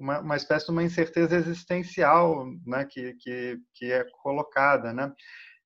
uma, 0.00 0.20
uma 0.20 0.36
espécie 0.36 0.66
de 0.66 0.72
uma 0.72 0.82
incerteza 0.82 1.36
existencial 1.36 2.46
né, 2.66 2.86
que, 2.90 3.14
que, 3.20 3.58
que 3.74 3.92
é 3.92 4.04
colocada. 4.22 4.92
Né? 4.92 5.12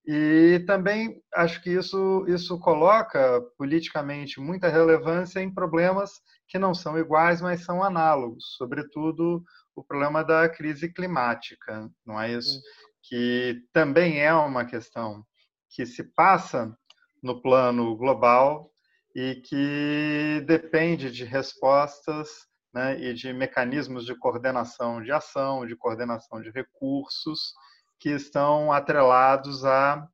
E 0.06 0.62
também 0.66 1.22
acho 1.34 1.62
que 1.62 1.70
isso, 1.70 2.26
isso 2.28 2.58
coloca 2.58 3.40
politicamente 3.56 4.40
muita 4.40 4.68
relevância 4.68 5.40
em 5.40 5.52
problemas 5.52 6.10
que 6.46 6.58
não 6.58 6.74
são 6.74 6.98
iguais, 6.98 7.40
mas 7.40 7.64
são 7.64 7.82
análogos, 7.82 8.56
sobretudo 8.58 9.42
o 9.74 9.82
problema 9.82 10.22
da 10.22 10.48
crise 10.48 10.92
climática, 10.92 11.88
não 12.04 12.20
é 12.20 12.32
isso? 12.32 12.60
Que 13.02 13.62
também 13.72 14.20
é 14.20 14.32
uma 14.32 14.64
questão 14.64 15.24
que 15.70 15.86
se 15.86 16.04
passa 16.14 16.76
no 17.22 17.40
plano 17.40 17.96
global 17.96 18.70
e 19.16 19.36
que 19.36 20.44
depende 20.46 21.10
de 21.10 21.24
respostas 21.24 22.28
né, 22.74 22.98
e 23.00 23.14
de 23.14 23.32
mecanismos 23.32 24.04
de 24.04 24.14
coordenação 24.16 25.00
de 25.00 25.12
ação, 25.12 25.64
de 25.64 25.76
coordenação 25.76 26.40
de 26.40 26.50
recursos 26.50 27.54
que 28.00 28.10
estão 28.10 28.72
atrelados 28.72 29.64
a 29.64 30.06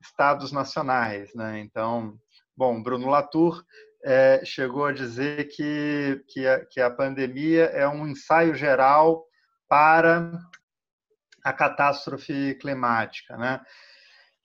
estados 0.00 0.52
nacionais. 0.52 1.34
Né? 1.34 1.58
Então, 1.58 2.16
bom, 2.56 2.80
Bruno 2.82 3.08
Latour 3.08 3.64
é, 4.04 4.44
chegou 4.44 4.86
a 4.86 4.92
dizer 4.92 5.48
que, 5.48 6.22
que 6.28 6.46
a, 6.46 6.64
que, 6.66 6.80
a, 6.80 6.90
pandemia 6.90 7.64
é 7.64 7.88
um 7.88 8.06
ensaio 8.06 8.54
geral 8.54 9.24
para 9.68 10.30
a 11.42 11.52
catástrofe 11.52 12.54
climática. 12.60 13.36
Né? 13.36 13.60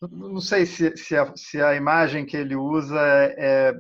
Não 0.08 0.40
sei 0.40 0.66
se, 0.66 0.96
se, 0.96 1.18
a, 1.18 1.36
se, 1.36 1.62
a, 1.62 1.76
imagem 1.76 2.26
que 2.26 2.38
ele 2.38 2.56
usa 2.56 2.98
é, 2.98 3.36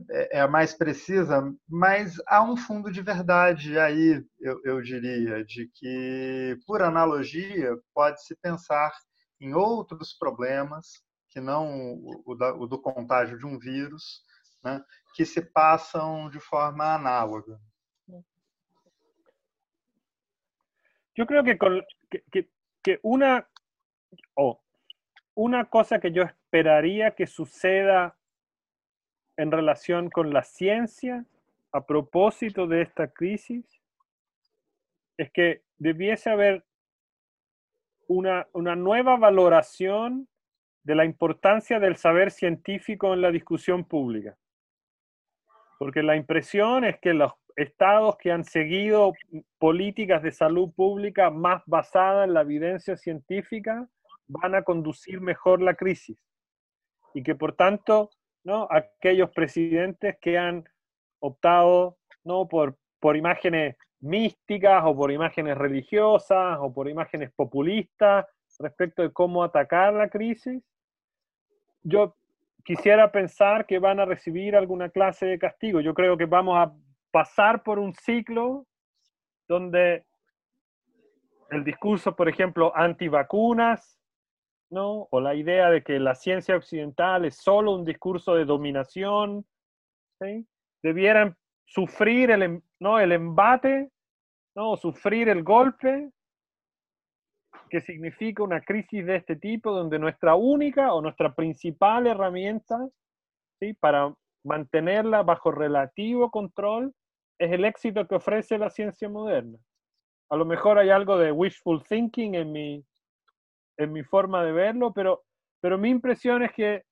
é, 0.10 0.38
é, 0.38 0.42
a 0.42 0.48
mais 0.48 0.74
precisa, 0.74 1.42
mas 1.68 2.16
há 2.28 2.44
um 2.44 2.58
fundo 2.58 2.92
de 2.92 3.02
verdade 3.02 3.80
aí, 3.80 4.22
eu, 4.40 4.60
eu 4.66 4.82
diria, 4.82 5.46
de 5.46 5.70
que, 5.74 6.60
por 6.68 6.82
analogia, 6.82 7.78
pode-se 7.94 8.36
pensar 8.36 8.92
em 9.40 9.54
outros 9.54 10.14
problemas 10.14 11.02
que 11.30 11.40
não 11.40 11.98
o, 12.26 12.36
da, 12.36 12.54
o, 12.54 12.68
do 12.68 12.82
contágio 12.82 13.38
de 13.38 13.46
um 13.46 13.58
vírus, 13.58 14.22
né, 14.62 14.84
que 15.16 15.26
se 15.26 15.42
passam 15.42 16.30
de 16.30 16.40
forma 16.40 16.96
análoga. 16.96 17.58
Eu 21.16 21.26
creio 21.26 21.44
que, 21.44 22.24
que, 22.32 22.50
que 22.84 23.00
uma 23.04 23.46
oh, 24.38 24.58
una 25.40 25.70
cosa 25.70 26.02
que 26.02 26.12
yo 26.12 26.24
esperaría 26.24 27.12
que 27.12 27.26
suceda 27.26 28.18
en 29.38 29.52
relación 29.54 30.10
con 30.10 30.34
la 30.34 30.44
ciencia 30.44 31.24
a 31.72 31.86
propósito 31.86 32.68
de 32.68 32.82
esta 32.82 33.08
crisis 33.08 33.66
es 35.16 35.32
que 35.32 35.62
debiese 35.78 36.30
haber 36.30 36.66
una, 38.08 38.48
nueva 38.54 39.16
valoración 39.16 40.28
de 40.84 40.96
la 40.96 41.06
importancia 41.06 41.80
del 41.80 41.96
saber 41.96 42.32
científico 42.32 43.14
en 43.14 43.22
la 43.22 43.32
discusión 43.32 43.86
pública. 43.86 44.38
Porque 45.78 46.04
la 46.04 46.18
impresión 46.18 46.84
es 46.84 47.00
que 47.00 47.14
los 47.14 47.32
estados 47.56 48.18
que 48.18 48.34
han 48.34 48.44
seguido 48.44 49.14
políticas 49.58 50.22
de 50.22 50.34
salud 50.34 50.74
pública 50.74 51.30
más 51.30 51.64
basadas 51.66 52.28
en 52.28 52.34
la 52.34 52.42
evidencia 52.42 52.98
científica 52.98 53.88
van 54.30 54.56
a 54.56 54.64
conducir 54.64 55.20
mejor 55.20 55.62
la 55.62 55.74
crisis 55.74 56.18
y 57.14 57.24
que 57.24 57.36
por 57.36 57.54
tanto 57.54 58.12
¿no? 58.44 58.68
aquellos 58.70 59.32
presidentes 59.32 60.18
que 60.22 60.38
han 60.38 60.64
optado 61.20 61.98
¿no? 62.24 62.48
por, 62.48 62.78
por 63.00 63.18
imágenes 63.18 63.76
místicas 64.00 64.84
o 64.86 64.96
por 64.96 65.12
imágenes 65.12 65.58
religiosas 65.58 66.58
o 66.62 66.74
por 66.74 66.88
imágenes 66.88 67.32
populistas 67.36 68.26
respecto 68.60 69.02
de 69.02 69.12
cómo 69.12 69.44
atacar 69.44 69.94
la 69.94 70.10
crisis, 70.10 70.64
yo 71.84 72.16
quisiera 72.64 73.12
pensar 73.12 73.66
que 73.66 73.80
van 73.80 74.00
a 74.00 74.06
recibir 74.06 74.56
alguna 74.56 74.90
clase 74.90 75.26
de 75.26 75.40
castigo. 75.40 75.82
Yo 75.82 75.94
creo 75.94 76.18
que 76.18 76.26
vamos 76.26 76.58
a 76.58 76.74
pasar 77.12 77.64
por 77.64 77.80
un 77.80 77.94
ciclo 77.94 78.66
donde 79.48 80.06
el 81.52 81.64
discurso, 81.64 82.16
por 82.16 82.30
ejemplo, 82.30 82.72
antivacunas, 82.76 83.99
¿no? 84.70 85.08
O 85.12 85.20
la 85.20 85.36
idea 85.36 85.70
de 85.70 85.84
que 85.84 86.00
la 86.00 86.16
ciencia 86.16 86.56
occidental 86.56 87.26
es 87.26 87.38
solo 87.38 87.74
un 87.74 87.86
discurso 87.86 88.36
de 88.36 88.46
dominación, 88.46 89.46
¿sí? 90.22 90.48
debieran 90.82 91.36
sufrir 91.66 92.32
el, 92.32 92.44
em, 92.44 92.62
¿no? 92.80 93.00
el 93.00 93.12
embate, 93.12 93.90
¿no? 94.56 94.78
sufrir 94.78 95.30
el 95.30 95.44
golpe, 95.44 96.12
que 97.70 97.82
significa 97.82 98.44
una 98.44 98.62
crisis 98.62 99.06
de 99.06 99.16
este 99.16 99.36
tipo, 99.36 99.72
donde 99.72 100.00
nuestra 100.00 100.36
única 100.36 100.94
o 100.94 101.02
nuestra 101.02 101.34
principal 101.34 102.08
herramienta 102.08 102.88
¿sí? 103.60 103.74
para 103.74 104.14
mantenerla 104.44 105.24
bajo 105.24 105.52
relativo 105.52 106.32
control 106.32 106.94
es 107.38 107.52
el 107.52 107.66
éxito 107.66 108.08
que 108.08 108.16
ofrece 108.16 108.58
la 108.58 108.70
ciencia 108.70 109.10
moderna. 109.10 109.58
A 110.30 110.36
lo 110.36 110.46
mejor 110.46 110.78
hay 110.78 110.90
algo 110.90 111.18
de 111.18 111.32
wishful 111.32 111.84
thinking 111.84 112.36
en 112.36 112.52
mi, 112.52 112.86
en 113.80 113.94
mi 113.94 114.04
forma 114.04 114.44
de 114.44 114.52
verlo, 114.52 114.94
pero, 114.94 115.24
pero 115.62 115.78
mi 115.78 115.90
impresión 115.90 116.44
es 116.44 116.52
que, 116.52 116.84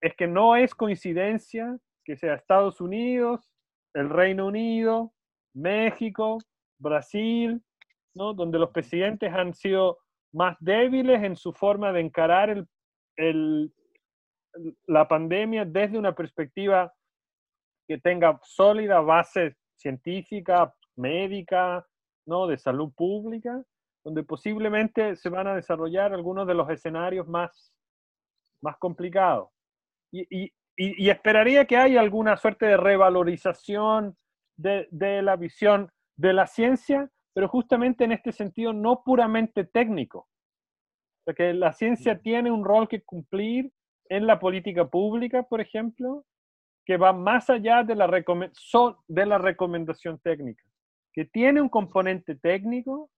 es 0.00 0.16
que 0.16 0.26
no 0.26 0.56
es 0.56 0.74
coincidencia 0.74 1.78
que 2.04 2.16
sea 2.16 2.34
Estados 2.34 2.80
Unidos, 2.80 3.52
el 3.94 4.08
Reino 4.08 4.46
Unido, 4.46 5.12
México, 5.54 6.38
Brasil, 6.78 7.62
¿no? 8.14 8.32
donde 8.32 8.58
los 8.58 8.70
presidentes 8.70 9.30
han 9.32 9.52
sido 9.52 9.98
más 10.32 10.56
débiles 10.60 11.22
en 11.22 11.36
su 11.36 11.52
forma 11.52 11.92
de 11.92 12.00
encarar 12.00 12.48
el, 12.48 12.66
el, 13.16 13.72
la 14.86 15.06
pandemia 15.06 15.66
desde 15.66 15.98
una 15.98 16.14
perspectiva 16.14 16.94
que 17.86 17.98
tenga 17.98 18.40
sólida 18.42 19.00
base 19.00 19.56
científica, 19.76 20.74
médica, 20.96 21.86
¿no? 22.26 22.46
de 22.46 22.56
salud 22.56 22.90
pública, 22.94 23.62
donde 24.04 24.22
posiblemente 24.22 25.16
se 25.16 25.28
van 25.28 25.46
a 25.46 25.54
desarrollar 25.54 26.12
algunos 26.12 26.46
de 26.46 26.54
los 26.54 26.68
escenarios 26.70 27.28
más, 27.28 27.72
más 28.62 28.76
complicados. 28.78 29.50
Y, 30.12 30.26
y, 30.30 30.52
y, 30.76 31.10
esperaría 31.10 31.66
que 31.66 31.76
haya 31.76 32.00
alguna 32.00 32.36
suerte 32.36 32.66
de 32.66 32.76
revalorización 32.76 34.16
de, 34.56 34.88
de, 34.90 35.22
la 35.22 35.36
visión 35.36 35.90
de 36.16 36.32
la 36.32 36.46
ciencia, 36.46 37.10
pero 37.32 37.48
justamente 37.48 38.04
en 38.04 38.12
este 38.12 38.32
sentido 38.32 38.72
no 38.72 39.02
puramente 39.04 39.64
técnico. 39.64 40.28
Porque 41.24 41.54
la 41.54 41.72
ciencia 41.72 42.18
tiene 42.18 42.50
un 42.50 42.64
rol 42.64 42.88
que 42.88 43.02
cumplir 43.02 43.72
en 44.08 44.26
la 44.26 44.40
política 44.40 44.88
pública, 44.88 45.44
por 45.44 45.60
ejemplo, 45.60 46.24
que 46.84 46.96
va 46.96 47.12
más 47.12 47.48
allá 47.50 47.84
de 47.84 47.94
la, 47.94 48.08
de 48.08 49.26
la 49.26 49.38
recomendación 49.38 50.18
técnica, 50.18 50.64
que 51.12 51.24
tiene 51.24 51.60
un 51.60 51.68
componente 51.68 52.34
técnico, 52.34 53.10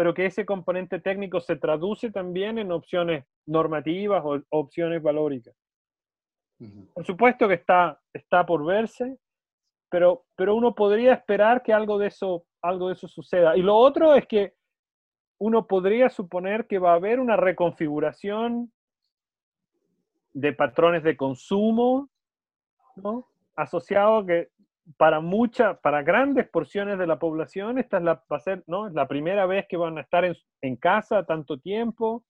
pero 0.00 0.14
que 0.14 0.24
ese 0.24 0.46
componente 0.46 0.98
técnico 0.98 1.42
se 1.42 1.56
traduce 1.56 2.10
también 2.10 2.56
en 2.56 2.72
opciones 2.72 3.26
normativas 3.44 4.22
o 4.24 4.40
opciones 4.48 5.02
valóricas. 5.02 5.54
Por 6.94 7.04
supuesto 7.04 7.46
que 7.46 7.52
está, 7.52 8.00
está 8.14 8.46
por 8.46 8.64
verse, 8.64 9.18
pero, 9.90 10.24
pero 10.36 10.54
uno 10.54 10.74
podría 10.74 11.12
esperar 11.12 11.62
que 11.62 11.74
algo 11.74 11.98
de, 11.98 12.06
eso, 12.06 12.46
algo 12.62 12.88
de 12.88 12.94
eso 12.94 13.08
suceda. 13.08 13.58
Y 13.58 13.60
lo 13.60 13.76
otro 13.76 14.14
es 14.14 14.26
que 14.26 14.54
uno 15.38 15.66
podría 15.66 16.08
suponer 16.08 16.66
que 16.66 16.78
va 16.78 16.92
a 16.92 16.96
haber 16.96 17.20
una 17.20 17.36
reconfiguración 17.36 18.72
de 20.32 20.54
patrones 20.54 21.02
de 21.02 21.14
consumo, 21.14 22.08
¿no? 22.96 23.28
asociado 23.54 24.24
que 24.24 24.48
para 24.96 25.20
muchas, 25.20 25.78
para 25.80 26.02
grandes 26.02 26.48
porciones 26.48 26.98
de 26.98 27.06
la 27.06 27.18
población, 27.18 27.78
esta 27.78 27.98
es 27.98 28.02
la, 28.02 28.14
va 28.30 28.36
a 28.36 28.40
ser, 28.40 28.64
¿no? 28.66 28.88
Es 28.88 28.94
la 28.94 29.06
primera 29.06 29.46
vez 29.46 29.66
que 29.68 29.76
van 29.76 29.98
a 29.98 30.00
estar 30.00 30.24
en, 30.24 30.36
en 30.62 30.76
casa 30.76 31.24
tanto 31.24 31.58
tiempo, 31.58 32.24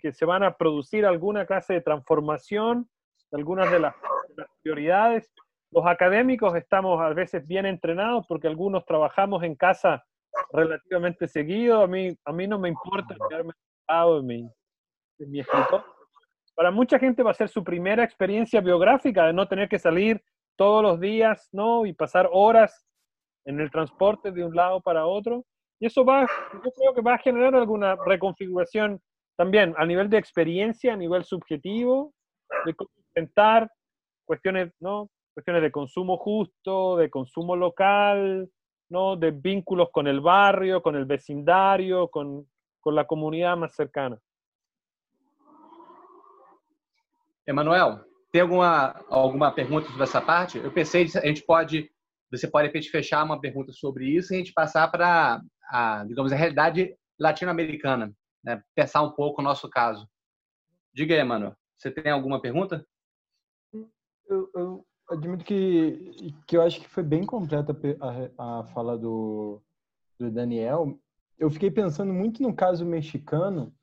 que 0.00 0.12
se 0.12 0.24
van 0.24 0.42
a 0.42 0.56
producir 0.56 1.04
alguna 1.04 1.46
clase 1.46 1.74
de 1.74 1.80
transformación 1.80 2.88
algunas 3.32 3.70
de 3.70 3.80
las, 3.80 3.94
de 4.28 4.34
las 4.36 4.48
prioridades. 4.62 5.32
Los 5.70 5.86
académicos 5.86 6.54
estamos 6.56 7.00
a 7.00 7.10
veces 7.10 7.46
bien 7.46 7.66
entrenados 7.66 8.26
porque 8.26 8.48
algunos 8.48 8.84
trabajamos 8.84 9.42
en 9.42 9.54
casa 9.54 10.04
relativamente 10.52 11.28
seguido. 11.28 11.82
A 11.82 11.86
mí, 11.86 12.16
a 12.24 12.32
mí 12.32 12.46
no 12.46 12.58
me 12.58 12.68
importa 12.68 13.14
quedarme 13.28 13.52
sentado 13.76 14.20
en 14.20 14.26
mi, 14.26 14.50
en 15.18 15.30
mi 15.30 15.40
escritorio. 15.40 15.86
Para 16.54 16.70
mucha 16.70 16.98
gente 16.98 17.22
va 17.22 17.30
a 17.30 17.34
ser 17.34 17.48
su 17.48 17.62
primera 17.62 18.04
experiencia 18.04 18.60
biográfica 18.60 19.26
de 19.26 19.32
no 19.32 19.46
tener 19.46 19.68
que 19.68 19.78
salir 19.78 20.22
todos 20.56 20.82
los 20.82 21.00
días, 21.00 21.48
¿no? 21.52 21.86
Y 21.86 21.92
pasar 21.92 22.28
horas 22.32 22.86
en 23.44 23.60
el 23.60 23.70
transporte 23.70 24.32
de 24.32 24.44
un 24.44 24.54
lado 24.54 24.80
para 24.80 25.06
otro. 25.06 25.44
Y 25.78 25.86
eso 25.86 26.04
va, 26.04 26.26
yo 26.52 26.70
creo 26.72 26.94
que 26.94 27.00
va 27.00 27.14
a 27.14 27.18
generar 27.18 27.54
alguna 27.54 27.96
reconfiguración 28.06 29.00
también 29.36 29.74
a 29.78 29.86
nivel 29.86 30.10
de 30.10 30.18
experiencia, 30.18 30.92
a 30.92 30.96
nivel 30.96 31.24
subjetivo, 31.24 32.12
de 32.66 32.74
intentar 33.14 33.70
cuestiones, 34.26 34.72
¿no? 34.80 35.08
Cuestiones 35.32 35.62
de 35.62 35.72
consumo 35.72 36.18
justo, 36.18 36.96
de 36.96 37.08
consumo 37.08 37.56
local, 37.56 38.50
¿no? 38.90 39.16
De 39.16 39.30
vínculos 39.30 39.88
con 39.90 40.06
el 40.06 40.20
barrio, 40.20 40.82
con 40.82 40.96
el 40.96 41.06
vecindario, 41.06 42.08
con, 42.08 42.46
con 42.80 42.94
la 42.94 43.06
comunidad 43.06 43.56
más 43.56 43.74
cercana. 43.74 44.18
Emanuel, 47.46 48.04
Tem 48.32 48.42
alguma, 48.42 49.04
alguma 49.08 49.52
pergunta 49.52 49.88
sobre 49.88 50.04
essa 50.04 50.20
parte? 50.20 50.58
Eu 50.58 50.72
pensei, 50.72 51.02
a 51.16 51.26
gente 51.26 51.42
pode, 51.42 51.90
você 52.30 52.46
pode 52.46 52.68
de 52.68 52.72
repente 52.72 52.90
fechar 52.90 53.24
uma 53.24 53.40
pergunta 53.40 53.72
sobre 53.72 54.06
isso 54.06 54.32
e 54.32 54.36
a 54.36 54.38
gente 54.38 54.52
passar 54.52 54.88
para, 54.88 55.42
a, 55.68 56.04
digamos, 56.04 56.32
a 56.32 56.36
realidade 56.36 56.96
latino-americana, 57.18 58.14
né? 58.44 58.62
pensar 58.74 59.02
um 59.02 59.10
pouco 59.10 59.40
o 59.40 59.44
nosso 59.44 59.68
caso. 59.68 60.08
Diga 60.94 61.14
aí, 61.14 61.24
mano, 61.24 61.56
você 61.76 61.90
tem 61.90 62.12
alguma 62.12 62.40
pergunta? 62.40 62.86
Eu, 64.28 64.50
eu 64.54 64.86
admito 65.10 65.44
que, 65.44 66.32
que 66.46 66.56
eu 66.56 66.62
acho 66.62 66.80
que 66.80 66.88
foi 66.88 67.02
bem 67.02 67.26
completa 67.26 67.76
a, 68.38 68.60
a 68.60 68.64
fala 68.66 68.96
do, 68.96 69.60
do 70.18 70.30
Daniel. 70.30 70.98
Eu 71.36 71.50
fiquei 71.50 71.70
pensando 71.70 72.12
muito 72.12 72.42
no 72.42 72.54
caso 72.54 72.84
mexicano, 72.84 73.74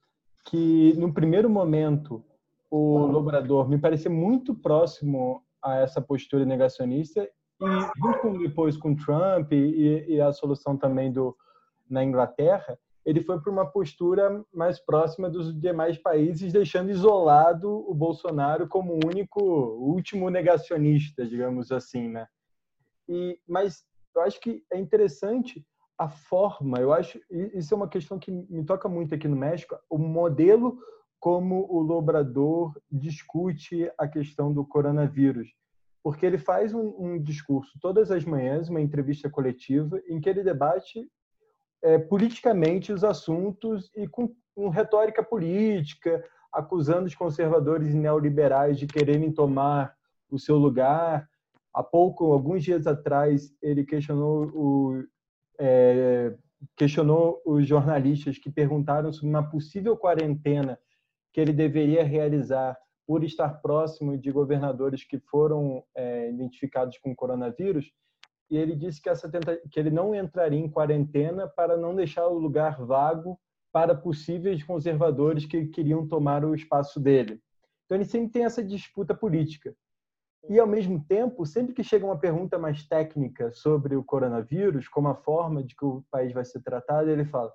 que 0.46 0.94
no 0.94 1.14
primeiro 1.14 1.50
momento 1.50 2.24
o 2.70 3.06
Lobrador 3.06 3.70
me 3.70 3.78
parecia 3.78 4.12
muito 4.12 4.54
próximo 4.54 5.44
a 5.64 5.78
essa 5.78 6.02
postura 6.02 6.46
negacionista 6.46 7.24
e 7.62 7.66
junto 7.98 8.20
com 8.20 8.38
depois 8.38 8.78
com 8.78 8.96
Trump 8.96 9.52
e, 9.52 10.06
e, 10.08 10.22
a 10.22 10.32
solução 10.32 10.78
também 10.78 11.12
do 11.12 11.36
na 11.90 12.04
Inglaterra 12.04 12.78
ele 13.06 13.22
foi 13.22 13.40
para 13.40 13.52
uma 13.52 13.66
postura 13.66 14.44
mais 14.54 14.80
próxima 14.80 15.30
dos 15.30 15.58
demais 15.58 15.98
países 15.98 16.52
deixando 16.52 16.92
isolado 16.92 17.70
o 17.90 17.94
Bolsonaro 17.94 18.68
como 18.68 18.94
o 18.94 19.08
único 19.08 19.42
último 19.42 20.30
negacionista 20.30 21.26
digamos 21.26 21.72
assim 21.72 22.10
né? 22.10 22.28
E 23.08 23.40
mas 23.48 23.86
eu 24.16 24.22
acho 24.22 24.40
que 24.40 24.64
é 24.72 24.78
interessante 24.78 25.66
a 25.98 26.10
forma 26.10 26.80
eu 26.80 26.92
acho 26.92 27.20
isso 27.32 27.74
é 27.74 27.78
uma 27.78 27.88
questão 27.88 28.20
que 28.20 28.30
me 28.30 28.66
toca 28.66 28.90
muito 28.90 29.16
aqui 29.16 29.28
no 29.28 29.38
México 29.38 29.80
o 29.90 29.98
modelo 29.98 30.78
como 31.20 31.68
o 31.70 31.82
Lobrador 31.82 32.80
discute 32.92 33.92
a 33.98 34.08
questão 34.08 34.54
do 34.54 34.66
coronavírus. 34.66 35.50
Porque 36.04 36.26
ele 36.26 36.38
faz 36.38 36.74
um, 36.74 36.94
um 36.98 37.22
discurso 37.22 37.78
todas 37.82 38.12
as 38.12 38.24
manhãs, 38.24 38.70
uma 38.70 38.82
entrevista 38.82 39.30
coletiva, 39.30 40.00
em 40.08 40.20
que 40.20 40.30
ele 40.30 40.44
debate 40.44 41.10
é, 41.84 41.98
politicamente 41.98 42.94
os 42.94 43.04
assuntos 43.04 43.92
e 43.96 44.08
com, 44.08 44.34
com 44.56 44.70
retórica 44.70 45.24
política, 45.24 46.24
acusando 46.54 47.06
os 47.06 47.16
conservadores 47.16 47.94
e 47.94 47.98
neoliberais 47.98 48.78
de 48.78 48.88
quererem 48.88 49.32
tomar 49.32 49.94
o 50.30 50.40
seu 50.40 50.58
lugar. 50.58 51.28
Há 51.74 51.84
pouco, 51.84 52.32
alguns 52.32 52.64
dias 52.64 52.88
atrás, 52.88 53.54
ele 53.62 53.84
questionou, 53.84 54.46
o, 54.56 55.04
é, 55.60 56.36
questionou 56.76 57.42
os 57.46 57.68
jornalistas 57.68 58.38
que 58.38 58.50
perguntaram 58.50 59.12
sobre 59.12 59.30
uma 59.30 59.48
possível 59.48 59.96
quarentena 59.98 60.80
que 61.38 61.42
ele 61.42 61.54
deveria 61.54 62.04
realizar 62.04 62.76
por 63.06 63.24
estar 63.24 63.62
próximo 63.62 64.18
de 64.18 64.32
governadores 64.32 65.04
que 65.04 65.20
foram 65.20 65.84
é, 65.96 66.32
identificados 66.32 66.98
com 66.98 67.16
coronavírus, 67.16 67.92
e 68.50 68.58
ele 68.58 68.76
disse 68.76 69.00
que, 69.00 69.08
essa 69.08 69.30
tenta... 69.30 69.56
que 69.70 69.80
ele 69.80 69.92
não 69.92 70.16
entraria 70.16 70.58
em 70.60 70.68
quarentena 70.68 71.48
para 71.48 71.78
não 71.78 71.94
deixar 71.94 72.26
o 72.28 72.40
lugar 72.40 72.84
vago 72.84 73.40
para 73.72 73.94
possíveis 73.94 74.64
conservadores 74.64 75.46
que 75.46 75.68
queriam 75.68 76.08
tomar 76.08 76.44
o 76.44 76.56
espaço 76.56 77.00
dele. 77.00 77.40
Então 77.86 77.96
ele 77.96 78.06
sempre 78.06 78.32
tem 78.32 78.44
essa 78.44 78.64
disputa 78.64 79.14
política. 79.14 79.76
E 80.50 80.60
ao 80.60 80.66
mesmo 80.66 81.06
tempo, 81.06 81.46
sempre 81.46 81.76
que 81.76 81.84
chega 81.84 82.04
uma 82.04 82.18
pergunta 82.18 82.58
mais 82.58 82.84
técnica 82.88 83.52
sobre 83.52 83.96
o 83.96 84.04
coronavírus, 84.04 84.88
como 84.88 85.08
a 85.08 85.16
forma 85.16 85.64
de 85.64 85.76
que 85.76 85.86
o 85.86 86.04
país 86.10 86.34
vai 86.34 86.46
ser 86.46 86.64
tratado, 86.64 87.12
ele 87.12 87.26
fala: 87.26 87.54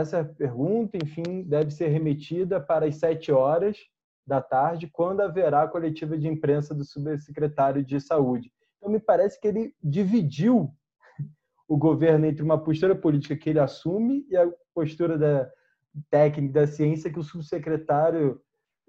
essa 0.00 0.24
pergunta, 0.24 0.96
enfim, 0.96 1.42
deve 1.42 1.70
ser 1.70 1.88
remetida 1.88 2.60
para 2.60 2.86
as 2.86 2.96
sete 2.96 3.32
horas 3.32 3.78
da 4.26 4.40
tarde, 4.40 4.90
quando 4.92 5.20
haverá 5.20 5.62
a 5.62 5.68
coletiva 5.68 6.18
de 6.18 6.26
imprensa 6.26 6.74
do 6.74 6.84
subsecretário 6.84 7.84
de 7.84 8.00
Saúde. 8.00 8.52
Então, 8.76 8.90
me 8.90 8.98
parece 8.98 9.40
que 9.40 9.46
ele 9.46 9.74
dividiu 9.82 10.74
o 11.68 11.76
governo 11.76 12.26
entre 12.26 12.42
uma 12.42 12.62
postura 12.62 12.94
política 12.94 13.36
que 13.36 13.50
ele 13.50 13.60
assume 13.60 14.26
e 14.28 14.36
a 14.36 14.50
postura 14.74 15.16
da, 15.16 15.50
técnica 16.10 16.60
da 16.60 16.66
ciência 16.66 17.10
que 17.10 17.18
o 17.18 17.24
subsecretário 17.24 18.40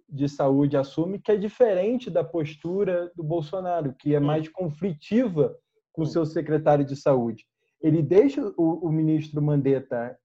de 0.10 0.30
saúde 0.30 0.78
assume, 0.78 1.20
que 1.20 1.32
é 1.32 1.38
diferente 1.38 2.10
da 2.10 2.24
postura 2.24 3.12
do 3.16 3.24
Bolsonaro, 3.24 3.93
que 3.93 4.16
é 4.16 4.20
mais 4.20 4.47
conflitiva 4.47 5.55
com 5.91 6.03
o 6.03 6.05
seu 6.05 6.26
secretário 6.26 6.86
de 6.86 6.95
saúde. 6.95 7.45
Ele 7.82 8.01
deixa 8.01 8.41
o, 8.58 8.88
o 8.88 8.91
ministro 8.91 9.41
Mandetta 9.41 10.18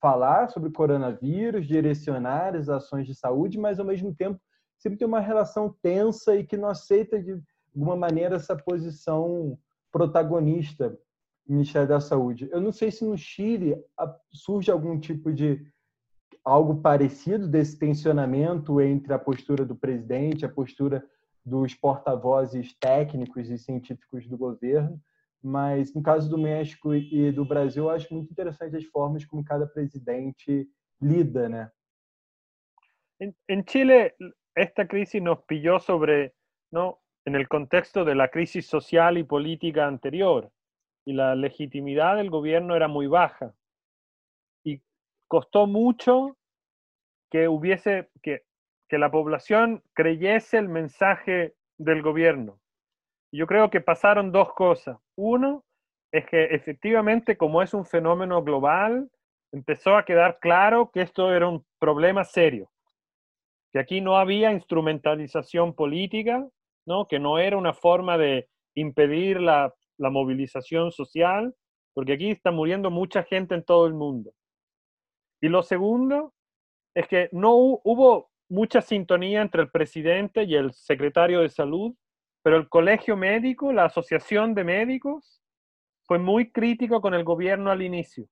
falar 0.00 0.48
sobre 0.48 0.70
coronavírus, 0.70 1.66
direcionar 1.66 2.56
as 2.56 2.68
ações 2.68 3.06
de 3.06 3.14
saúde, 3.14 3.58
mas 3.58 3.78
ao 3.78 3.84
mesmo 3.84 4.14
tempo 4.14 4.40
sempre 4.78 4.98
tem 4.98 5.06
uma 5.06 5.20
relação 5.20 5.74
tensa 5.82 6.34
e 6.36 6.44
que 6.44 6.56
não 6.56 6.68
aceita 6.68 7.22
de 7.22 7.40
alguma 7.74 7.96
maneira 7.96 8.36
essa 8.36 8.56
posição 8.56 9.58
protagonista 9.92 10.90
do 11.46 11.52
Ministério 11.52 11.88
da 11.88 12.00
Saúde. 12.00 12.48
Eu 12.50 12.60
não 12.60 12.72
sei 12.72 12.90
se 12.90 13.04
no 13.04 13.18
Chile 13.18 13.76
surge 14.32 14.70
algum 14.70 14.98
tipo 14.98 15.32
de 15.32 15.64
algo 16.44 16.80
parecido 16.80 17.46
desse 17.46 17.78
tensionamento 17.78 18.80
entre 18.80 19.12
a 19.12 19.18
postura 19.18 19.64
do 19.64 19.76
presidente, 19.76 20.44
a 20.44 20.48
postura 20.48 21.04
dos 21.44 21.74
porta-vozes 21.74 22.74
técnicos 22.78 23.50
e 23.50 23.58
científicos 23.58 24.26
do 24.26 24.38
governo, 24.38 25.00
mas 25.42 25.94
no 25.94 26.02
caso 26.02 26.28
do 26.28 26.38
México 26.38 26.94
e 26.94 27.32
do 27.32 27.44
Brasil, 27.44 27.84
eu 27.84 27.90
acho 27.90 28.12
muito 28.12 28.30
interessante 28.30 28.76
as 28.76 28.84
formas 28.84 29.24
como 29.24 29.44
cada 29.44 29.66
presidente 29.66 30.68
lida? 31.00 31.72
En, 33.48 33.64
Chile, 33.66 34.14
esta 34.54 34.86
crisis 34.86 35.22
nos 35.22 35.42
pilló 35.44 35.78
sobre, 35.78 36.34
¿no? 36.70 37.00
En 37.24 37.34
el 37.34 37.48
contexto 37.48 38.04
de 38.04 38.14
la 38.14 38.28
crisis 38.28 38.66
social 38.66 39.18
y 39.18 39.24
política 39.24 39.86
anterior, 39.86 40.50
y 41.04 41.12
la 41.12 41.34
legitimidad 41.34 42.16
del 42.16 42.30
gobierno 42.30 42.76
era 42.76 42.88
muy 42.88 43.06
baja. 43.06 43.54
Y 44.64 44.82
costó 45.28 45.66
mucho 45.66 46.36
que 47.30 47.48
hubiese, 47.48 48.10
que, 48.22 48.44
que 48.88 48.98
la 48.98 49.10
población 49.10 49.82
creyese 49.94 50.58
el 50.58 50.68
mensaje 50.68 51.54
del 51.78 52.02
gobierno. 52.02 52.59
Yo 53.32 53.46
creo 53.46 53.70
que 53.70 53.80
pasaron 53.80 54.32
dos 54.32 54.52
cosas. 54.54 54.98
Uno 55.16 55.64
es 56.12 56.26
que 56.26 56.44
efectivamente, 56.46 57.36
como 57.36 57.62
es 57.62 57.72
un 57.72 57.84
fenómeno 57.84 58.42
global, 58.42 59.08
empezó 59.52 59.96
a 59.96 60.04
quedar 60.04 60.38
claro 60.40 60.90
que 60.92 61.02
esto 61.02 61.32
era 61.32 61.48
un 61.48 61.64
problema 61.78 62.24
serio, 62.24 62.70
que 63.72 63.78
aquí 63.78 64.00
no 64.00 64.16
había 64.16 64.52
instrumentalización 64.52 65.74
política, 65.74 66.46
¿no? 66.86 67.06
que 67.06 67.18
no 67.18 67.38
era 67.38 67.56
una 67.56 67.72
forma 67.72 68.18
de 68.18 68.48
impedir 68.74 69.40
la, 69.40 69.72
la 69.98 70.10
movilización 70.10 70.90
social, 70.90 71.54
porque 71.94 72.14
aquí 72.14 72.30
está 72.30 72.50
muriendo 72.50 72.90
mucha 72.90 73.22
gente 73.22 73.54
en 73.54 73.64
todo 73.64 73.86
el 73.86 73.94
mundo. 73.94 74.32
Y 75.40 75.48
lo 75.48 75.62
segundo 75.62 76.34
es 76.94 77.06
que 77.08 77.28
no 77.32 77.54
hubo 77.54 78.30
mucha 78.48 78.80
sintonía 78.80 79.42
entre 79.42 79.62
el 79.62 79.70
presidente 79.70 80.44
y 80.44 80.56
el 80.56 80.72
secretario 80.72 81.40
de 81.40 81.48
salud, 81.48 81.94
pero 82.42 82.56
el 82.56 82.68
colegio 82.68 83.16
médico, 83.16 83.72
la 83.72 83.84
asociación 83.84 84.54
de 84.54 84.64
médicos, 84.64 85.42
fue 86.04 86.18
muy 86.18 86.50
crítico 86.50 87.00
con 87.00 87.14
el 87.14 87.24
gobierno 87.24 87.70
al 87.70 87.82
inicio. 87.82 88.26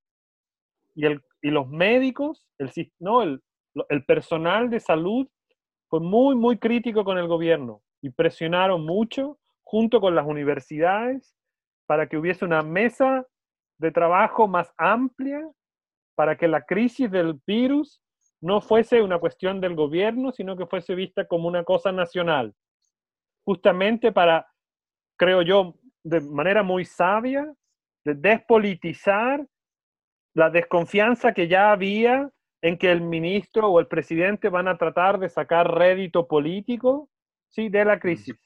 Y, 0.94 1.06
el, 1.06 1.22
y 1.42 1.50
los 1.50 1.68
médicos, 1.68 2.46
el, 2.58 2.70
no, 2.98 3.22
el, 3.22 3.42
el 3.88 4.04
personal 4.04 4.70
de 4.70 4.80
salud 4.80 5.28
fue 5.88 6.00
muy, 6.00 6.34
muy 6.34 6.58
crítico 6.58 7.04
con 7.04 7.18
el 7.18 7.28
gobierno 7.28 7.82
y 8.02 8.10
presionaron 8.10 8.84
mucho 8.84 9.38
junto 9.62 10.00
con 10.00 10.14
las 10.14 10.26
universidades 10.26 11.36
para 11.86 12.08
que 12.08 12.16
hubiese 12.16 12.44
una 12.44 12.62
mesa 12.62 13.26
de 13.78 13.90
trabajo 13.92 14.48
más 14.48 14.72
amplia 14.76 15.48
para 16.14 16.36
que 16.36 16.48
la 16.48 16.62
crisis 16.62 17.10
del 17.10 17.40
virus 17.46 18.02
no 18.40 18.60
fuese 18.60 19.02
una 19.02 19.18
cuestión 19.18 19.60
del 19.60 19.74
gobierno, 19.74 20.32
sino 20.32 20.56
que 20.56 20.66
fuese 20.66 20.94
vista 20.94 21.26
como 21.26 21.48
una 21.48 21.64
cosa 21.64 21.92
nacional. 21.92 22.54
Justamente 23.48 24.12
para, 24.12 24.46
creo 25.16 25.40
yo, 25.40 25.74
de 26.04 26.20
manera 26.20 26.62
muy 26.62 26.84
sabia, 26.84 27.50
de 28.04 28.12
despolitizar 28.12 29.42
la 30.34 30.50
desconfianza 30.50 31.32
que 31.32 31.48
ya 31.48 31.72
había 31.72 32.30
en 32.60 32.76
que 32.76 32.92
el 32.92 33.00
ministro 33.00 33.68
o 33.68 33.80
el 33.80 33.86
presidente 33.86 34.50
van 34.50 34.68
a 34.68 34.76
tratar 34.76 35.18
de 35.18 35.30
sacar 35.30 35.74
rédito 35.78 36.28
político 36.28 37.08
¿sí? 37.48 37.70
de 37.70 37.86
la 37.86 37.98
crisis. 37.98 38.36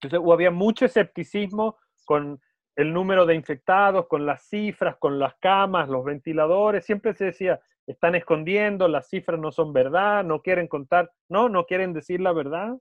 Entonces 0.00 0.20
había 0.32 0.52
mucho 0.52 0.84
escepticismo 0.84 1.76
con 2.04 2.40
el 2.76 2.92
número 2.92 3.26
de 3.26 3.34
infectados, 3.34 4.06
con 4.06 4.24
las 4.24 4.46
cifras, 4.46 4.98
con 5.00 5.18
las 5.18 5.34
camas, 5.40 5.88
los 5.88 6.04
ventiladores. 6.04 6.84
Siempre 6.84 7.12
se 7.14 7.24
decía, 7.24 7.58
están 7.88 8.14
escondiendo, 8.14 8.86
las 8.86 9.08
cifras 9.08 9.40
no 9.40 9.50
son 9.50 9.72
verdad, 9.72 10.22
no 10.22 10.42
quieren 10.42 10.68
contar, 10.68 11.10
no, 11.28 11.48
no 11.48 11.66
quieren 11.66 11.92
decir 11.92 12.20
la 12.20 12.32
verdad. 12.32 12.78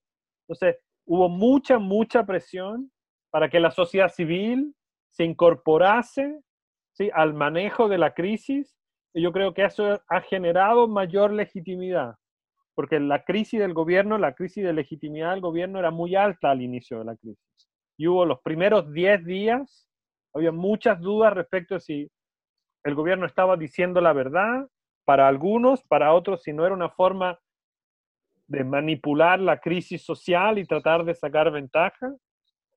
Entonces, 0.48 0.78
hubo 1.10 1.28
mucha, 1.28 1.80
mucha 1.80 2.24
presión 2.24 2.92
para 3.32 3.50
que 3.50 3.60
la 3.60 3.72
sociedad 3.72 4.10
civil 4.10 4.76
se 5.10 5.24
incorporase 5.24 6.40
¿sí? 6.94 7.10
al 7.14 7.34
manejo 7.34 7.90
de 7.90 7.98
la 7.98 8.14
crisis. 8.14 8.78
Y 9.16 9.24
yo 9.24 9.32
creo 9.32 9.56
que 9.56 9.66
eso 9.66 10.00
ha 10.08 10.22
generado 10.22 10.88
mayor 10.88 11.34
legitimidad, 11.34 12.16
porque 12.76 13.00
la 13.00 13.24
crisis 13.24 13.60
del 13.60 13.74
gobierno, 13.74 14.20
la 14.20 14.36
crisis 14.36 14.64
de 14.64 14.72
legitimidad 14.72 15.32
del 15.32 15.42
gobierno 15.42 15.80
era 15.80 15.90
muy 15.90 16.16
alta 16.16 16.52
al 16.52 16.62
inicio 16.62 17.00
de 17.00 17.06
la 17.06 17.16
crisis. 17.16 17.44
Y 17.98 18.08
hubo 18.08 18.24
los 18.24 18.40
primeros 18.42 18.94
10 18.94 19.26
días, 19.26 19.88
había 20.36 20.52
muchas 20.52 21.02
dudas 21.02 21.34
respecto 21.34 21.76
a 21.76 21.80
si 21.80 22.08
el 22.84 22.94
gobierno 22.94 23.26
estaba 23.26 23.58
diciendo 23.58 24.00
la 24.00 24.14
verdad, 24.14 24.68
para 25.06 25.28
algunos, 25.28 25.82
para 25.86 26.14
otros, 26.14 26.44
si 26.44 26.54
no 26.54 26.68
era 26.68 26.76
una 26.76 26.92
forma 26.92 27.40
de 28.50 28.64
manipular 28.64 29.40
la 29.40 29.60
crisis 29.60 30.04
social 30.04 30.58
y 30.58 30.66
tratar 30.66 31.06
de 31.06 31.14
sacar 31.14 31.52
ventaja. 31.52 32.08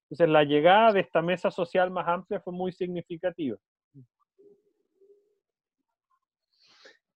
Entonces, 0.05 0.29
la 0.29 0.45
llegada 0.45 0.93
de 0.93 1.01
esta 1.01 1.23
mesa 1.23 1.51
social 1.51 1.91
más 1.91 2.07
amplia 2.07 2.41
fue 2.41 2.53
muy 2.53 2.73
significativa. 2.73 3.57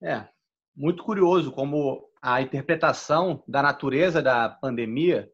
É, 0.02 0.26
muito 0.74 1.02
curioso 1.02 1.52
como 1.52 2.10
a 2.20 2.40
interpretação 2.40 3.42
da 3.46 3.62
natureza 3.62 4.22
da 4.22 4.48
pandemia 4.48 5.30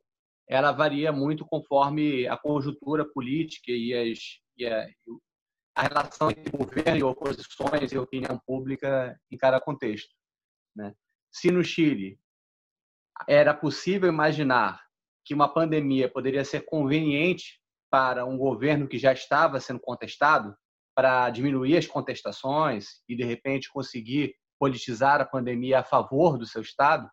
ela 0.48 0.72
varia 0.72 1.12
muito 1.12 1.44
conforme 1.46 2.26
a 2.26 2.36
conjuntura 2.36 3.04
política 3.04 3.72
e, 3.72 3.94
as, 3.94 4.18
e, 4.56 4.66
a, 4.66 4.86
a 5.74 5.82
relação 5.82 6.30
entre 6.30 6.50
governo 6.50 6.98
e 6.98 7.02
oposições 7.02 7.92
e 7.92 7.98
opinião 7.98 8.38
pública 8.46 9.18
em 9.30 9.36
cada 9.36 9.60
contexto. 9.60 10.14
Né? 10.76 10.92
Se 11.30 11.50
no 11.50 11.64
Chile 11.64 12.18
era 13.28 13.54
possível 13.54 14.08
imaginar 14.08 14.82
que 15.24 15.34
uma 15.34 15.52
pandemia 15.52 16.10
poderia 16.10 16.44
ser 16.44 16.64
conveniente 16.64 17.60
para 17.90 18.24
um 18.24 18.36
governo 18.36 18.88
que 18.88 18.98
já 18.98 19.12
estava 19.12 19.60
sendo 19.60 19.80
contestado, 19.80 20.56
para 20.94 21.30
diminuir 21.30 21.76
as 21.76 21.86
contestações 21.86 23.02
e, 23.08 23.16
de 23.16 23.24
repente, 23.24 23.70
conseguir 23.70 24.34
politizar 24.58 25.20
a 25.20 25.26
pandemia 25.26 25.80
a 25.80 25.84
favor 25.84 26.36
do 26.36 26.46
seu 26.46 26.60
Estado, 26.60 27.08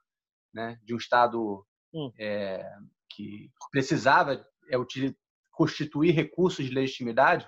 né? 0.53 0.77
de 0.83 0.93
um 0.93 0.97
Estado 0.97 1.65
hum. 1.93 2.11
é, 2.19 2.69
que 3.09 3.49
precisava 3.71 4.45
é, 4.69 4.75
constituir 5.51 6.11
recursos 6.11 6.65
de 6.65 6.73
legitimidade, 6.73 7.47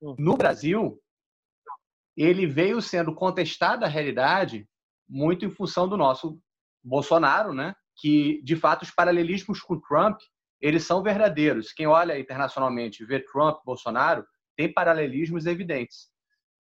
Hum. 0.00 0.14
No 0.18 0.36
Brasil, 0.36 1.00
ele 2.16 2.46
veio 2.46 2.80
sendo 2.80 3.14
contestado 3.14 3.84
a 3.84 3.88
realidade 3.88 4.68
muito 5.08 5.44
em 5.44 5.50
função 5.50 5.88
do 5.88 5.96
nosso 5.96 6.40
Bolsonaro, 6.82 7.52
né? 7.52 7.74
Que 7.98 8.40
de 8.42 8.56
fato 8.56 8.82
os 8.82 8.90
paralelismos 8.90 9.60
com 9.60 9.80
Trump 9.80 10.18
eles 10.60 10.84
são 10.84 11.02
verdadeiros. 11.02 11.72
Quem 11.72 11.86
olha 11.86 12.18
internacionalmente 12.18 13.04
vê 13.04 13.20
Trump, 13.20 13.58
Bolsonaro, 13.64 14.26
tem 14.56 14.72
paralelismos 14.72 15.46
evidentes. 15.46 16.08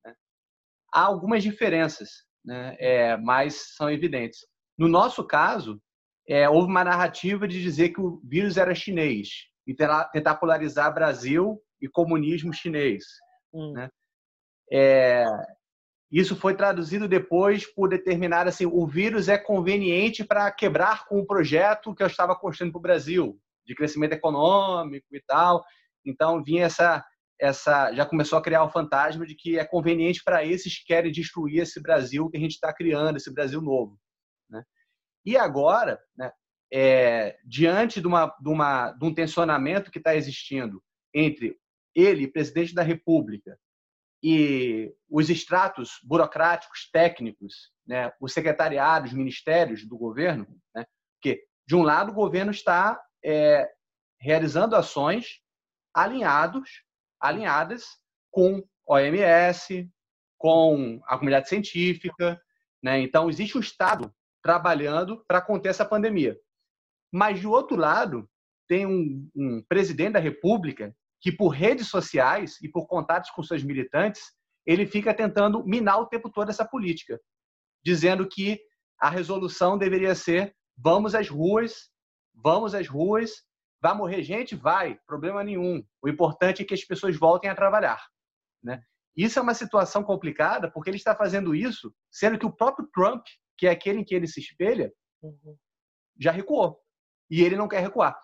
Né? 0.03 0.13
Há 0.93 1.01
algumas 1.01 1.43
diferenças, 1.43 2.09
né? 2.43 2.75
É, 2.79 3.17
mas 3.17 3.75
são 3.75 3.89
evidentes. 3.89 4.39
No 4.77 4.87
nosso 4.87 5.25
caso, 5.25 5.81
é, 6.27 6.49
houve 6.49 6.67
uma 6.67 6.83
narrativa 6.83 7.47
de 7.47 7.61
dizer 7.61 7.89
que 7.89 8.01
o 8.01 8.19
vírus 8.23 8.57
era 8.57 8.75
chinês 8.75 9.29
e 9.65 9.73
tentar 9.73 10.35
polarizar 10.35 10.93
Brasil 10.93 11.61
e 11.81 11.87
comunismo 11.87 12.53
chinês. 12.53 13.03
Hum. 13.53 13.71
Né? 13.73 13.89
É, 14.71 15.25
isso 16.19 16.33
foi 16.35 16.55
traduzido 16.55 17.09
depois 17.09 17.65
por 17.65 17.89
determinar 17.89 18.47
assim, 18.47 18.65
o 18.65 18.87
vírus 18.87 19.27
é 19.27 19.37
conveniente 19.37 20.23
para 20.23 20.49
quebrar 20.49 21.05
com 21.07 21.19
o 21.19 21.25
projeto 21.25 21.93
que 21.93 22.01
eu 22.01 22.07
estava 22.07 22.33
construindo 22.33 22.71
para 22.71 22.79
o 22.79 22.83
Brasil, 22.83 23.37
de 23.65 23.75
crescimento 23.75 24.13
econômico 24.13 25.07
e 25.11 25.21
tal. 25.27 25.61
Então 26.05 26.41
vinha 26.41 26.65
essa, 26.65 27.03
essa, 27.37 27.91
já 27.93 28.05
começou 28.05 28.39
a 28.39 28.41
criar 28.41 28.63
o 28.63 28.69
fantasma 28.69 29.25
de 29.25 29.35
que 29.35 29.59
é 29.59 29.65
conveniente 29.65 30.21
para 30.23 30.45
esses 30.45 30.79
que 30.79 30.85
querem 30.85 31.11
destruir 31.11 31.61
esse 31.61 31.81
Brasil 31.81 32.29
que 32.29 32.37
a 32.37 32.39
gente 32.39 32.53
está 32.53 32.73
criando, 32.73 33.17
esse 33.17 33.33
Brasil 33.33 33.61
novo. 33.61 33.99
Né? 34.49 34.63
E 35.25 35.35
agora, 35.35 35.99
né, 36.15 36.31
é, 36.71 37.35
diante 37.45 37.99
de, 37.99 38.07
uma, 38.07 38.27
de, 38.39 38.49
uma, 38.49 38.91
de 38.93 39.05
um 39.05 39.13
tensionamento 39.13 39.91
que 39.91 39.97
está 39.97 40.15
existindo 40.15 40.81
entre 41.13 41.57
ele, 41.93 42.31
presidente 42.31 42.73
da 42.73 42.83
República, 42.83 43.57
e 44.27 44.91
os 45.07 45.29
extratos 45.29 45.99
burocráticos, 46.03 46.89
técnicos 46.91 47.71
né, 47.85 48.11
o 48.19 48.27
secretariado, 48.27 49.05
os 49.05 49.13
ministérios 49.13 49.87
do 49.87 49.95
governo, 49.95 50.47
né, 50.73 50.83
porque, 51.13 51.43
de 51.67 51.75
um 51.75 51.83
lado, 51.83 52.11
o 52.11 52.15
governo 52.15 52.49
está 52.49 52.99
é, 53.23 53.69
realizando 54.19 54.75
ações 54.75 55.41
alinhados, 55.93 56.83
alinhadas 57.19 57.85
com 58.31 58.67
OMS, 58.87 59.87
com 60.39 60.99
a 61.05 61.19
comunidade 61.19 61.47
científica. 61.47 62.41
Né? 62.81 63.01
Então, 63.01 63.29
existe 63.29 63.55
um 63.55 63.61
Estado 63.61 64.11
trabalhando 64.41 65.23
para 65.27 65.39
conter 65.39 65.69
essa 65.69 65.85
pandemia. 65.85 66.35
Mas, 67.13 67.39
de 67.39 67.45
outro 67.45 67.77
lado, 67.77 68.27
tem 68.67 68.87
um, 68.87 69.29
um 69.35 69.63
presidente 69.69 70.13
da 70.13 70.19
República 70.19 70.95
que, 71.25 71.31
por 71.31 71.47
redes 71.47 71.87
sociais 71.87 72.61
e 72.61 72.69
por 72.69 72.85
contatos 72.85 73.31
com 73.31 73.41
seus 73.41 73.63
militantes, 73.63 74.21
ele 74.63 74.85
fica 74.85 75.11
tentando 75.11 75.65
minar 75.65 75.99
o 75.99 76.05
tempo 76.05 76.29
todo 76.29 76.51
essa 76.51 76.63
política, 76.63 77.19
dizendo 77.83 78.29
que 78.29 78.61
a 79.01 79.09
resolução 79.09 79.75
deveria 79.75 80.13
ser 80.13 80.55
vamos 80.77 81.15
às 81.15 81.27
ruas, 81.27 81.89
vamos 82.31 82.75
às 82.75 82.87
ruas, 82.87 83.31
vai 83.81 83.95
morrer 83.95 84.21
gente? 84.21 84.53
Vai, 84.55 84.99
problema 85.07 85.43
nenhum. 85.43 85.83
O 85.99 86.07
importante 86.07 86.61
é 86.61 86.65
que 86.65 86.75
as 86.75 86.85
pessoas 86.85 87.17
voltem 87.17 87.49
a 87.49 87.55
trabalhar. 87.55 88.05
Né? 88.61 88.83
Isso 89.17 89.39
é 89.39 89.41
uma 89.41 89.55
situação 89.55 90.03
complicada, 90.03 90.69
porque 90.69 90.91
ele 90.91 90.97
está 90.97 91.15
fazendo 91.15 91.55
isso, 91.55 91.91
sendo 92.11 92.37
que 92.37 92.45
o 92.45 92.55
próprio 92.55 92.87
Trump, 92.93 93.25
que 93.57 93.65
é 93.65 93.71
aquele 93.71 94.01
em 94.01 94.05
que 94.05 94.13
ele 94.13 94.27
se 94.27 94.41
espelha, 94.41 94.93
uhum. 95.23 95.57
já 96.19 96.29
recuou. 96.29 96.79
E 97.31 97.41
ele 97.41 97.55
não 97.55 97.67
quer 97.67 97.79
recuar. 97.79 98.15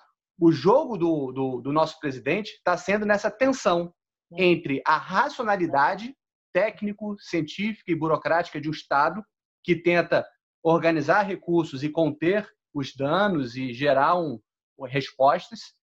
O 0.41 0.51
jogo 0.51 0.97
do, 0.97 1.31
do, 1.31 1.61
do 1.61 1.71
nosso 1.71 1.99
presidente 1.99 2.53
está 2.53 2.75
sendo 2.75 3.05
nessa 3.05 3.29
tensão 3.29 3.93
uhum. 4.31 4.39
entre 4.39 4.81
a 4.87 4.97
racionalidade 4.97 6.17
técnico, 6.51 7.15
científica 7.19 7.91
e 7.91 7.95
burocrática 7.95 8.59
de 8.59 8.67
um 8.67 8.71
Estado 8.71 9.23
que 9.63 9.75
tenta 9.75 10.27
organizar 10.63 11.21
recursos 11.21 11.83
e 11.83 11.89
conter 11.89 12.49
os 12.73 12.95
danos 12.95 13.55
e 13.55 13.71
gerar 13.71 14.17
um, 14.17 14.41
respostas, 14.87 15.75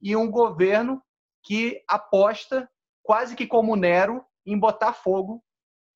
e 0.00 0.14
um 0.14 0.30
governo 0.30 1.02
que 1.42 1.82
aposta 1.88 2.70
quase 3.02 3.34
que 3.34 3.48
como 3.48 3.74
Nero 3.74 4.24
em 4.46 4.56
botar 4.56 4.92
fogo 4.92 5.42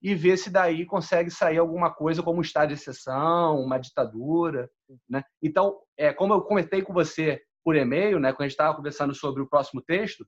e 0.02 0.12
ver 0.16 0.38
se 0.38 0.50
daí 0.50 0.84
consegue 0.84 1.30
sair 1.30 1.58
alguma 1.58 1.94
coisa 1.94 2.20
como 2.20 2.38
um 2.38 2.42
estado 2.42 2.68
de 2.68 2.74
exceção, 2.74 3.60
uma 3.60 3.78
ditadura, 3.78 4.68
né? 5.08 5.22
Então, 5.40 5.80
é, 5.96 6.12
como 6.12 6.34
eu 6.34 6.42
comentei 6.42 6.82
com 6.82 6.92
você 6.92 7.40
por 7.68 7.76
e-mail, 7.76 8.18
né, 8.18 8.32
quando 8.32 8.40
a 8.40 8.44
gente 8.44 8.52
estava 8.52 8.74
conversando 8.74 9.14
sobre 9.14 9.42
o 9.42 9.46
próximo 9.46 9.82
texto, 9.82 10.26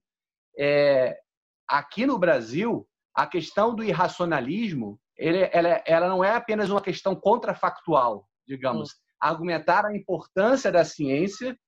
é, 0.59 1.19
aqui 1.67 2.05
no 2.05 2.19
Brasil 2.19 2.87
a 3.15 3.27
questão 3.27 3.75
do 3.75 3.83
irracionalismo, 3.83 5.01
ele, 5.17 5.49
ela, 5.51 5.83
ela 5.87 6.07
não 6.07 6.23
é 6.23 6.35
apenas 6.35 6.69
uma 6.69 6.83
questão 6.83 7.17
contrafactual, 7.17 8.29
digamos, 8.47 8.91
hum. 8.91 8.95
argumentar 9.19 9.87
a 9.87 9.97
importância 9.97 10.71
da 10.71 10.85
ciência, 10.85 11.59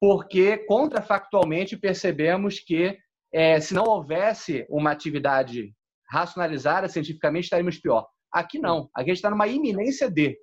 porque 0.00 0.58
contrafactualmente 0.58 1.76
percebemos 1.76 2.60
que 2.60 2.96
é, 3.34 3.58
se 3.58 3.74
não 3.74 3.86
houvesse 3.86 4.64
uma 4.70 4.92
atividade 4.92 5.74
racionalizada 6.08 6.88
cientificamente, 6.88 7.46
estaríamos 7.46 7.76
pior. 7.76 8.06
Aqui 8.32 8.60
não, 8.60 8.88
aqui 8.94 9.10
a 9.10 9.14
gente 9.14 9.16
está 9.16 9.30
numa 9.30 9.48
iminência 9.48 10.08
de. 10.08 10.38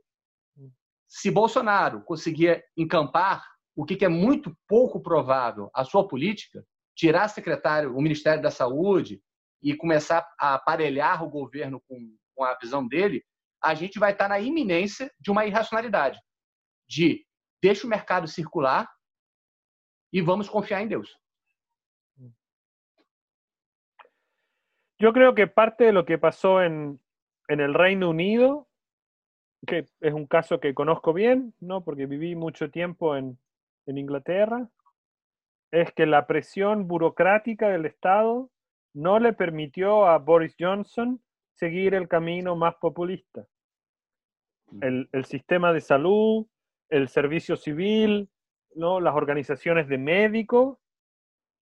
Se 1.08 1.32
Bolsonaro 1.32 2.04
conseguir 2.04 2.62
encampar 2.76 3.55
o 3.76 3.86
que 3.86 4.06
é 4.06 4.10
muito 4.10 4.56
pouco 4.68 5.02
provável, 5.02 5.70
a 5.74 5.84
sua 5.84 6.08
política, 6.08 6.66
tirar 6.96 7.28
secretário, 7.28 7.96
o 7.96 8.02
Ministério 8.02 8.42
da 8.42 8.50
Saúde, 8.50 9.22
e 9.62 9.76
começar 9.76 10.28
a 10.40 10.54
aparelhar 10.54 11.24
o 11.24 11.30
governo 11.30 11.82
com, 11.88 12.16
com 12.36 12.44
a 12.44 12.56
visão 12.56 12.88
dele, 12.88 13.26
a 13.62 13.74
gente 13.74 13.98
vai 13.98 14.12
estar 14.12 14.30
na 14.30 14.40
iminência 14.40 15.12
de 15.20 15.32
uma 15.32 15.46
irracionalidade, 15.46 16.20
de 16.88 17.26
deixa 17.62 17.88
o 17.88 17.90
mercado 17.90 18.28
circular 18.28 18.88
e 20.14 20.22
vamos 20.22 20.48
confiar 20.48 20.82
em 20.82 20.88
Deus. 20.88 21.18
Yo 24.98 25.12
creo 25.12 25.34
que 25.34 25.48
parte 25.48 25.86
de 25.86 25.92
lo 25.92 26.06
que 26.06 26.18
pasó 26.18 26.62
en, 26.62 27.02
en, 27.50 27.60
el 27.60 27.74
Reino 27.74 28.10
Unido, 28.10 28.70
que 29.68 29.86
es 30.00 30.14
un 30.14 30.26
caso 30.26 30.60
que 30.60 30.74
conozco 30.74 31.12
bien, 31.12 31.54
¿no? 31.60 31.84
porque 31.84 32.06
viví 32.06 32.36
mucho 32.36 32.70
tiempo 32.70 33.16
en, 33.18 33.38
en 33.86 33.98
Inglaterra, 33.98 34.70
es 35.72 35.92
que 35.94 36.06
la 36.06 36.28
presión 36.28 36.88
burocrática 36.88 37.70
del 37.70 37.86
Estado 37.86 38.50
no 38.94 39.20
le 39.20 39.34
permitió 39.34 40.06
a 40.08 40.18
Boris 40.20 40.56
Johnson 40.60 41.22
seguir 41.54 41.94
el 41.94 42.08
camino 42.08 42.56
más 42.56 42.76
populista. 42.76 43.46
Mm. 44.72 45.08
El, 45.12 45.26
sistema 45.26 45.74
de 45.74 45.82
salud, 45.82 46.48
el 46.90 47.10
servicio 47.10 47.58
civil, 47.58 48.30
¿no? 48.74 49.00
las 49.00 49.16
organizaciones 49.16 49.88
de 49.88 49.98
médicos, 49.98 50.78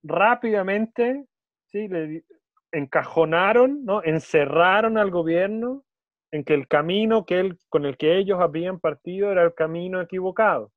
rápidamente 0.04 1.26
¿sí? 1.68 1.88
le 1.88 2.24
encajonaron, 2.72 3.86
¿no? 3.86 4.04
encerraron 4.04 4.98
al 4.98 5.12
gobierno 5.12 5.84
en 6.32 6.44
que 6.44 6.56
el 6.56 6.68
camino 6.68 7.26
que 7.26 7.40
él, 7.40 7.60
con 7.70 7.86
el 7.86 7.98
que 7.98 8.18
ellos 8.18 8.40
habían 8.42 8.80
partido 8.80 9.32
era 9.32 9.44
el 9.44 9.54
camino 9.54 10.02
equivocado 10.02 10.73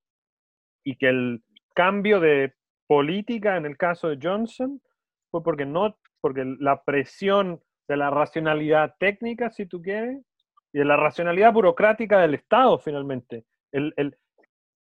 y 0.86 0.96
que 0.96 1.08
el 1.08 1.42
cambio 1.74 2.20
de 2.20 2.54
política 2.86 3.56
en 3.56 3.66
el 3.66 3.76
caso 3.76 4.08
de 4.08 4.18
Johnson 4.22 4.80
fue 5.30 5.42
porque 5.42 5.66
no 5.66 5.98
porque 6.20 6.44
la 6.60 6.82
presión 6.82 7.60
de 7.88 7.96
la 7.96 8.10
racionalidad 8.10 8.94
técnica, 8.98 9.50
si 9.50 9.66
tú 9.66 9.82
quieres, 9.82 10.24
y 10.72 10.78
de 10.78 10.84
la 10.84 10.96
racionalidad 10.96 11.52
burocrática 11.52 12.20
del 12.20 12.34
Estado, 12.34 12.78
finalmente. 12.78 13.44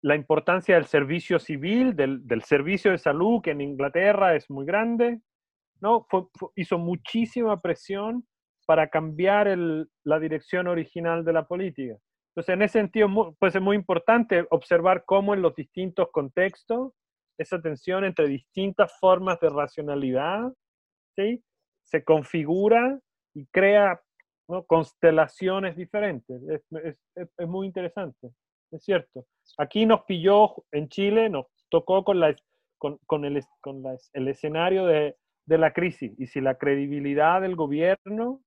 la 0.03 0.17
importancia 0.17 0.75
del 0.75 0.87
servicio 0.87 1.39
civil, 1.39 1.95
del, 1.95 2.43
servicio 2.43 2.91
de 2.91 2.99
salud, 2.99 3.41
que 3.43 3.53
en 3.53 3.61
Inglaterra 3.61 4.35
es 4.35 4.51
muy 4.51 4.67
grande, 4.67 5.21
¿no? 5.81 6.07
hizo 6.57 6.79
muchísima 6.79 7.61
presión 7.61 8.27
para 8.67 8.89
cambiar 8.89 9.57
la 10.05 10.19
dirección 10.19 10.67
original 10.67 11.25
de 11.25 11.33
la 11.33 11.47
política. 11.47 11.97
Entonces, 12.33 12.55
en 12.55 12.63
ese 12.63 12.79
sentido, 12.79 13.35
puede 13.39 13.53
ser 13.53 13.61
muy 13.61 13.77
importante 13.77 14.47
observar 14.51 15.05
cómo 15.05 15.35
en 15.35 15.43
los 15.43 15.55
distintos 15.55 16.09
contextos 16.11 16.93
esa 17.39 17.61
tensión 17.61 18.05
entre 18.05 18.27
distintas 18.27 18.99
formas 18.99 19.39
de 19.41 19.51
racionalidad 19.51 20.53
se 21.85 22.05
configura 22.05 22.99
y 23.35 23.47
crea 23.47 24.01
constelaciones 24.67 25.77
diferentes. 25.77 26.43
Es, 26.47 27.49
muy 27.49 27.67
interesante, 27.67 28.31
es 28.71 28.83
cierto. 28.85 29.27
Aquí 29.59 29.87
nos 29.87 30.03
pilló 30.05 30.65
en 30.73 30.89
Chile, 30.89 31.29
nos 31.29 31.47
tocó 31.71 32.05
con, 32.05 32.21
la, 32.21 32.35
con, 32.79 33.25
el, 33.25 33.43
con 33.61 33.85
el 34.13 34.29
escenario 34.29 34.87
de, 34.87 35.17
la 35.47 35.73
crisis 35.73 36.19
y 36.19 36.27
si 36.29 36.41
la 36.41 36.57
credibilidad 36.57 37.43
del 37.43 37.57
gobierno 37.57 38.41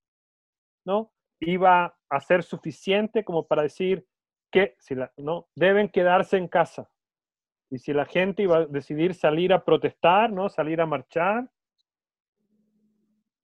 ¿no? 0.85 1.11
Iba 1.39 1.95
a 2.09 2.19
ser 2.21 2.43
suficiente 2.43 3.23
como 3.23 3.47
para 3.47 3.63
decir 3.63 4.05
que 4.51 4.75
si 4.79 4.95
no, 5.17 5.47
deben 5.55 5.89
quedarse 5.89 6.37
en 6.37 6.47
casa. 6.47 6.89
Y 7.69 7.79
si 7.79 7.93
la 7.93 8.05
gente 8.05 8.43
iba 8.43 8.57
a 8.57 8.65
decidir 8.65 9.13
salir 9.13 9.51
a 9.51 9.63
protestar, 9.63 10.31
¿no? 10.31 10.49
salir 10.49 10.79
a 10.79 10.85
marchar, 10.85 11.49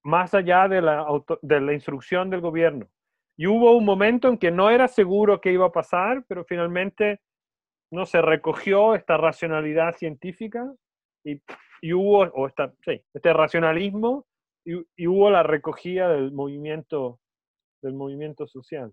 más 0.04 0.34
allá 0.34 0.68
de 0.68 0.82
la, 0.82 1.06
de 1.42 1.62
la 1.62 1.74
instrucción 1.74 2.30
del 2.30 2.42
gobierno. 2.42 2.88
Y 3.38 3.48
hubo 3.48 3.76
un 3.76 3.86
momento 3.86 4.28
en 4.28 4.38
que 4.38 4.52
no 4.52 4.70
era 4.70 4.88
seguro 4.88 5.42
que 5.42 5.52
iba 5.52 5.66
a 5.66 5.72
pasar, 5.72 6.24
pero 6.28 6.44
finalmente 6.46 7.22
no 7.92 8.06
se 8.06 8.22
recogió 8.22 8.96
esta 8.96 9.18
racionalidad 9.18 9.96
científica 9.96 10.72
y, 11.24 11.42
y 11.82 11.94
hubo, 11.94 12.20
o 12.20 12.48
esta, 12.48 12.74
sí, 12.86 13.02
este 13.14 13.34
racionalismo 13.34 14.26
y, 14.66 14.76
y, 14.96 15.08
hubo 15.08 15.30
la 15.30 15.44
recogida 15.44 16.10
del 16.10 16.32
movimiento, 16.32 17.20
del 17.82 17.94
movimiento 17.94 18.48
social. 18.48 18.92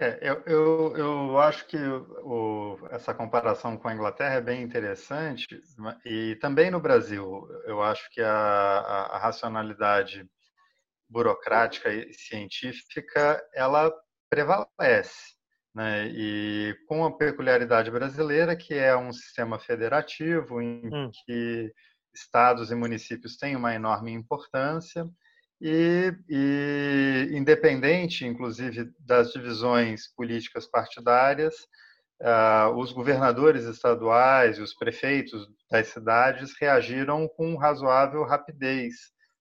É, 0.00 0.18
eu, 0.22 0.42
eu, 0.46 0.96
eu, 0.96 1.38
acho 1.38 1.66
que 1.66 1.76
o, 1.76 2.78
essa 2.90 3.12
comparação 3.12 3.76
com 3.76 3.88
a 3.88 3.94
Inglaterra 3.94 4.34
é 4.34 4.40
bem 4.40 4.62
interessante, 4.62 5.60
e 6.04 6.36
também 6.36 6.70
no 6.70 6.80
Brasil, 6.80 7.48
eu 7.64 7.82
acho 7.82 8.08
que 8.10 8.20
a, 8.20 8.30
a, 8.30 9.16
a 9.16 9.18
racionalidade 9.18 10.24
burocrática 11.08 11.92
e 11.92 12.12
científica 12.14 13.42
ela 13.52 13.92
prevalece. 14.30 15.36
Né? 15.74 16.08
E 16.08 16.76
com 16.86 17.04
a 17.04 17.16
peculiaridade 17.16 17.90
brasileira, 17.90 18.54
que 18.56 18.74
é 18.74 18.96
um 18.96 19.12
sistema 19.12 19.58
federativo 19.58 20.60
em 20.62 20.86
hum. 20.92 21.10
que 21.24 21.72
estados 22.14 22.70
e 22.70 22.74
municípios 22.74 23.36
têm 23.36 23.56
uma 23.56 23.74
enorme 23.74 24.12
importância, 24.12 25.04
e, 25.60 26.14
e, 26.28 27.28
independente, 27.32 28.24
inclusive, 28.24 28.90
das 29.00 29.32
divisões 29.32 30.06
políticas 30.14 30.66
partidárias, 30.66 31.54
uh, 32.22 32.74
os 32.76 32.92
governadores 32.92 33.64
estaduais 33.64 34.58
e 34.58 34.62
os 34.62 34.74
prefeitos 34.74 35.48
das 35.70 35.88
cidades 35.88 36.54
reagiram 36.60 37.28
com 37.28 37.56
razoável 37.56 38.24
rapidez 38.24 38.94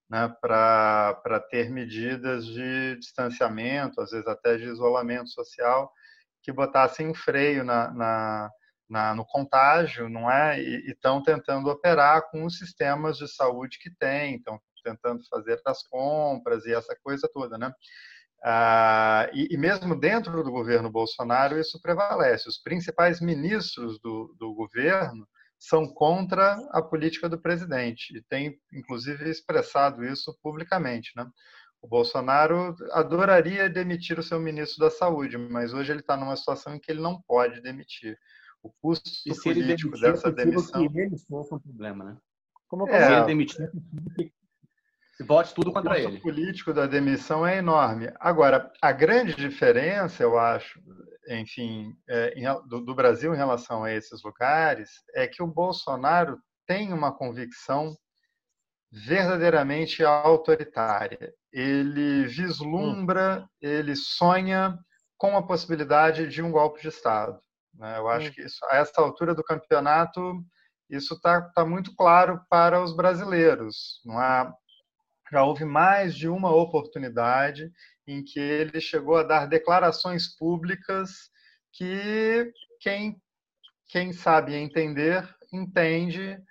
né, 0.09 0.33
para 0.41 1.39
ter 1.49 1.69
medidas 1.69 2.45
de 2.45 2.95
distanciamento, 2.97 4.01
às 4.01 4.11
vezes 4.11 4.27
até 4.27 4.57
de 4.57 4.63
isolamento 4.63 5.29
social, 5.29 5.91
que 6.41 6.51
botassem 6.51 7.07
um 7.09 7.13
freio 7.13 7.63
na, 7.63 7.91
na, 7.91 8.51
na 8.89 9.15
no 9.15 9.25
contágio, 9.25 10.07
não 10.07 10.31
é? 10.31 10.59
E 10.61 10.91
estão 10.91 11.21
tentando 11.21 11.69
operar 11.69 12.29
com 12.31 12.45
os 12.45 12.57
sistemas 12.57 13.17
de 13.17 13.27
saúde 13.27 13.77
que 13.79 13.89
têm, 13.91 14.35
estão 14.35 14.59
tentando 14.87 15.23
fazer 15.29 15.59
as 15.65 15.83
compras 15.87 16.65
e 16.65 16.73
essa 16.73 16.95
coisa 17.03 17.29
toda, 17.33 17.57
né? 17.57 17.71
Ah, 18.43 19.29
e, 19.33 19.53
e, 19.53 19.57
mesmo 19.57 19.99
dentro 19.99 20.43
do 20.43 20.51
governo 20.51 20.91
Bolsonaro 20.91 21.59
isso 21.59 21.81
prevalece. 21.81 22.47
Os 22.47 22.61
principais 22.61 23.19
ministros 23.19 23.99
do, 23.99 24.35
do 24.39 24.53
governo 24.53 25.27
são 25.59 25.87
contra 25.87 26.53
a 26.71 26.81
política 26.81 27.27
do 27.27 27.41
presidente 27.41 28.15
e 28.15 28.21
tem, 28.21 28.59
inclusive, 28.71 29.29
expressado 29.29 30.05
isso 30.05 30.37
publicamente. 30.41 31.11
Né? 31.15 31.27
O 31.81 31.87
Bolsonaro 31.87 32.75
adoraria 32.91 33.69
demitir 33.69 34.19
o 34.19 34.23
seu 34.23 34.39
ministro 34.39 34.79
da 34.79 34.91
Saúde, 34.91 35.37
mas 35.37 35.73
hoje 35.73 35.91
ele 35.91 36.01
está 36.01 36.15
numa 36.15 36.35
situação 36.35 36.75
em 36.75 36.79
que 36.79 36.91
ele 36.91 37.01
não 37.01 37.21
pode 37.27 37.59
demitir. 37.61 38.17
O 38.61 38.71
custo 38.81 39.09
político 39.43 39.91
demitir, 39.91 40.01
dessa 40.01 40.31
demissão. 40.31 40.87
Que 40.89 40.99
eles 40.99 41.25
fossem 41.25 41.57
um 41.57 41.59
problema, 41.61 42.03
né? 42.03 42.17
Como 42.67 42.87
é, 42.89 43.05
se 43.05 43.13
ele 43.13 43.25
demitir, 43.25 43.71
se 44.15 44.33
vote 45.23 45.53
tudo 45.53 45.71
contra 45.71 45.99
ele. 45.99 46.17
O 46.17 46.21
político 46.21 46.73
da 46.73 46.85
demissão 46.85 47.45
é 47.45 47.57
enorme. 47.57 48.11
Agora, 48.19 48.71
a 48.81 48.91
grande 48.91 49.35
diferença, 49.35 50.21
eu 50.21 50.37
acho, 50.37 50.79
enfim, 51.27 51.93
é, 52.07 52.33
do, 52.67 52.81
do 52.81 52.95
Brasil 52.95 53.33
em 53.33 53.37
relação 53.37 53.83
a 53.83 53.91
esses 53.91 54.21
lugares, 54.23 54.89
é 55.15 55.27
que 55.27 55.41
o 55.41 55.47
Bolsonaro 55.47 56.39
tem 56.67 56.93
uma 56.93 57.11
convicção 57.11 57.95
verdadeiramente 58.91 60.03
autoritária. 60.03 61.33
Ele 61.51 62.25
vislumbra, 62.25 63.41
hum. 63.41 63.47
ele 63.61 63.95
sonha 63.95 64.77
com 65.17 65.35
a 65.35 65.45
possibilidade 65.45 66.27
de 66.27 66.41
um 66.41 66.51
golpe 66.51 66.81
de 66.81 66.89
Estado. 66.89 67.39
Né? 67.73 67.97
Eu 67.97 68.07
acho 68.07 68.29
hum. 68.29 68.31
que 68.33 68.41
isso, 68.41 68.63
a 68.65 68.77
essa 68.77 69.01
altura 69.01 69.33
do 69.33 69.43
campeonato, 69.43 70.43
isso 70.89 71.15
está 71.15 71.41
tá 71.41 71.65
muito 71.65 71.95
claro 71.95 72.39
para 72.49 72.81
os 72.81 72.95
brasileiros. 72.95 74.01
Não 74.05 74.17
há 74.17 74.53
já 75.31 75.43
houve 75.43 75.65
mais 75.65 76.15
de 76.15 76.27
uma 76.27 76.53
oportunidade 76.53 77.71
em 78.07 78.23
que 78.23 78.39
ele 78.39 78.79
chegou 78.79 79.17
a 79.17 79.23
dar 79.23 79.47
declarações 79.47 80.27
públicas 80.37 81.29
que 81.73 82.51
quem, 82.79 83.21
quem 83.87 84.13
sabe 84.13 84.55
entender, 84.55 85.27
entende 85.51 86.41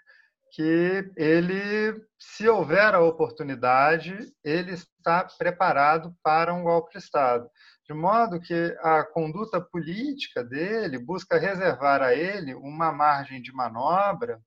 que 0.52 1.10
ele, 1.16 2.02
se 2.18 2.48
houver 2.48 2.94
a 2.94 3.00
oportunidade, 3.00 4.32
ele 4.42 4.72
está 4.72 5.24
preparado 5.36 6.14
para 6.22 6.54
um 6.54 6.62
golpe 6.62 6.92
de 6.92 6.98
Estado. 6.98 7.48
De 7.86 7.94
modo 7.94 8.40
que 8.40 8.76
a 8.80 9.04
conduta 9.04 9.60
política 9.60 10.42
dele 10.42 10.98
busca 10.98 11.38
reservar 11.38 12.02
a 12.02 12.14
ele 12.14 12.54
uma 12.54 12.90
margem 12.90 13.40
de 13.40 13.52
manobra 13.52 14.40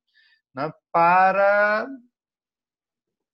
né, 0.53 0.71
para 0.91 1.87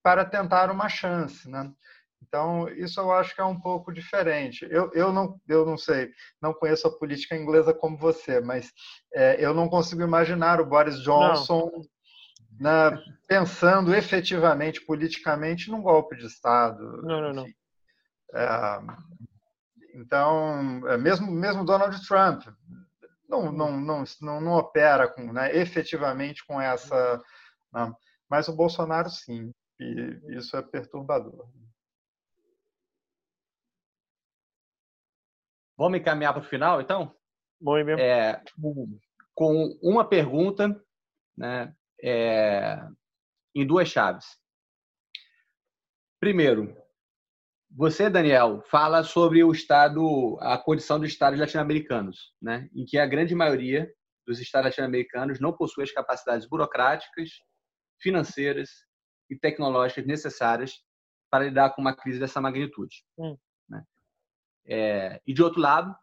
para 0.06 0.24
tentar 0.24 0.70
uma 0.70 0.88
chance, 0.88 1.50
né? 1.50 1.74
Então, 2.22 2.70
isso 2.70 3.00
eu 3.00 3.12
acho 3.12 3.34
que 3.34 3.42
é 3.42 3.44
um 3.44 3.60
pouco 3.60 3.92
diferente. 3.92 4.68
Eu, 4.70 4.92
eu, 4.94 5.12
não, 5.12 5.42
eu 5.48 5.66
não 5.66 5.80
sei, 5.80 6.12
não 6.40 6.54
conheço 6.54 6.88
a 6.88 6.96
política 6.96 7.36
inglesa 7.36 7.74
como 7.74 7.98
você, 7.98 8.40
mas 8.40 8.72
é, 9.12 9.44
eu 9.44 9.52
não 9.52 9.68
consigo 9.68 10.04
imaginar 10.04 10.62
o 10.62 10.66
Boris 10.66 11.02
Johnson 11.02 11.72
né, 12.60 12.96
pensando 13.28 13.96
efetivamente, 13.96 14.86
politicamente, 14.86 15.72
num 15.72 15.82
golpe 15.82 16.16
de 16.16 16.28
Estado. 16.28 17.02
Não, 17.02 17.22
não, 17.22 17.34
não. 17.34 17.46
É, 18.36 18.80
então, 19.96 20.88
é, 20.88 20.98
mesmo, 20.98 21.32
mesmo 21.32 21.66
Donald 21.66 22.00
Trump 22.08 22.44
não, 23.28 23.52
não, 23.52 23.82
não, 23.82 24.04
não, 24.22 24.42
não 24.42 24.52
opera 24.54 25.08
com, 25.08 25.34
né, 25.34 25.56
efetivamente 25.56 26.46
com 26.46 26.62
essa. 26.62 27.20
Né, 27.74 27.92
mas 28.30 28.48
o 28.48 28.56
Bolsonaro, 28.56 29.10
sim. 29.10 29.52
E 29.80 30.38
isso 30.38 30.56
é 30.56 30.62
perturbador. 30.62 31.50
Vamos 35.78 36.00
encaminhar 36.00 36.34
para 36.34 36.42
o 36.42 36.46
final, 36.46 36.80
então? 36.80 37.14
Bom, 37.60 37.76
mesmo. 37.84 38.00
É, 38.00 38.42
com 39.34 39.78
uma 39.82 40.08
pergunta 40.08 40.82
né, 41.38 41.76
é, 42.02 42.82
em 43.54 43.68
duas 43.68 43.90
chaves. 43.90 44.26
Primeiro, 46.20 46.76
você, 47.70 48.10
Daniel, 48.10 48.64
fala 48.70 49.04
sobre 49.04 49.44
o 49.44 49.52
estado, 49.52 50.38
a 50.40 50.58
condição 50.58 50.98
dos 50.98 51.10
estados 51.10 51.38
latino-americanos, 51.38 52.34
né, 52.42 52.70
em 52.74 52.86
que 52.86 52.98
a 52.98 53.06
grande 53.06 53.36
maioria 53.36 53.92
dos 54.26 54.40
estados 54.40 54.68
latino-americanos 54.68 55.42
não 55.42 55.52
possui 55.52 55.84
as 55.84 55.92
capacidades 55.92 56.48
burocráticas, 56.48 57.30
financeiras 58.02 58.70
e 59.30 59.36
tecnológicas 59.36 60.06
necessárias 60.06 60.84
para 61.30 61.46
lidar 61.46 61.72
com 61.72 61.82
uma 61.82 61.96
crise 61.96 62.20
dessa 62.20 62.40
magnitude. 62.40 63.04
Hum. 63.18 63.38
Né? 63.70 63.84
É, 64.66 65.22
e 65.26 65.34
de 65.34 65.44
outro 65.44 65.60
lado, 65.60 65.96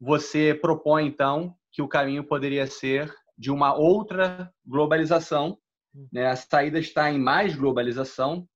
você 0.00 0.54
propõe 0.54 1.06
então 1.06 1.56
que 1.72 1.82
o 1.82 1.88
caminho 1.88 2.24
poderia 2.24 2.66
ser 2.66 3.12
de 3.36 3.50
uma 3.50 3.74
outra 3.74 4.52
globalização. 4.66 5.58
Hum. 5.94 6.08
Né? 6.12 6.26
A 6.26 6.36
saída 6.36 6.78
está 6.78 7.10
em 7.10 7.18
mais 7.18 7.54
globalização. 7.54 8.48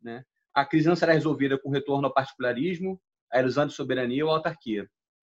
Né? 0.00 0.24
A 0.54 0.64
crise 0.64 0.88
não 0.88 0.96
será 0.96 1.12
resolvida 1.12 1.58
com 1.58 1.70
retorno 1.70 2.06
ao 2.06 2.14
particularismo, 2.14 3.00
a 3.32 3.40
ilusão 3.40 3.66
de 3.66 3.72
soberania 3.72 4.24
ou 4.24 4.30
autarquia. 4.30 4.88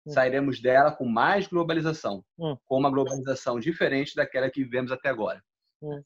Hum. 0.05 0.11
Sairemos 0.11 0.61
dela 0.61 0.91
com 0.91 1.05
mais 1.05 1.47
globalização, 1.47 2.23
hum. 2.37 2.55
com 2.65 2.79
uma 2.79 2.89
globalização 2.89 3.59
diferente 3.59 4.15
daquela 4.15 4.49
que 4.49 4.63
vivemos 4.63 4.91
até 4.91 5.09
agora. 5.09 5.43
Hum. 5.81 6.01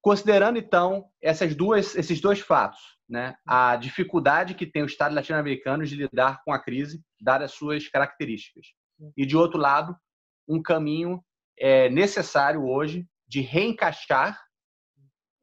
Considerando, 0.00 0.58
então, 0.58 1.08
essas 1.20 1.54
duas, 1.54 1.94
esses 1.96 2.20
dois 2.20 2.40
fatos, 2.40 2.80
né? 3.08 3.36
a 3.46 3.76
dificuldade 3.76 4.54
que 4.54 4.66
tem 4.66 4.82
o 4.82 4.86
Estado 4.86 5.14
latino-americano 5.14 5.84
de 5.84 5.96
lidar 5.96 6.42
com 6.44 6.52
a 6.52 6.58
crise, 6.58 7.02
dadas 7.20 7.52
suas 7.52 7.88
características, 7.88 8.68
e, 9.16 9.26
de 9.26 9.36
outro 9.36 9.58
lado, 9.58 9.96
um 10.46 10.62
caminho 10.62 11.22
é, 11.58 11.88
necessário 11.88 12.64
hoje 12.64 13.06
de 13.26 13.40
reencaixar 13.40 14.40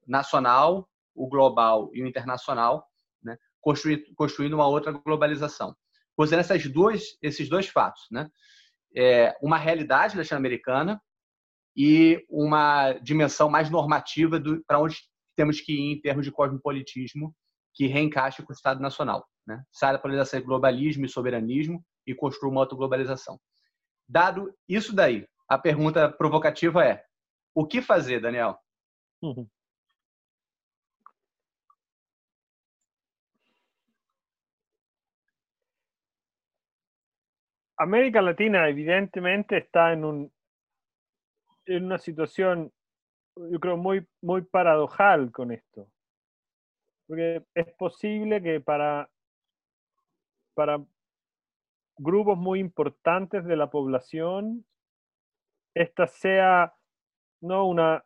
nacional, 0.08 0.90
o 1.14 1.28
global 1.28 1.90
e 1.94 2.02
o 2.02 2.08
internacional, 2.08 2.86
né? 3.24 3.38
Construindo 3.62 4.54
uma 4.54 4.68
outra 4.68 4.92
globalização. 4.92 5.76
Considerando 6.16 6.46
essas 6.46 6.68
duas, 6.68 7.18
esses 7.22 7.50
dois 7.50 7.68
fatos, 7.68 8.06
né? 8.12 8.30
É, 8.96 9.36
uma 9.42 9.58
realidade 9.58 10.18
latino-americana 10.18 11.02
e 11.76 12.26
uma 12.30 12.94
dimensão 12.94 13.50
mais 13.50 13.70
normativa 13.70 14.42
para 14.66 14.80
onde 14.80 14.98
temos 15.36 15.60
que 15.60 15.74
ir 15.74 15.98
em 15.98 16.02
termos 16.02 16.26
de 16.26 16.32
cosmopolitismo 16.32 17.36
que 17.74 17.88
reencaixe 17.88 18.42
com 18.42 18.52
o 18.52 18.56
Estado 18.56 18.82
Nacional. 18.82 19.28
Né? 19.46 19.62
Sai 19.72 19.92
da 19.92 20.00
polarização 20.00 20.40
de 20.40 20.46
globalismo 20.46 21.06
e 21.06 21.10
soberanismo 21.10 21.84
e 22.08 22.16
construa 22.16 22.52
uma 22.52 22.62
autoglobalização. 22.62 23.40
Dado 24.08 24.54
isso 24.68 24.96
daí, 24.96 25.28
a 25.48 25.58
pergunta 25.58 26.10
provocativa 26.10 26.84
é: 26.86 27.04
o 27.54 27.66
que 27.66 27.82
fazer, 27.82 28.22
Daniel? 28.22 28.58
Uhum. 29.22 29.48
América 37.78 38.22
Latina 38.22 38.70
evidentemente 38.70 39.58
está 39.58 39.92
en 39.92 40.06
un, 40.06 40.32
en 41.66 41.86
una 41.86 41.98
situación, 41.98 42.72
yo 43.36 43.60
creo, 43.60 43.78
muy, 43.78 44.08
muy 44.22 44.42
paradojal 44.44 45.32
con 45.32 45.52
esto. 45.52 45.88
Porque 47.08 47.44
es 47.54 47.72
posible 47.74 48.42
que 48.42 48.62
para, 48.62 49.10
para 50.54 50.84
grupos 51.98 52.38
muy 52.38 52.60
importantes 52.60 53.46
de 53.46 53.56
la 53.56 53.70
población, 53.70 54.66
esta 55.74 56.08
sea 56.08 56.74
no 57.42 57.68
una, 57.68 58.04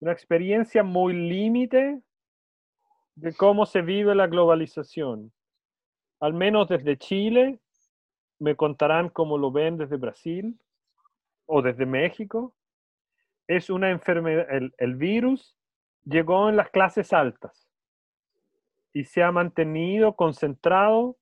una 0.00 0.12
experiencia 0.12 0.82
muy 0.82 1.12
límite 1.12 2.00
de 3.16 3.34
cómo 3.34 3.66
se 3.66 3.82
vive 3.82 4.14
la 4.14 4.26
globalización. 4.26 5.32
Al 6.20 6.32
menos 6.34 6.68
desde 6.68 6.96
Chile, 6.96 7.60
me 8.38 8.56
contarán 8.56 9.10
cómo 9.10 9.36
lo 9.36 9.50
ven 9.50 9.76
desde 9.76 9.96
Brasil 9.96 10.58
o 11.52 11.62
desde 11.62 11.84
México, 11.84 12.54
es 13.48 13.70
una 13.70 13.90
enfermedad, 13.90 14.46
el, 14.78 14.94
virus 14.94 15.58
llegó 16.04 16.48
en 16.48 16.56
las 16.56 16.70
clases 16.70 17.12
altas 17.12 17.68
y 18.92 19.02
se 19.04 19.24
ha 19.24 19.32
mantenido 19.32 20.14
concentrado 20.14 21.18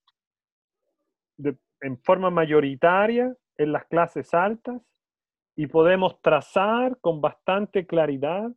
en 1.81 1.99
forma 2.03 2.29
mayoritaria 2.29 3.35
en 3.57 3.73
las 3.73 3.87
clases 3.87 4.35
altas 4.35 4.83
y 5.57 5.67
podemos 5.67 6.21
trazar 6.21 6.99
con 7.01 7.23
bastante 7.23 7.87
claridad 7.87 8.51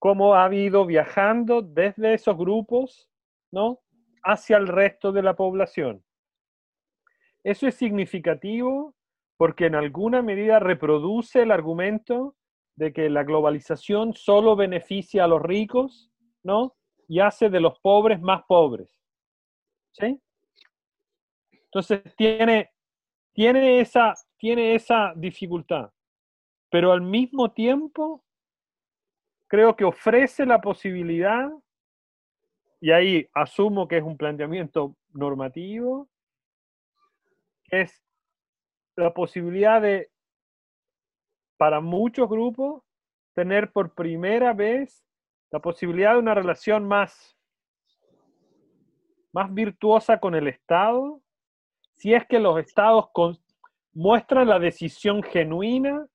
cómo 0.00 0.34
ha 0.34 0.52
ido 0.52 0.86
viajando 0.86 1.62
desde 1.62 2.14
esos 2.14 2.36
grupos 2.36 3.08
¿no? 3.52 3.80
hacia 4.24 4.56
el 4.56 4.66
resto 4.66 5.12
de 5.12 5.22
la 5.22 5.36
población. 5.36 6.04
Eso 7.44 7.68
es 7.68 7.76
significativo 7.76 8.96
porque 9.36 9.66
en 9.66 9.74
alguna 9.74 10.22
medida 10.22 10.58
reproduce 10.58 11.42
el 11.42 11.50
argumento 11.50 12.36
de 12.76 12.92
que 12.92 13.08
la 13.08 13.24
globalización 13.24 14.14
solo 14.14 14.56
beneficia 14.56 15.24
a 15.24 15.28
los 15.28 15.42
ricos, 15.42 16.10
¿no? 16.42 16.74
Y 17.08 17.20
hace 17.20 17.50
de 17.50 17.60
los 17.60 17.78
pobres 17.80 18.20
más 18.20 18.42
pobres. 18.46 18.90
¿Sí? 19.92 20.20
Entonces 21.52 22.02
tiene, 22.16 22.72
tiene, 23.32 23.80
esa, 23.80 24.14
tiene 24.36 24.74
esa 24.74 25.12
dificultad, 25.16 25.90
pero 26.70 26.92
al 26.92 27.00
mismo 27.00 27.52
tiempo 27.52 28.24
creo 29.48 29.76
que 29.76 29.84
ofrece 29.84 30.46
la 30.46 30.60
posibilidad, 30.60 31.48
y 32.80 32.90
ahí 32.90 33.28
asumo 33.32 33.88
que 33.88 33.98
es 33.98 34.02
un 34.02 34.16
planteamiento 34.16 34.96
normativo, 35.12 36.08
es 37.70 38.03
la 38.96 39.12
posibilidad 39.12 39.80
de, 39.80 40.10
para 41.56 41.80
muchos 41.80 42.28
grupos, 42.28 42.82
tener 43.34 43.72
por 43.72 43.94
primera 43.94 44.52
vez 44.52 45.04
la 45.50 45.60
posibilidad 45.60 46.12
de 46.12 46.18
una 46.18 46.34
relación 46.34 46.86
más, 46.86 47.36
más 49.32 49.52
virtuosa 49.52 50.18
con 50.18 50.34
el 50.34 50.48
Estado, 50.48 51.20
si 51.92 52.14
es 52.14 52.26
que 52.26 52.38
los 52.38 52.58
estados 52.58 53.08
muestran 53.92 54.48
la 54.48 54.58
decisión 54.58 55.22
genuina 55.22 56.06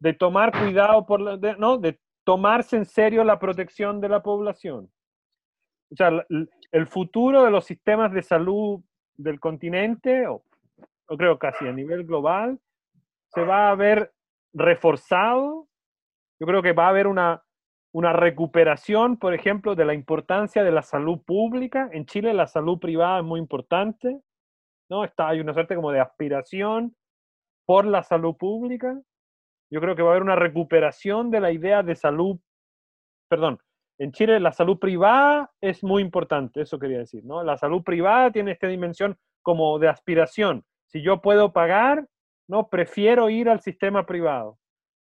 de 0.00 0.12
tomar 0.12 0.52
cuidado 0.52 1.06
por 1.06 1.20
la, 1.20 1.36
de, 1.36 1.56
¿no? 1.56 1.78
de 1.78 1.98
tomarse 2.24 2.76
en 2.76 2.84
serio 2.84 3.24
la 3.24 3.38
protección 3.38 4.00
de 4.00 4.08
la 4.08 4.22
población. 4.22 4.90
O 5.90 5.96
sea, 5.96 6.10
el 6.72 6.86
futuro 6.86 7.44
de 7.44 7.50
los 7.50 7.64
sistemas 7.64 8.12
de 8.12 8.22
salud 8.22 8.80
del 9.16 9.40
continente, 9.40 10.26
o 10.26 10.42
yo 11.08 11.16
creo 11.16 11.38
casi 11.38 11.66
a 11.66 11.72
nivel 11.72 12.04
global, 12.04 12.58
se 13.28 13.42
va 13.42 13.70
a 13.70 13.74
ver 13.74 14.12
reforzado. 14.52 15.68
Yo 16.40 16.46
creo 16.46 16.62
que 16.62 16.72
va 16.72 16.86
a 16.86 16.90
haber 16.90 17.06
una, 17.06 17.42
una 17.92 18.12
recuperación, 18.12 19.16
por 19.16 19.34
ejemplo, 19.34 19.74
de 19.74 19.84
la 19.84 19.94
importancia 19.94 20.62
de 20.62 20.72
la 20.72 20.82
salud 20.82 21.20
pública. 21.24 21.88
En 21.92 22.06
Chile 22.06 22.34
la 22.34 22.46
salud 22.46 22.78
privada 22.78 23.18
es 23.18 23.24
muy 23.24 23.40
importante, 23.40 24.20
¿no? 24.90 25.04
Está, 25.04 25.28
hay 25.28 25.40
una 25.40 25.54
suerte 25.54 25.74
como 25.74 25.92
de 25.92 26.00
aspiración 26.00 26.94
por 27.66 27.84
la 27.84 28.02
salud 28.02 28.36
pública. 28.36 29.00
Yo 29.70 29.80
creo 29.80 29.94
que 29.94 30.02
va 30.02 30.10
a 30.10 30.12
haber 30.12 30.22
una 30.22 30.36
recuperación 30.36 31.30
de 31.30 31.40
la 31.40 31.52
idea 31.52 31.82
de 31.82 31.94
salud, 31.94 32.38
perdón, 33.28 33.58
en 33.98 34.12
Chile 34.12 34.38
la 34.38 34.52
salud 34.52 34.78
privada 34.78 35.50
es 35.60 35.82
muy 35.82 36.02
importante, 36.02 36.62
eso 36.62 36.78
quería 36.78 36.98
decir, 36.98 37.24
¿no? 37.24 37.42
La 37.42 37.58
salud 37.58 37.82
privada 37.82 38.30
tiene 38.30 38.52
esta 38.52 38.68
dimensión 38.68 39.18
como 39.42 39.78
de 39.78 39.88
aspiración. 39.88 40.64
Si 40.88 41.02
yo 41.02 41.20
puedo 41.20 41.52
pagar, 41.52 42.06
no, 42.48 42.68
prefiero 42.68 43.30
ir 43.30 43.48
al 43.48 43.60
sistema 43.60 44.06
privado. 44.06 44.58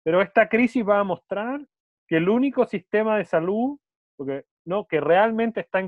Pero 0.04 0.22
esta 0.22 0.50
crisis 0.50 0.88
va 0.88 1.00
a 1.00 1.04
mostrar 1.04 1.66
que 2.08 2.18
el 2.18 2.30
único 2.30 2.66
sistema 2.66 3.18
de 3.18 3.26
salud, 3.26 3.78
porque, 4.18 4.46
no, 4.66 4.86
que 4.86 5.00
realmente 5.00 5.62
está 5.62 5.82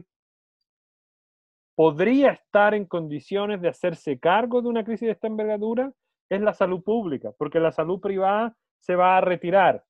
podría 1.75 2.31
estar 2.31 2.73
en 2.73 2.85
condiciones 2.85 3.61
de 3.61 3.67
hacerse 3.67 4.17
cargo 4.17 4.61
de 4.61 4.69
una 4.69 4.85
crisis 4.85 5.07
de 5.07 5.11
esta 5.11 5.27
envergadura, 5.27 5.91
es 6.29 6.41
la 6.41 6.53
salud 6.53 6.81
pública, 6.81 7.31
porque 7.37 7.59
la 7.59 7.71
salud 7.71 7.99
privada 7.99 8.55
se 8.79 8.95
va 8.95 9.17
a 9.17 9.21
retirar 9.21 9.83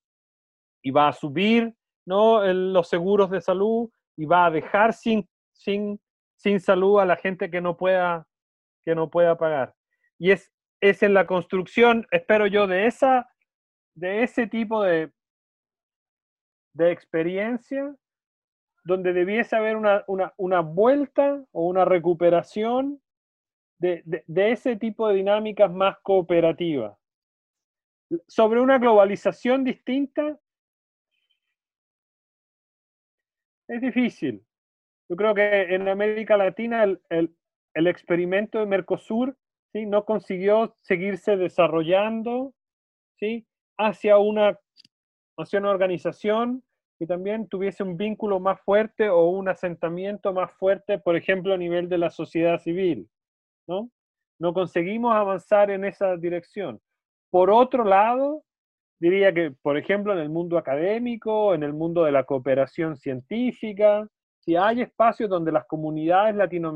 y 0.81 0.91
va 0.91 1.07
a 1.07 1.13
subir 1.13 1.73
¿no? 2.05 2.43
los 2.43 2.87
seguros 2.89 3.29
de 3.29 3.39
salud 3.39 3.89
y 4.17 4.25
va 4.25 4.47
a 4.47 4.51
dejar 4.51 4.93
sin, 4.93 5.27
sin, 5.53 5.99
sin 6.35 6.59
salud 6.59 6.99
a 6.99 7.05
la 7.05 7.15
gente 7.15 7.49
que 7.49 7.61
no 7.61 7.77
pueda, 7.77 8.25
que 8.83 8.95
no 8.95 9.09
pueda 9.09 9.37
pagar. 9.37 9.73
Y 10.19 10.31
es, 10.31 10.51
es 10.81 11.03
en 11.03 11.13
la 11.13 11.25
construcción, 11.25 12.07
espero 12.11 12.47
yo, 12.47 12.67
de, 12.67 12.87
esa, 12.87 13.29
de 13.95 14.23
ese 14.23 14.47
tipo 14.47 14.83
de, 14.83 15.11
de 16.73 16.91
experiencia 16.91 17.95
donde 18.83 19.13
debiese 19.13 19.55
haber 19.55 19.75
una, 19.75 20.03
una, 20.07 20.33
una 20.37 20.59
vuelta 20.61 21.43
o 21.51 21.67
una 21.67 21.85
recuperación 21.85 23.01
de, 23.79 24.03
de, 24.05 24.51
ese 24.51 24.75
tipo 24.75 25.07
de 25.07 25.15
dinámicas 25.15 25.71
más 25.71 25.97
cooperativas. 26.01 26.95
Sobre 28.27 28.61
una 28.61 28.77
globalización 28.77 29.63
distinta, 29.63 30.39
es 33.67 33.81
difícil. 33.81 34.45
Yo 35.09 35.15
creo 35.15 35.33
que 35.33 35.73
en 35.73 35.87
América 35.87 36.37
Latina 36.37 36.83
el, 36.83 37.01
el, 37.09 37.35
el 37.73 37.87
experimento 37.87 38.59
de 38.59 38.67
Mercosur 38.67 39.35
no 39.83 40.05
consiguió 40.05 40.77
seguirse 40.81 41.35
desarrollando 41.35 42.53
¿sí? 43.19 43.45
hacia, 43.77 44.17
una, 44.17 44.57
hacia 45.37 45.59
una 45.59 45.71
organización 45.71 46.63
que 46.97 47.05
también 47.05 47.49
tuviese 47.49 47.83
un 47.83 47.97
vínculo 47.97 48.39
más 48.39 48.61
fuerte 48.61 49.09
o 49.09 49.27
un 49.27 49.49
asentamiento 49.49 50.31
más 50.31 50.53
fuerte, 50.53 50.97
por 50.99 51.17
ejemplo, 51.17 51.53
a 51.53 51.57
nivel 51.57 51.89
de 51.89 51.97
la 51.97 52.09
sociedad 52.09 52.61
civil. 52.61 53.09
¿no? 53.67 53.89
no 54.39 54.53
conseguimos 54.53 55.13
avanzar 55.13 55.71
en 55.71 55.85
esa 55.85 56.15
dirección. 56.17 56.81
Por 57.29 57.49
otro 57.49 57.83
lado, 57.83 58.43
diría 58.99 59.33
que, 59.33 59.51
por 59.61 59.77
ejemplo, 59.77 60.13
en 60.13 60.19
el 60.19 60.29
mundo 60.29 60.57
académico, 60.57 61.53
en 61.53 61.63
el 61.63 61.73
mundo 61.73 62.03
de 62.03 62.11
la 62.11 62.23
cooperación 62.23 62.95
científica, 62.95 64.07
si 64.39 64.55
hay 64.55 64.81
espacios 64.81 65.29
donde 65.29 65.51
las 65.51 65.65
comunidades 65.65 66.35
latinoamericanas 66.35 66.73